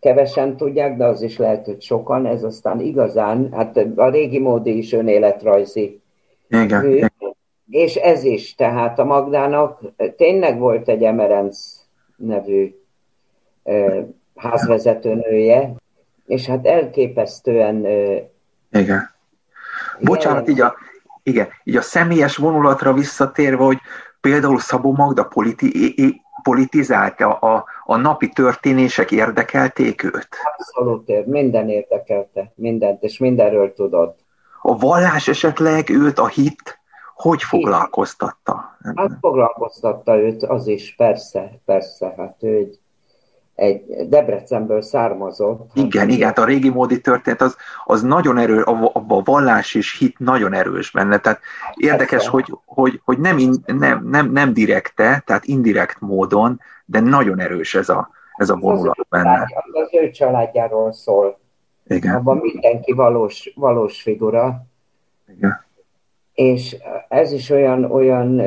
kevesen 0.00 0.56
tudják, 0.56 0.96
de 0.96 1.04
az 1.04 1.22
is 1.22 1.36
lehet, 1.36 1.64
hogy 1.64 1.82
sokan, 1.82 2.26
ez 2.26 2.42
aztán 2.42 2.80
igazán, 2.80 3.52
hát 3.52 3.86
a 3.96 4.08
régi 4.08 4.38
módi 4.38 4.76
is 4.76 4.92
önéletrajzi 4.92 6.00
Igen. 6.48 6.84
Mű, 6.84 7.00
és 7.70 7.94
ez 7.94 8.24
is, 8.24 8.54
tehát 8.54 8.98
a 8.98 9.04
Magdának 9.04 9.80
tényleg 10.16 10.58
volt 10.58 10.88
egy 10.88 11.02
Emerenc 11.02 11.58
nevű 12.16 12.74
házvezetőnője, 14.34 15.74
és 16.26 16.46
hát 16.46 16.66
elképesztően 16.66 17.86
Igen 18.70 19.14
Bocsánat, 20.00 20.48
így 20.48 20.60
a, 20.60 20.74
igen, 21.22 21.48
így 21.64 21.76
a 21.76 21.82
személyes 21.82 22.36
vonulatra 22.36 22.92
visszatérve, 22.92 23.64
hogy 23.64 23.78
például 24.20 24.58
Szabó 24.58 24.92
Magda 24.92 25.24
politi, 25.24 26.22
politizált 26.42 27.20
a, 27.20 27.38
a, 27.40 27.64
a 27.84 27.96
napi 27.96 28.28
történések 28.28 29.10
érdekelték 29.10 30.02
őt? 30.02 30.28
Abszolút, 30.56 31.26
minden 31.26 31.68
érdekelte, 31.68 32.52
mindent, 32.54 33.02
és 33.02 33.18
mindenről 33.18 33.72
tudott. 33.72 34.18
A 34.62 34.78
vallás 34.78 35.28
esetleg 35.28 35.90
őt, 35.90 36.18
a 36.18 36.26
hit, 36.26 36.78
hogy 37.14 37.42
foglalkoztatta? 37.42 38.76
Hát 38.96 39.10
foglalkoztatta 39.20 40.16
őt, 40.16 40.42
az 40.42 40.66
is, 40.66 40.94
persze, 40.96 41.60
persze, 41.64 42.14
hát 42.16 42.36
ő 42.40 42.56
egy 42.56 42.78
egy 43.56 44.08
Debrecenből 44.08 44.82
származott. 44.82 45.70
Igen, 45.74 46.08
igen, 46.08 46.26
hát 46.26 46.38
a 46.38 46.44
régi 46.44 46.68
módi 46.68 47.00
történet 47.00 47.40
az, 47.40 47.56
az 47.84 48.02
nagyon 48.02 48.38
erős, 48.38 48.62
a, 48.64 48.90
a 48.94 49.22
vallás 49.22 49.74
és 49.74 49.98
hit 49.98 50.18
nagyon 50.18 50.52
erős 50.52 50.90
benne. 50.90 51.18
Tehát 51.18 51.40
érdekes, 51.74 52.28
hogy, 52.28 52.52
hogy, 52.64 53.00
hogy 53.04 53.18
nem, 53.18 53.38
in, 53.38 53.54
nem, 53.66 54.08
nem, 54.08 54.30
nem 54.30 54.52
direkte, 54.52 55.22
tehát 55.26 55.44
indirekt 55.44 56.00
módon, 56.00 56.60
de 56.84 57.00
nagyon 57.00 57.40
erős 57.40 57.74
ez 57.74 57.88
a, 57.88 58.10
ez 58.36 58.50
a 58.50 58.56
vonulat 58.56 58.98
az 58.98 59.06
benne. 59.08 59.40
Az, 59.40 59.82
az 59.82 59.88
ő 59.92 60.10
családjáról 60.10 60.92
szól. 60.92 61.38
Igen. 61.86 62.14
Abban 62.14 62.36
mindenki 62.36 62.92
valós, 62.92 63.52
valós 63.54 64.02
figura. 64.02 64.66
Igen. 65.36 65.64
És 66.34 66.76
ez 67.08 67.32
is 67.32 67.50
olyan, 67.50 67.84
olyan 67.84 68.40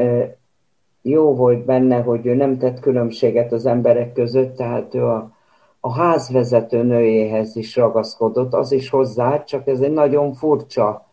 jó 1.10 1.36
volt 1.36 1.66
benne, 1.66 2.02
hogy 2.02 2.26
ő 2.26 2.34
nem 2.34 2.58
tett 2.58 2.80
különbséget 2.80 3.52
az 3.52 3.66
emberek 3.66 4.14
között, 4.14 4.56
tehát 4.56 4.96
ő 4.96 5.06
a, 5.06 5.32
a 5.80 5.94
házvezető 5.94 6.84
nőjéhez 6.84 7.56
is 7.56 7.76
ragaszkodott, 7.76 8.54
az 8.54 8.72
is 8.72 8.90
hozzá, 8.90 9.44
csak 9.44 9.68
ez 9.68 9.80
egy 9.80 9.94
nagyon 9.94 10.34
furcsa 10.34 11.06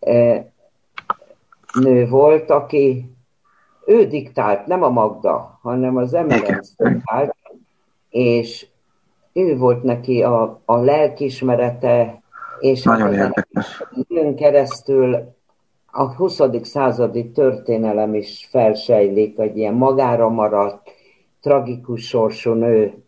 e, 0.00 0.46
nő 1.80 2.08
volt, 2.08 2.50
aki 2.50 3.10
ő 3.86 4.06
diktált, 4.06 4.66
nem 4.66 4.82
a 4.82 4.88
Magda, 4.88 5.58
hanem 5.62 5.96
az 5.96 6.14
Emerence 6.14 6.72
diktált, 6.76 7.36
és 8.10 8.66
ő 9.32 9.56
volt 9.56 9.82
neki 9.82 10.22
a, 10.22 10.60
a 10.64 10.76
lelkismerete, 10.76 12.22
és 12.58 12.82
Nagyon 12.82 13.14
érdekes. 13.14 13.82
keresztül 14.36 15.34
a 15.96 16.14
20. 16.14 16.40
századi 16.62 17.30
történelem 17.30 18.14
is 18.14 18.48
felsejlik, 18.50 19.36
hogy 19.36 19.56
ilyen 19.56 19.74
magára 19.74 20.28
maradt, 20.28 20.90
tragikus 21.40 22.06
sorsú 22.06 22.52
nő. 22.52 23.04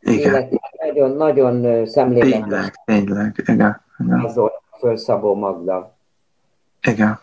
Igen. 0.00 0.48
nagyon, 0.80 1.16
nagyon 1.16 1.86
szemlélem. 1.86 2.42
Tényleg, 2.42 2.74
tényleg, 2.84 3.34
igen. 3.36 3.84
igen. 3.98 4.20
Azon 4.20 4.50
föl 4.78 4.96
Szabó 4.96 5.34
Magda. 5.34 5.96
Igen. 6.82 7.18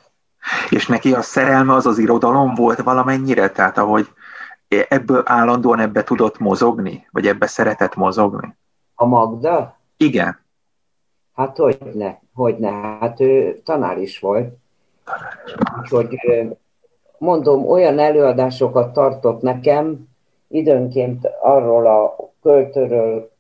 És 0.70 0.88
neki 0.88 1.14
a 1.14 1.22
szerelme 1.22 1.74
az 1.74 1.86
az 1.86 1.98
irodalom 1.98 2.54
volt 2.54 2.82
valamennyire? 2.82 3.50
Tehát 3.50 3.78
ahogy 3.78 4.08
ebből 4.88 5.22
állandóan 5.26 5.80
ebbe 5.80 6.04
tudott 6.04 6.40
mozogni? 6.40 7.08
Vagy 7.12 7.28
ebbe 7.28 7.48
szeretett 7.48 7.96
mozogni? 7.96 8.56
A 8.96 9.06
Magda? 9.06 9.78
Igen. 9.98 10.40
Hát 11.34 11.58
hogyne, 11.58 12.22
hogyne. 12.34 12.72
Hát 13.00 13.20
ő 13.20 13.62
tanár 13.64 13.98
is 13.98 14.20
volt. 14.20 14.64
Úgyhogy 15.82 16.58
mondom, 17.18 17.70
olyan 17.70 18.00
előadásokat 18.00 18.94
tartott 18.94 19.42
nekem, 19.42 20.08
időnként 20.48 21.30
arról 21.42 21.88
a 21.88 22.16
költőről, 22.42 23.32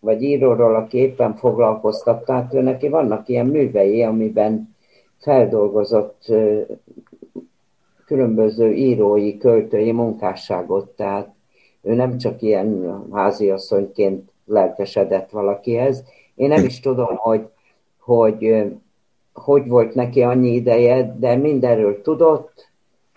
vagy 0.00 0.22
íróról, 0.22 0.74
aki 0.74 0.98
éppen 0.98 1.34
foglalkoztat, 1.34 2.24
tehát 2.24 2.54
ő 2.54 2.60
neki 2.60 2.88
vannak 2.88 3.28
ilyen 3.28 3.46
művei, 3.46 4.02
amiben 4.02 4.74
feldolgozott 5.18 6.32
különböző 8.06 8.72
írói, 8.72 9.38
költői 9.38 9.92
munkásságot, 9.92 10.88
tehát 10.88 11.28
ő 11.82 11.94
nem 11.94 12.18
csak 12.18 12.42
ilyen 12.42 13.02
háziasszonyként 13.12 14.30
lelkesedett 14.46 15.30
valakihez. 15.30 16.04
Én 16.34 16.48
nem 16.48 16.64
is 16.64 16.80
tudom, 16.80 17.16
hogy, 17.16 17.48
hogy 17.98 18.64
hogy 19.34 19.68
volt 19.68 19.94
neki 19.94 20.22
annyi 20.22 20.54
ideje, 20.54 21.16
de 21.18 21.36
mindenről 21.36 22.02
tudott, 22.02 22.68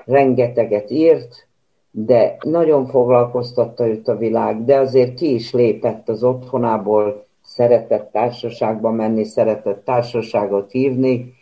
rengeteget 0.05 0.91
írt, 0.91 1.47
de 1.91 2.38
nagyon 2.41 2.86
foglalkoztatta 2.86 3.88
őt 3.88 4.07
a 4.07 4.18
világ, 4.18 4.65
de 4.65 4.80
azért 4.80 5.13
ki 5.13 5.34
is 5.34 5.53
lépett 5.53 6.09
az 6.09 6.24
otthonából, 6.24 7.26
szeretett 7.43 8.11
társaságba 8.11 8.91
menni, 8.91 9.24
szeretett 9.24 9.84
társaságot 9.86 10.72
hívni, 10.72 11.34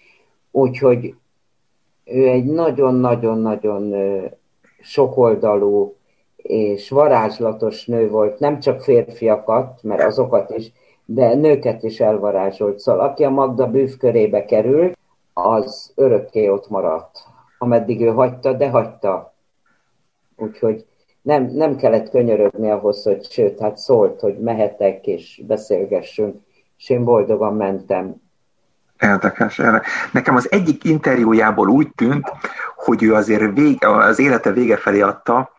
úgyhogy 0.51 1.13
ő 2.05 2.27
egy 2.27 2.45
nagyon-nagyon-nagyon 2.45 3.93
sokoldalú 4.81 5.95
és 6.35 6.89
varázslatos 6.89 7.85
nő 7.85 8.09
volt, 8.09 8.39
nem 8.39 8.59
csak 8.59 8.81
férfiakat, 8.81 9.79
mert 9.83 10.03
azokat 10.03 10.55
is 10.57 10.71
de 11.05 11.35
nőket 11.35 11.83
is 11.83 11.99
elvarázsolt. 11.99 12.79
Szóval 12.79 13.07
aki 13.07 13.23
a 13.23 13.29
Magda 13.29 13.67
bűvkörébe 13.67 14.45
került, 14.45 14.97
az 15.33 15.91
örökké 15.95 16.47
ott 16.47 16.69
maradt. 16.69 17.23
Ameddig 17.57 18.01
ő 18.01 18.07
hagyta, 18.07 18.53
de 18.53 18.69
hagyta. 18.69 19.33
Úgyhogy 20.35 20.85
nem, 21.21 21.43
nem 21.43 21.75
kellett 21.75 22.09
könyörögni 22.09 22.71
ahhoz, 22.71 23.03
hogy 23.03 23.25
sőt, 23.31 23.59
hát 23.59 23.77
szólt, 23.77 24.19
hogy 24.19 24.39
mehetek 24.39 25.07
és 25.07 25.41
beszélgessünk, 25.47 26.35
és 26.77 26.89
én 26.89 27.03
boldogan 27.03 27.55
mentem. 27.55 28.15
Érdekes. 28.99 29.61
Nekem 30.11 30.35
az 30.35 30.51
egyik 30.51 30.83
interjújából 30.83 31.67
úgy 31.67 31.87
tűnt, 31.95 32.31
hogy 32.75 33.03
ő 33.03 33.13
azért 33.13 33.53
vége, 33.53 33.89
az 33.89 34.19
élete 34.19 34.51
vége 34.51 34.77
felé 34.77 35.01
adta, 35.01 35.51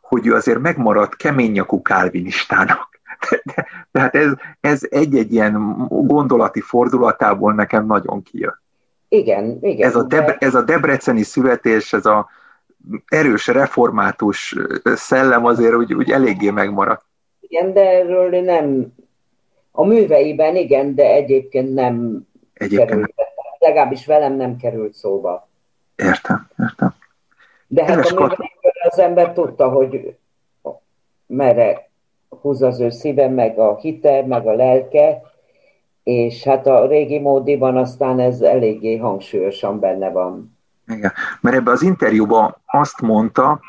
hogy 0.00 0.26
ő 0.26 0.34
azért 0.34 0.58
megmaradt 0.58 1.16
keménynyakú 1.16 1.82
kálvinistának. 1.82 2.89
Tehát 3.92 4.14
ez, 4.14 4.32
ez 4.60 4.80
egy-egy 4.90 5.32
ilyen 5.32 5.86
gondolati 5.88 6.60
fordulatából 6.60 7.54
nekem 7.54 7.86
nagyon 7.86 8.22
kijött. 8.22 8.60
Igen, 9.08 9.58
igen. 9.60 9.88
Ez 9.88 9.96
a, 9.96 10.02
Debre, 10.02 10.36
ez 10.38 10.54
a 10.54 10.62
debreceni 10.62 11.22
születés, 11.22 11.92
ez 11.92 12.06
a 12.06 12.28
erős 13.08 13.46
református 13.46 14.56
szellem 14.84 15.44
azért 15.44 15.74
úgy, 15.74 15.94
úgy 15.94 16.10
eléggé 16.10 16.50
megmaradt. 16.50 17.04
Igen, 17.40 17.72
de 17.72 17.80
erről 17.80 18.40
nem, 18.40 18.94
a 19.70 19.84
műveiben 19.84 20.56
igen, 20.56 20.94
de 20.94 21.04
egyébként 21.04 21.74
nem 21.74 22.26
egyébként 22.52 22.88
került, 22.88 23.14
nem. 23.16 23.26
legalábbis 23.58 24.06
velem 24.06 24.32
nem 24.32 24.56
került 24.56 24.94
szóba. 24.94 25.48
Értem, 25.96 26.48
értem. 26.58 26.94
De 27.66 27.84
hát 27.84 27.94
Keves 27.94 28.12
a 28.12 28.48
az 28.88 28.98
ember 28.98 29.32
tudta, 29.32 29.68
hogy 29.68 30.16
merre 31.26 31.89
húz 32.40 32.62
az 32.62 32.80
ő 32.80 32.90
szíve, 32.90 33.28
meg 33.28 33.58
a 33.58 33.76
hite, 33.76 34.26
meg 34.26 34.46
a 34.46 34.52
lelke, 34.52 35.22
és 36.02 36.44
hát 36.44 36.66
a 36.66 36.86
régi 36.86 37.18
módiban 37.18 37.76
aztán 37.76 38.20
ez 38.20 38.40
eléggé 38.40 38.96
hangsúlyosan 38.96 39.80
benne 39.80 40.10
van. 40.10 40.58
Igen, 40.86 41.12
mert 41.40 41.56
ebbe 41.56 41.70
az 41.70 41.82
interjúban 41.82 42.56
azt 42.66 43.00
mondta, 43.00 43.60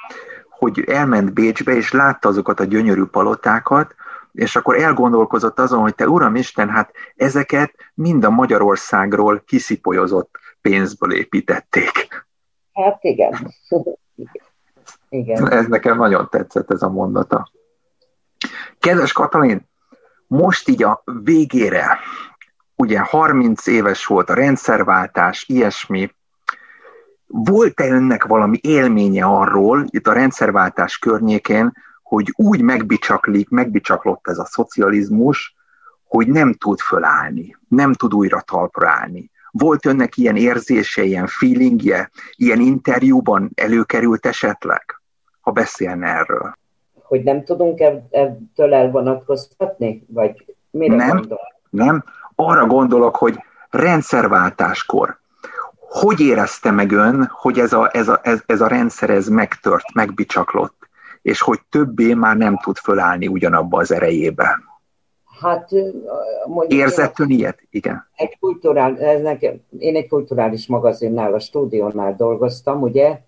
hogy 0.49 0.83
elment 0.87 1.33
Bécsbe, 1.33 1.71
és 1.71 1.91
látta 1.91 2.29
azokat 2.29 2.59
a 2.59 2.63
gyönyörű 2.63 3.03
palotákat, 3.03 3.95
és 4.33 4.55
akkor 4.55 4.77
elgondolkozott 4.77 5.59
azon, 5.59 5.79
hogy 5.81 5.95
te 5.95 6.07
Uram 6.07 6.35
Isten, 6.35 6.69
hát 6.69 6.91
ezeket 7.15 7.73
mind 7.93 8.23
a 8.23 8.29
Magyarországról 8.29 9.43
kiszipolyozott 9.45 10.37
pénzből 10.61 11.13
építették. 11.13 12.25
Hát 12.73 13.03
igen. 13.03 13.53
igen. 15.09 15.51
Ez 15.51 15.67
nekem 15.67 15.97
nagyon 15.97 16.27
tetszett 16.29 16.71
ez 16.71 16.81
a 16.81 16.89
mondata. 16.89 17.51
Kedves 18.81 19.11
Katalin, 19.11 19.69
most 20.27 20.67
így 20.67 20.83
a 20.83 21.03
végére, 21.23 21.99
ugye 22.75 22.99
30 22.99 23.67
éves 23.67 24.05
volt 24.05 24.29
a 24.29 24.33
rendszerváltás, 24.33 25.45
ilyesmi, 25.47 26.15
volt-e 27.27 27.87
önnek 27.87 28.23
valami 28.25 28.59
élménye 28.61 29.25
arról, 29.25 29.85
itt 29.89 30.07
a 30.07 30.13
rendszerváltás 30.13 30.97
környékén, 30.97 31.73
hogy 32.03 32.33
úgy 32.35 32.61
megbicsaklik, 32.61 33.49
megbicsaklott 33.49 34.27
ez 34.27 34.37
a 34.37 34.45
szocializmus, 34.45 35.55
hogy 36.03 36.27
nem 36.27 36.53
tud 36.53 36.79
fölállni, 36.79 37.57
nem 37.67 37.93
tud 37.93 38.13
újra 38.13 38.41
talpra 38.41 38.89
állni. 38.89 39.31
Volt 39.51 39.85
önnek 39.85 40.17
ilyen 40.17 40.35
érzése, 40.35 41.03
ilyen 41.03 41.27
feelingje, 41.27 42.11
ilyen 42.35 42.59
interjúban 42.59 43.51
előkerült 43.55 44.25
esetleg, 44.25 45.01
ha 45.39 45.51
beszélne 45.51 46.07
erről? 46.07 46.59
Hogy 47.11 47.23
nem 47.23 47.43
tudunk 47.43 47.79
ebből 48.09 48.73
elvonatkoztatni? 48.73 50.05
Vagy 50.07 50.45
mire 50.69 50.95
nem, 50.95 51.09
gondol? 51.09 51.39
Nem, 51.69 52.03
arra 52.35 52.65
gondolok, 52.65 53.15
hogy 53.15 53.37
rendszerváltáskor 53.69 55.19
hogy 55.91 56.19
érezte 56.19 56.71
meg 56.71 56.91
ön, 56.91 57.29
hogy 57.31 57.59
ez 57.59 57.73
a, 57.73 57.89
ez 57.93 58.07
a, 58.07 58.19
ez, 58.23 58.41
ez 58.45 58.61
a 58.61 58.67
rendszer 58.67 59.09
ez 59.09 59.27
megtört, 59.27 59.93
megbicsaklott, 59.93 60.89
és 61.21 61.41
hogy 61.41 61.59
többé 61.69 62.13
már 62.13 62.37
nem 62.37 62.57
tud 62.57 62.77
fölállni 62.77 63.27
ugyanabba 63.27 63.79
az 63.79 63.91
erejébe? 63.91 64.59
Hát 65.41 65.69
mondjuk... 66.47 66.79
Érzett 66.79 67.19
ön 67.19 67.29
ilyet? 67.29 67.59
Igen. 67.69 68.07
Egy 68.15 68.37
kulturál, 68.39 68.99
ez 68.99 69.21
nekem, 69.21 69.53
én 69.79 69.95
egy 69.95 70.07
kulturális 70.07 70.67
magazinnál, 70.67 71.33
a 71.33 71.39
stúdiónál 71.39 72.15
dolgoztam, 72.15 72.81
ugye, 72.81 73.19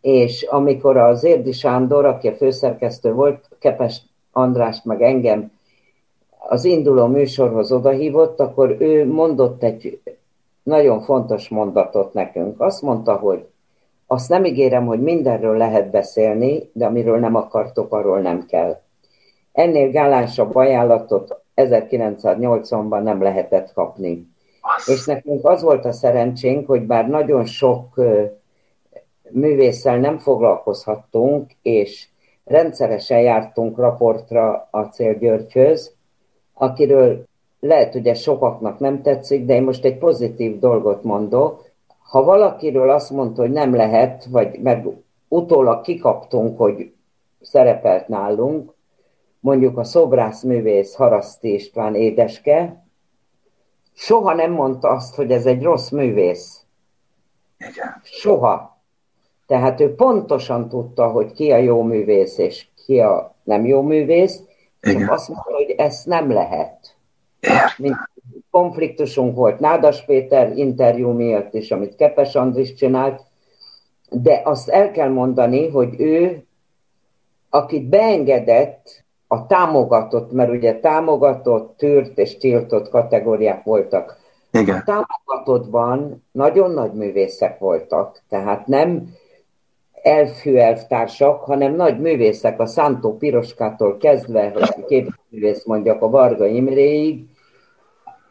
és 0.00 0.42
amikor 0.42 0.96
az 0.96 1.24
Érdi 1.24 1.52
Sándor, 1.52 2.04
aki 2.04 2.28
a 2.28 2.34
főszerkesztő 2.34 3.12
volt, 3.12 3.48
Kepes 3.58 4.02
Andrást, 4.32 4.84
meg 4.84 5.02
engem 5.02 5.52
az 6.38 6.64
induló 6.64 7.06
műsorhoz 7.06 7.72
odahívott, 7.72 8.40
akkor 8.40 8.76
ő 8.78 9.06
mondott 9.06 9.62
egy 9.62 10.00
nagyon 10.62 11.00
fontos 11.00 11.48
mondatot 11.48 12.12
nekünk. 12.12 12.60
Azt 12.60 12.82
mondta, 12.82 13.16
hogy 13.16 13.46
azt 14.06 14.28
nem 14.28 14.44
ígérem, 14.44 14.86
hogy 14.86 15.02
mindenről 15.02 15.56
lehet 15.56 15.90
beszélni, 15.90 16.70
de 16.72 16.86
amiről 16.86 17.18
nem 17.18 17.34
akartok, 17.34 17.92
arról 17.92 18.20
nem 18.20 18.46
kell. 18.46 18.80
Ennél 19.52 19.90
gálánsabb 19.90 20.54
ajánlatot 20.54 21.40
1980-ban 21.56 23.02
nem 23.02 23.22
lehetett 23.22 23.72
kapni. 23.72 24.28
És 24.86 25.04
nekünk 25.06 25.48
az 25.48 25.62
volt 25.62 25.84
a 25.84 25.92
szerencsénk, 25.92 26.66
hogy 26.66 26.82
bár 26.82 27.08
nagyon 27.08 27.44
sok 27.44 28.00
művésszel 29.32 29.98
nem 29.98 30.18
foglalkozhattunk, 30.18 31.50
és 31.62 32.08
rendszeresen 32.44 33.20
jártunk 33.20 33.76
raportra 33.76 34.68
a 34.70 34.82
Célgyörgyhöz, 34.82 35.94
akiről 36.54 37.24
lehet, 37.60 37.92
hogy 37.92 38.06
ez 38.06 38.18
sokaknak 38.18 38.78
nem 38.78 39.02
tetszik, 39.02 39.44
de 39.44 39.54
én 39.54 39.62
most 39.62 39.84
egy 39.84 39.98
pozitív 39.98 40.58
dolgot 40.58 41.02
mondok. 41.02 41.68
Ha 41.98 42.22
valakiről 42.22 42.90
azt 42.90 43.10
mondta, 43.10 43.42
hogy 43.42 43.50
nem 43.50 43.74
lehet, 43.74 44.24
vagy 44.30 44.58
meg 44.62 44.86
utólag 45.28 45.80
kikaptunk, 45.80 46.58
hogy 46.58 46.92
szerepelt 47.40 48.08
nálunk, 48.08 48.72
mondjuk 49.40 49.78
a 49.78 49.84
szobrászművész 49.84 50.94
Haraszti 50.94 51.54
István 51.54 51.94
édeske, 51.94 52.84
soha 53.92 54.34
nem 54.34 54.52
mondta 54.52 54.88
azt, 54.88 55.14
hogy 55.14 55.30
ez 55.30 55.46
egy 55.46 55.62
rossz 55.62 55.90
művész. 55.90 56.64
Igen. 57.58 58.00
Soha. 58.02 58.79
Tehát 59.50 59.80
ő 59.80 59.94
pontosan 59.94 60.68
tudta, 60.68 61.06
hogy 61.06 61.32
ki 61.32 61.52
a 61.52 61.56
jó 61.56 61.82
művész, 61.82 62.38
és 62.38 62.66
ki 62.84 63.00
a 63.00 63.34
nem 63.42 63.66
jó 63.66 63.82
művész, 63.82 64.42
Igen. 64.82 65.00
csak 65.00 65.10
azt 65.10 65.28
mondta, 65.28 65.52
hogy 65.52 65.74
ezt 65.76 66.06
nem 66.06 66.32
lehet. 66.32 66.96
Mint 67.76 67.96
konfliktusunk 68.50 69.36
volt 69.36 69.60
Nádas 69.60 70.04
Péter 70.04 70.56
interjú 70.56 71.10
miatt 71.10 71.54
is, 71.54 71.70
amit 71.70 71.96
Kepes 71.96 72.34
Andris 72.34 72.74
csinált, 72.74 73.20
de 74.10 74.40
azt 74.44 74.68
el 74.68 74.90
kell 74.90 75.08
mondani, 75.08 75.68
hogy 75.68 76.00
ő, 76.00 76.44
akit 77.48 77.88
beengedett, 77.88 79.04
a 79.26 79.46
támogatott, 79.46 80.32
mert 80.32 80.50
ugye 80.50 80.80
támogatott, 80.80 81.76
tűrt 81.76 82.18
és 82.18 82.38
tiltott 82.38 82.88
kategóriák 82.88 83.64
voltak. 83.64 84.18
Igen. 84.50 84.76
A 84.76 84.82
támogatottban 84.82 86.24
nagyon 86.32 86.70
nagy 86.70 86.92
művészek 86.92 87.58
voltak, 87.58 88.22
tehát 88.28 88.66
nem 88.66 89.18
elfű 90.02 90.54
elvtársak, 90.54 91.40
hanem 91.40 91.74
nagy 91.74 92.00
művészek, 92.00 92.60
a 92.60 92.66
Szántó 92.66 93.16
Piroskától 93.16 93.96
kezdve, 93.96 94.50
hogy 94.50 94.84
képzőművész 94.84 95.64
mondjak, 95.64 96.02
a 96.02 96.10
Varga 96.10 96.46
Imréig, 96.46 97.24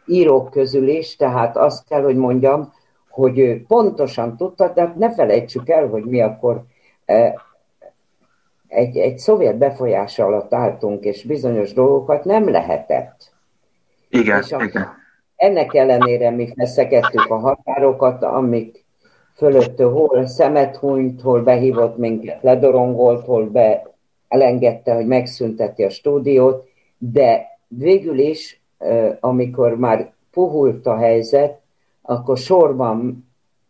írók 0.06 0.50
közül 0.50 0.88
is, 0.88 1.16
tehát 1.16 1.58
azt 1.58 1.88
kell, 1.88 2.02
hogy 2.02 2.16
mondjam, 2.16 2.74
hogy 3.10 3.40
ő 3.40 3.64
pontosan 3.68 4.38
tudta, 4.38 4.74
de 4.74 4.94
ne 4.98 5.14
felejtsük 5.14 5.70
el, 5.70 5.88
hogy 5.88 6.04
mi 6.04 6.22
akkor 6.22 6.64
e, 7.06 7.42
egy, 8.68 8.98
egy 8.98 9.18
szovjet 9.18 9.58
befolyás 9.58 10.20
alatt 10.20 10.54
álltunk, 10.54 11.04
és 11.04 11.24
bizonyos 11.24 11.74
dolgokat 11.74 12.24
nem 12.24 12.50
lehetett. 12.50 13.32
Igen, 14.10 14.42
és 14.42 14.52
a, 14.52 14.64
igen. 14.64 14.88
Ennek 15.36 15.74
ellenére 15.74 16.30
mi 16.30 16.54
feszegettük 16.56 17.30
a 17.30 17.38
határokat, 17.38 18.24
amik 18.24 18.86
fölött 19.40 19.82
hol 19.82 20.26
szemet 20.26 20.76
hunyt, 20.76 21.22
hol 21.22 21.42
behívott 21.42 21.98
minket, 21.98 22.42
ledorongolt, 22.42 23.26
hol 23.26 23.46
be 23.46 23.94
elengedte, 24.28 24.94
hogy 24.94 25.08
megszünteti 25.08 25.84
a 25.84 25.90
stúdiót, 25.90 26.68
de 26.98 27.46
végül 27.68 28.20
is, 28.20 28.62
amikor 29.20 29.76
már 29.76 30.12
puhult 30.32 30.86
a 30.88 30.96
helyzet, 30.96 31.60
akkor 32.02 32.38
sorban 32.38 33.28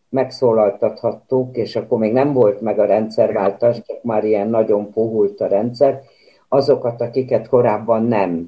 megszólaltathattuk, 0.10 1.58
és 1.58 1.76
akkor 1.76 1.98
még 2.00 2.14
nem 2.14 2.34
volt 2.34 2.62
meg 2.62 2.80
a 2.80 2.86
rendszerváltás, 2.86 3.82
csak 3.88 4.04
már 4.04 4.24
ilyen 4.24 4.50
nagyon 4.50 4.92
puhult 4.92 5.42
a 5.42 5.48
rendszer, 5.48 6.02
azokat, 6.48 7.02
akiket 7.02 7.48
korábban 7.48 8.04
nem. 8.04 8.48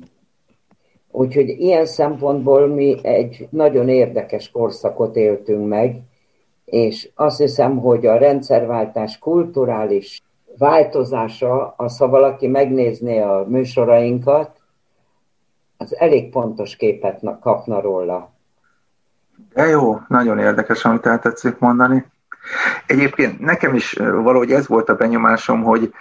Úgyhogy 1.12 1.50
ilyen 1.50 1.86
szempontból 1.86 2.68
mi 2.68 2.98
egy 3.02 3.48
nagyon 3.50 3.90
érdekes 3.90 4.52
korszakot 4.52 5.16
éltünk 5.16 5.68
meg, 5.68 6.02
és 6.72 7.10
azt 7.16 7.38
hiszem, 7.38 7.78
hogy 7.78 8.06
a 8.06 8.18
rendszerváltás 8.18 9.20
kulturális 9.20 10.22
változása, 10.58 11.74
az 11.78 11.98
ha 11.98 12.08
valaki 12.08 12.48
megnézné 12.48 13.20
a 13.20 13.46
műsorainkat, 13.48 14.62
az 15.78 15.96
elég 15.98 16.30
pontos 16.30 16.76
képet 16.76 17.22
kapna 17.42 17.82
róla. 17.82 18.32
De 19.54 19.66
jó, 19.66 20.00
nagyon 20.08 20.40
érdekes, 20.40 20.86
amit 20.86 21.06
el 21.06 21.20
tetszik 21.20 21.60
mondani. 21.60 22.06
Egyébként 22.86 23.40
nekem 23.40 23.76
is 23.76 23.94
valahogy 23.94 24.52
ez 24.52 24.68
volt 24.68 24.90
a 24.90 24.96
benyomásom, 24.96 25.64
hogy, 25.64 25.94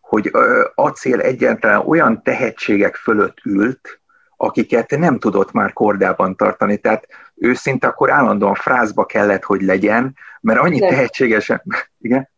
hogy 0.00 0.30
acél 0.74 1.20
egyáltalán 1.20 1.86
olyan 1.86 2.22
tehetségek 2.22 2.94
fölött 2.94 3.36
ült, 3.44 4.00
akiket 4.36 4.90
nem 4.90 5.18
tudott 5.18 5.52
már 5.52 5.72
kordában 5.72 6.36
tartani. 6.36 6.76
Tehát 6.76 7.06
ő 7.36 7.54
szinte 7.54 7.86
akkor 7.86 8.10
állandóan 8.10 8.54
frázba 8.54 9.04
kellett, 9.04 9.42
hogy 9.42 9.60
legyen, 9.60 10.16
mert 10.40 10.60
annyi 10.60 10.78
nem. 10.78 10.88
tehetségesen... 10.88 11.62
Igen? 12.00 12.28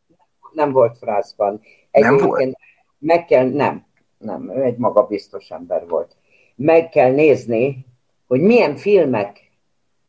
Nem 0.52 0.72
volt 0.72 0.98
frázban. 0.98 1.60
nem 1.90 2.16
volt? 2.16 2.58
Meg 2.98 3.24
kell, 3.24 3.50
nem, 3.50 3.84
nem, 4.18 4.50
ő 4.56 4.62
egy 4.62 4.76
magabiztos 4.76 5.48
ember 5.48 5.86
volt. 5.88 6.16
Meg 6.54 6.88
kell 6.88 7.10
nézni, 7.10 7.86
hogy 8.26 8.40
milyen 8.40 8.76
filmek 8.76 9.50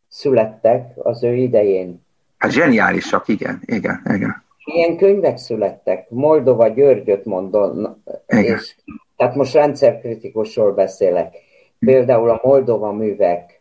születtek 0.08 0.92
az 0.96 1.24
ő 1.24 1.36
idején. 1.36 2.06
Hát 2.38 2.52
zseniálisak, 2.52 3.28
igen, 3.28 3.62
igen, 3.66 4.02
igen. 4.14 4.44
Ilyen 4.66 4.98
könyvek 4.98 5.38
születtek, 5.38 6.10
Moldova 6.10 6.68
Györgyöt 6.68 7.26
mondom, 7.26 8.04
igen. 8.28 8.56
és 8.56 8.76
tehát 9.16 9.36
most 9.36 9.54
rendszerkritikusról 9.54 10.74
beszélek. 10.74 11.36
Például 11.80 12.30
a 12.30 12.40
Moldova 12.44 12.92
művek. 12.92 13.59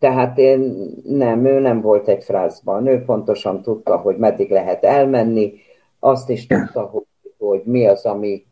Tehát 0.00 0.38
én 0.38 0.90
nem, 1.04 1.44
ő 1.44 1.58
nem 1.58 1.80
volt 1.80 2.08
egy 2.08 2.24
frázban. 2.24 2.86
Ő 2.86 3.04
pontosan 3.04 3.62
tudta, 3.62 3.96
hogy 3.96 4.16
meddig 4.16 4.50
lehet 4.50 4.84
elmenni, 4.84 5.52
azt 5.98 6.28
is 6.30 6.46
tudta, 6.46 6.82
hogy, 6.82 7.04
hogy 7.38 7.62
mi 7.64 7.86
az, 7.86 8.04
ami 8.04 8.44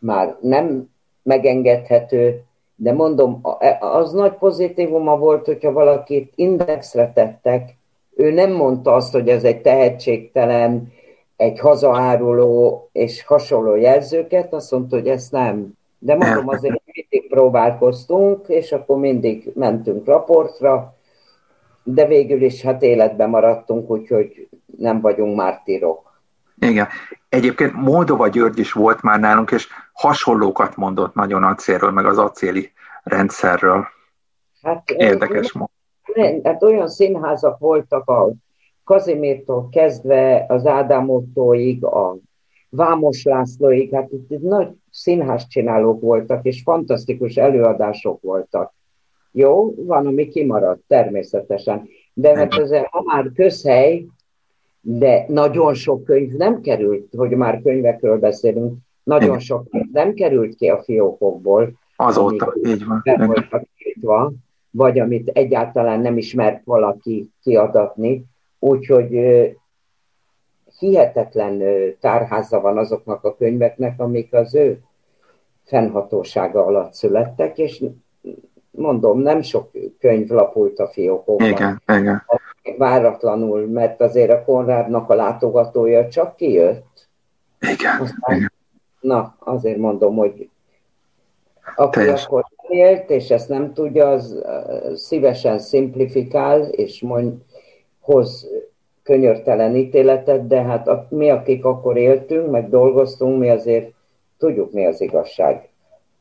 már 0.00 0.36
nem 0.40 0.88
megengedhető, 1.22 2.42
de 2.76 2.92
mondom, 2.92 3.40
az 3.80 4.12
nagy 4.12 4.32
pozitívuma 4.32 5.16
volt, 5.18 5.46
hogyha 5.46 5.72
valakit 5.72 6.32
indexre 6.34 7.12
tettek, 7.14 7.76
ő 8.16 8.30
nem 8.30 8.52
mondta 8.52 8.94
azt, 8.94 9.12
hogy 9.12 9.28
ez 9.28 9.44
egy 9.44 9.60
tehetségtelen, 9.60 10.92
egy 11.36 11.58
hazaáruló 11.58 12.88
és 12.92 13.24
hasonló 13.24 13.74
jelzőket, 13.74 14.52
azt 14.52 14.70
mondta, 14.70 14.96
hogy 14.96 15.08
ezt 15.08 15.32
nem. 15.32 15.72
De 15.98 16.14
mondom, 16.14 16.48
azért 16.48 16.82
mindig 16.84 17.28
próbálkoztunk, 17.28 18.48
és 18.48 18.72
akkor 18.72 18.98
mindig 18.98 19.52
mentünk 19.54 20.06
raportra, 20.06 20.93
de 21.84 22.06
végül 22.06 22.42
is 22.42 22.62
hát 22.62 22.82
életben 22.82 23.28
maradtunk, 23.28 23.90
úgyhogy 23.90 24.48
nem 24.76 25.00
vagyunk 25.00 25.36
mártírok. 25.36 26.20
Igen. 26.58 26.88
Egyébként 27.28 27.72
Moldova 27.72 28.28
György 28.28 28.58
is 28.58 28.72
volt 28.72 29.02
már 29.02 29.20
nálunk, 29.20 29.50
és 29.50 29.68
hasonlókat 29.92 30.76
mondott 30.76 31.14
nagyon 31.14 31.44
acélről, 31.44 31.90
meg 31.90 32.06
az 32.06 32.18
acéli 32.18 32.72
rendszerről. 33.02 33.86
Hát, 34.62 34.90
Érdekes 34.90 35.52
mód. 35.52 35.68
Hát 36.42 36.62
olyan 36.62 36.88
színházak 36.88 37.58
voltak 37.58 38.08
a 38.08 38.32
Kazimírtól 38.84 39.68
kezdve 39.68 40.44
az 40.48 40.66
Ádám 40.66 41.10
Ottóig, 41.10 41.84
a 41.84 42.16
Vámos 42.68 43.22
Lászlóig, 43.22 43.94
hát 43.94 44.10
itt, 44.28 44.40
nagy 44.40 44.68
színházcsinálók 44.90 46.00
voltak, 46.00 46.44
és 46.44 46.62
fantasztikus 46.62 47.36
előadások 47.36 48.22
voltak. 48.22 48.72
Jó, 49.36 49.74
van, 49.76 50.06
ami 50.06 50.28
kimaradt, 50.28 50.82
természetesen. 50.86 51.88
De 52.12 52.36
hát 52.36 52.54
ez 52.54 52.70
ha 52.70 53.02
már 53.04 53.30
közhely, 53.34 54.06
de 54.80 55.24
nagyon 55.28 55.74
sok 55.74 56.04
könyv 56.04 56.32
nem 56.32 56.60
került, 56.60 57.12
hogy 57.16 57.30
már 57.30 57.62
könyvekről 57.62 58.18
beszélünk, 58.18 58.76
nagyon 59.02 59.38
sok 59.38 59.68
könyv 59.70 59.90
nem 59.92 60.14
került 60.14 60.54
ki 60.54 60.68
a 60.68 60.82
fiókokból. 60.82 61.72
Azóta, 61.96 62.54
így 62.64 62.84
van. 62.86 63.02
Voltak 63.26 63.64
írtva, 63.78 64.32
vagy 64.70 64.98
amit 64.98 65.28
egyáltalán 65.28 66.00
nem 66.00 66.16
ismert 66.16 66.64
valaki 66.64 67.30
kiadatni. 67.42 68.24
Úgyhogy 68.58 69.18
hihetetlen 70.78 71.62
tárháza 72.00 72.60
van 72.60 72.78
azoknak 72.78 73.24
a 73.24 73.36
könyveknek, 73.36 74.00
amik 74.00 74.32
az 74.32 74.54
ő 74.54 74.80
fennhatósága 75.64 76.64
alatt 76.64 76.92
születtek, 76.92 77.58
és 77.58 77.84
mondom, 78.76 79.20
nem 79.20 79.42
sok 79.42 79.70
könyv 79.98 80.28
lapult 80.28 80.78
a 80.78 80.86
fiókokban. 80.88 81.48
Igen, 81.48 81.82
igen. 81.86 82.22
Váratlanul, 82.78 83.66
mert 83.66 84.00
azért 84.00 84.30
a 84.30 84.44
Konrádnak 84.44 85.10
a 85.10 85.14
látogatója 85.14 86.08
csak 86.08 86.36
kijött. 86.36 87.08
Igen, 87.60 88.00
Aztán, 88.00 88.36
igen. 88.36 88.52
Na, 89.00 89.36
azért 89.38 89.78
mondom, 89.78 90.16
hogy 90.16 90.48
Aki 91.76 91.98
Teljes. 91.98 92.24
akkor 92.24 92.44
élt, 92.68 93.10
és 93.10 93.30
ezt 93.30 93.48
nem 93.48 93.72
tudja, 93.72 94.08
az 94.08 94.44
szívesen 94.94 95.58
szimplifikál, 95.58 96.62
és 96.62 97.00
mond, 97.00 97.32
hoz 98.00 98.48
könyörtelen 99.02 99.76
ítéletet, 99.76 100.46
de 100.46 100.62
hát 100.62 101.10
mi, 101.10 101.30
akik 101.30 101.64
akkor 101.64 101.96
éltünk, 101.96 102.50
meg 102.50 102.68
dolgoztunk, 102.68 103.38
mi 103.38 103.50
azért 103.50 103.92
tudjuk, 104.38 104.72
mi 104.72 104.86
az 104.86 105.00
igazság. 105.00 105.68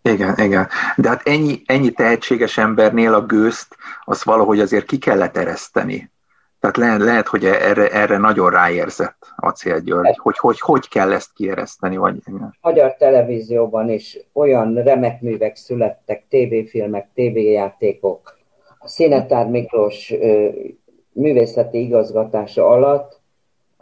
Igen, 0.04 0.38
igen. 0.38 0.68
De 0.96 1.10
hát 1.10 1.28
ennyi, 1.28 1.62
ennyi 1.66 1.92
tehetséges 1.92 2.58
embernél 2.58 3.14
a 3.14 3.26
gőzt, 3.26 3.76
az 4.04 4.24
valahogy 4.24 4.60
azért 4.60 4.86
ki 4.86 4.98
kellett 4.98 5.38
ereszteni. 5.38 6.12
Tehát 6.60 6.78
lehet, 6.78 7.00
lehet 7.00 7.28
hogy 7.28 7.46
erre, 7.46 7.90
erre 7.90 8.18
nagyon 8.18 8.50
ráérzett 8.50 9.34
Acél 9.36 9.80
György, 9.80 10.18
hogy, 10.18 10.38
hogy 10.38 10.60
hogy 10.60 10.88
kell 10.90 11.12
ezt 11.12 11.34
kiereszteni. 11.34 11.98
Vagy... 11.98 12.16
Magyar 12.62 12.96
televízióban 12.96 13.90
is 13.90 14.20
olyan 14.34 14.74
remek 14.74 15.22
művek 15.22 15.56
születtek, 15.56 16.26
tévéfilmek, 16.30 17.10
tévéjátékok. 17.14 18.38
A 18.80 18.88
Színetár 18.88 19.48
Miklós 19.48 20.14
művészeti 21.12 21.82
igazgatása 21.82 22.68
alatt, 22.68 23.22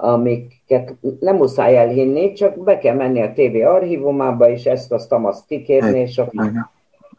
amiket 0.01 0.95
nem 1.19 1.35
muszáj 1.35 1.77
elhinni, 1.77 2.33
csak 2.33 2.63
be 2.63 2.77
kell 2.77 2.95
menni 2.95 3.21
a 3.21 3.33
TV 3.33 3.67
archívumába, 3.67 4.49
és 4.49 4.63
ezt 4.63 4.91
azt 4.91 5.11
azt 5.11 5.45
kikérni, 5.45 5.99
és 5.99 6.17
akkor 6.17 6.45
igen, 6.45 6.69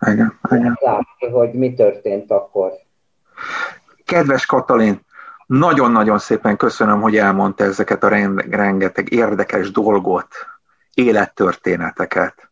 igen, 0.07 0.39
igen. 0.51 0.79
látni, 0.81 1.29
hogy 1.31 1.53
mi 1.53 1.75
történt 1.75 2.31
akkor. 2.31 2.73
Kedves 4.05 4.47
Katalin, 4.47 5.01
nagyon-nagyon 5.47 6.19
szépen 6.19 6.57
köszönöm, 6.57 7.01
hogy 7.01 7.17
elmondta 7.17 7.65
ezeket 7.65 8.05
a 8.05 8.09
rengeteg 8.51 9.13
érdekes 9.13 9.71
dolgot, 9.71 10.29
élettörténeteket, 10.95 12.51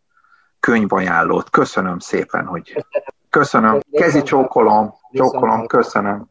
könyvajánlót. 0.60 1.50
Köszönöm 1.50 1.98
szépen, 1.98 2.44
hogy 2.44 2.84
köszönöm. 3.30 3.80
Kezi 3.92 4.22
csókolom, 4.22 4.94
csókolom, 5.12 5.66
köszönöm. 5.66 6.29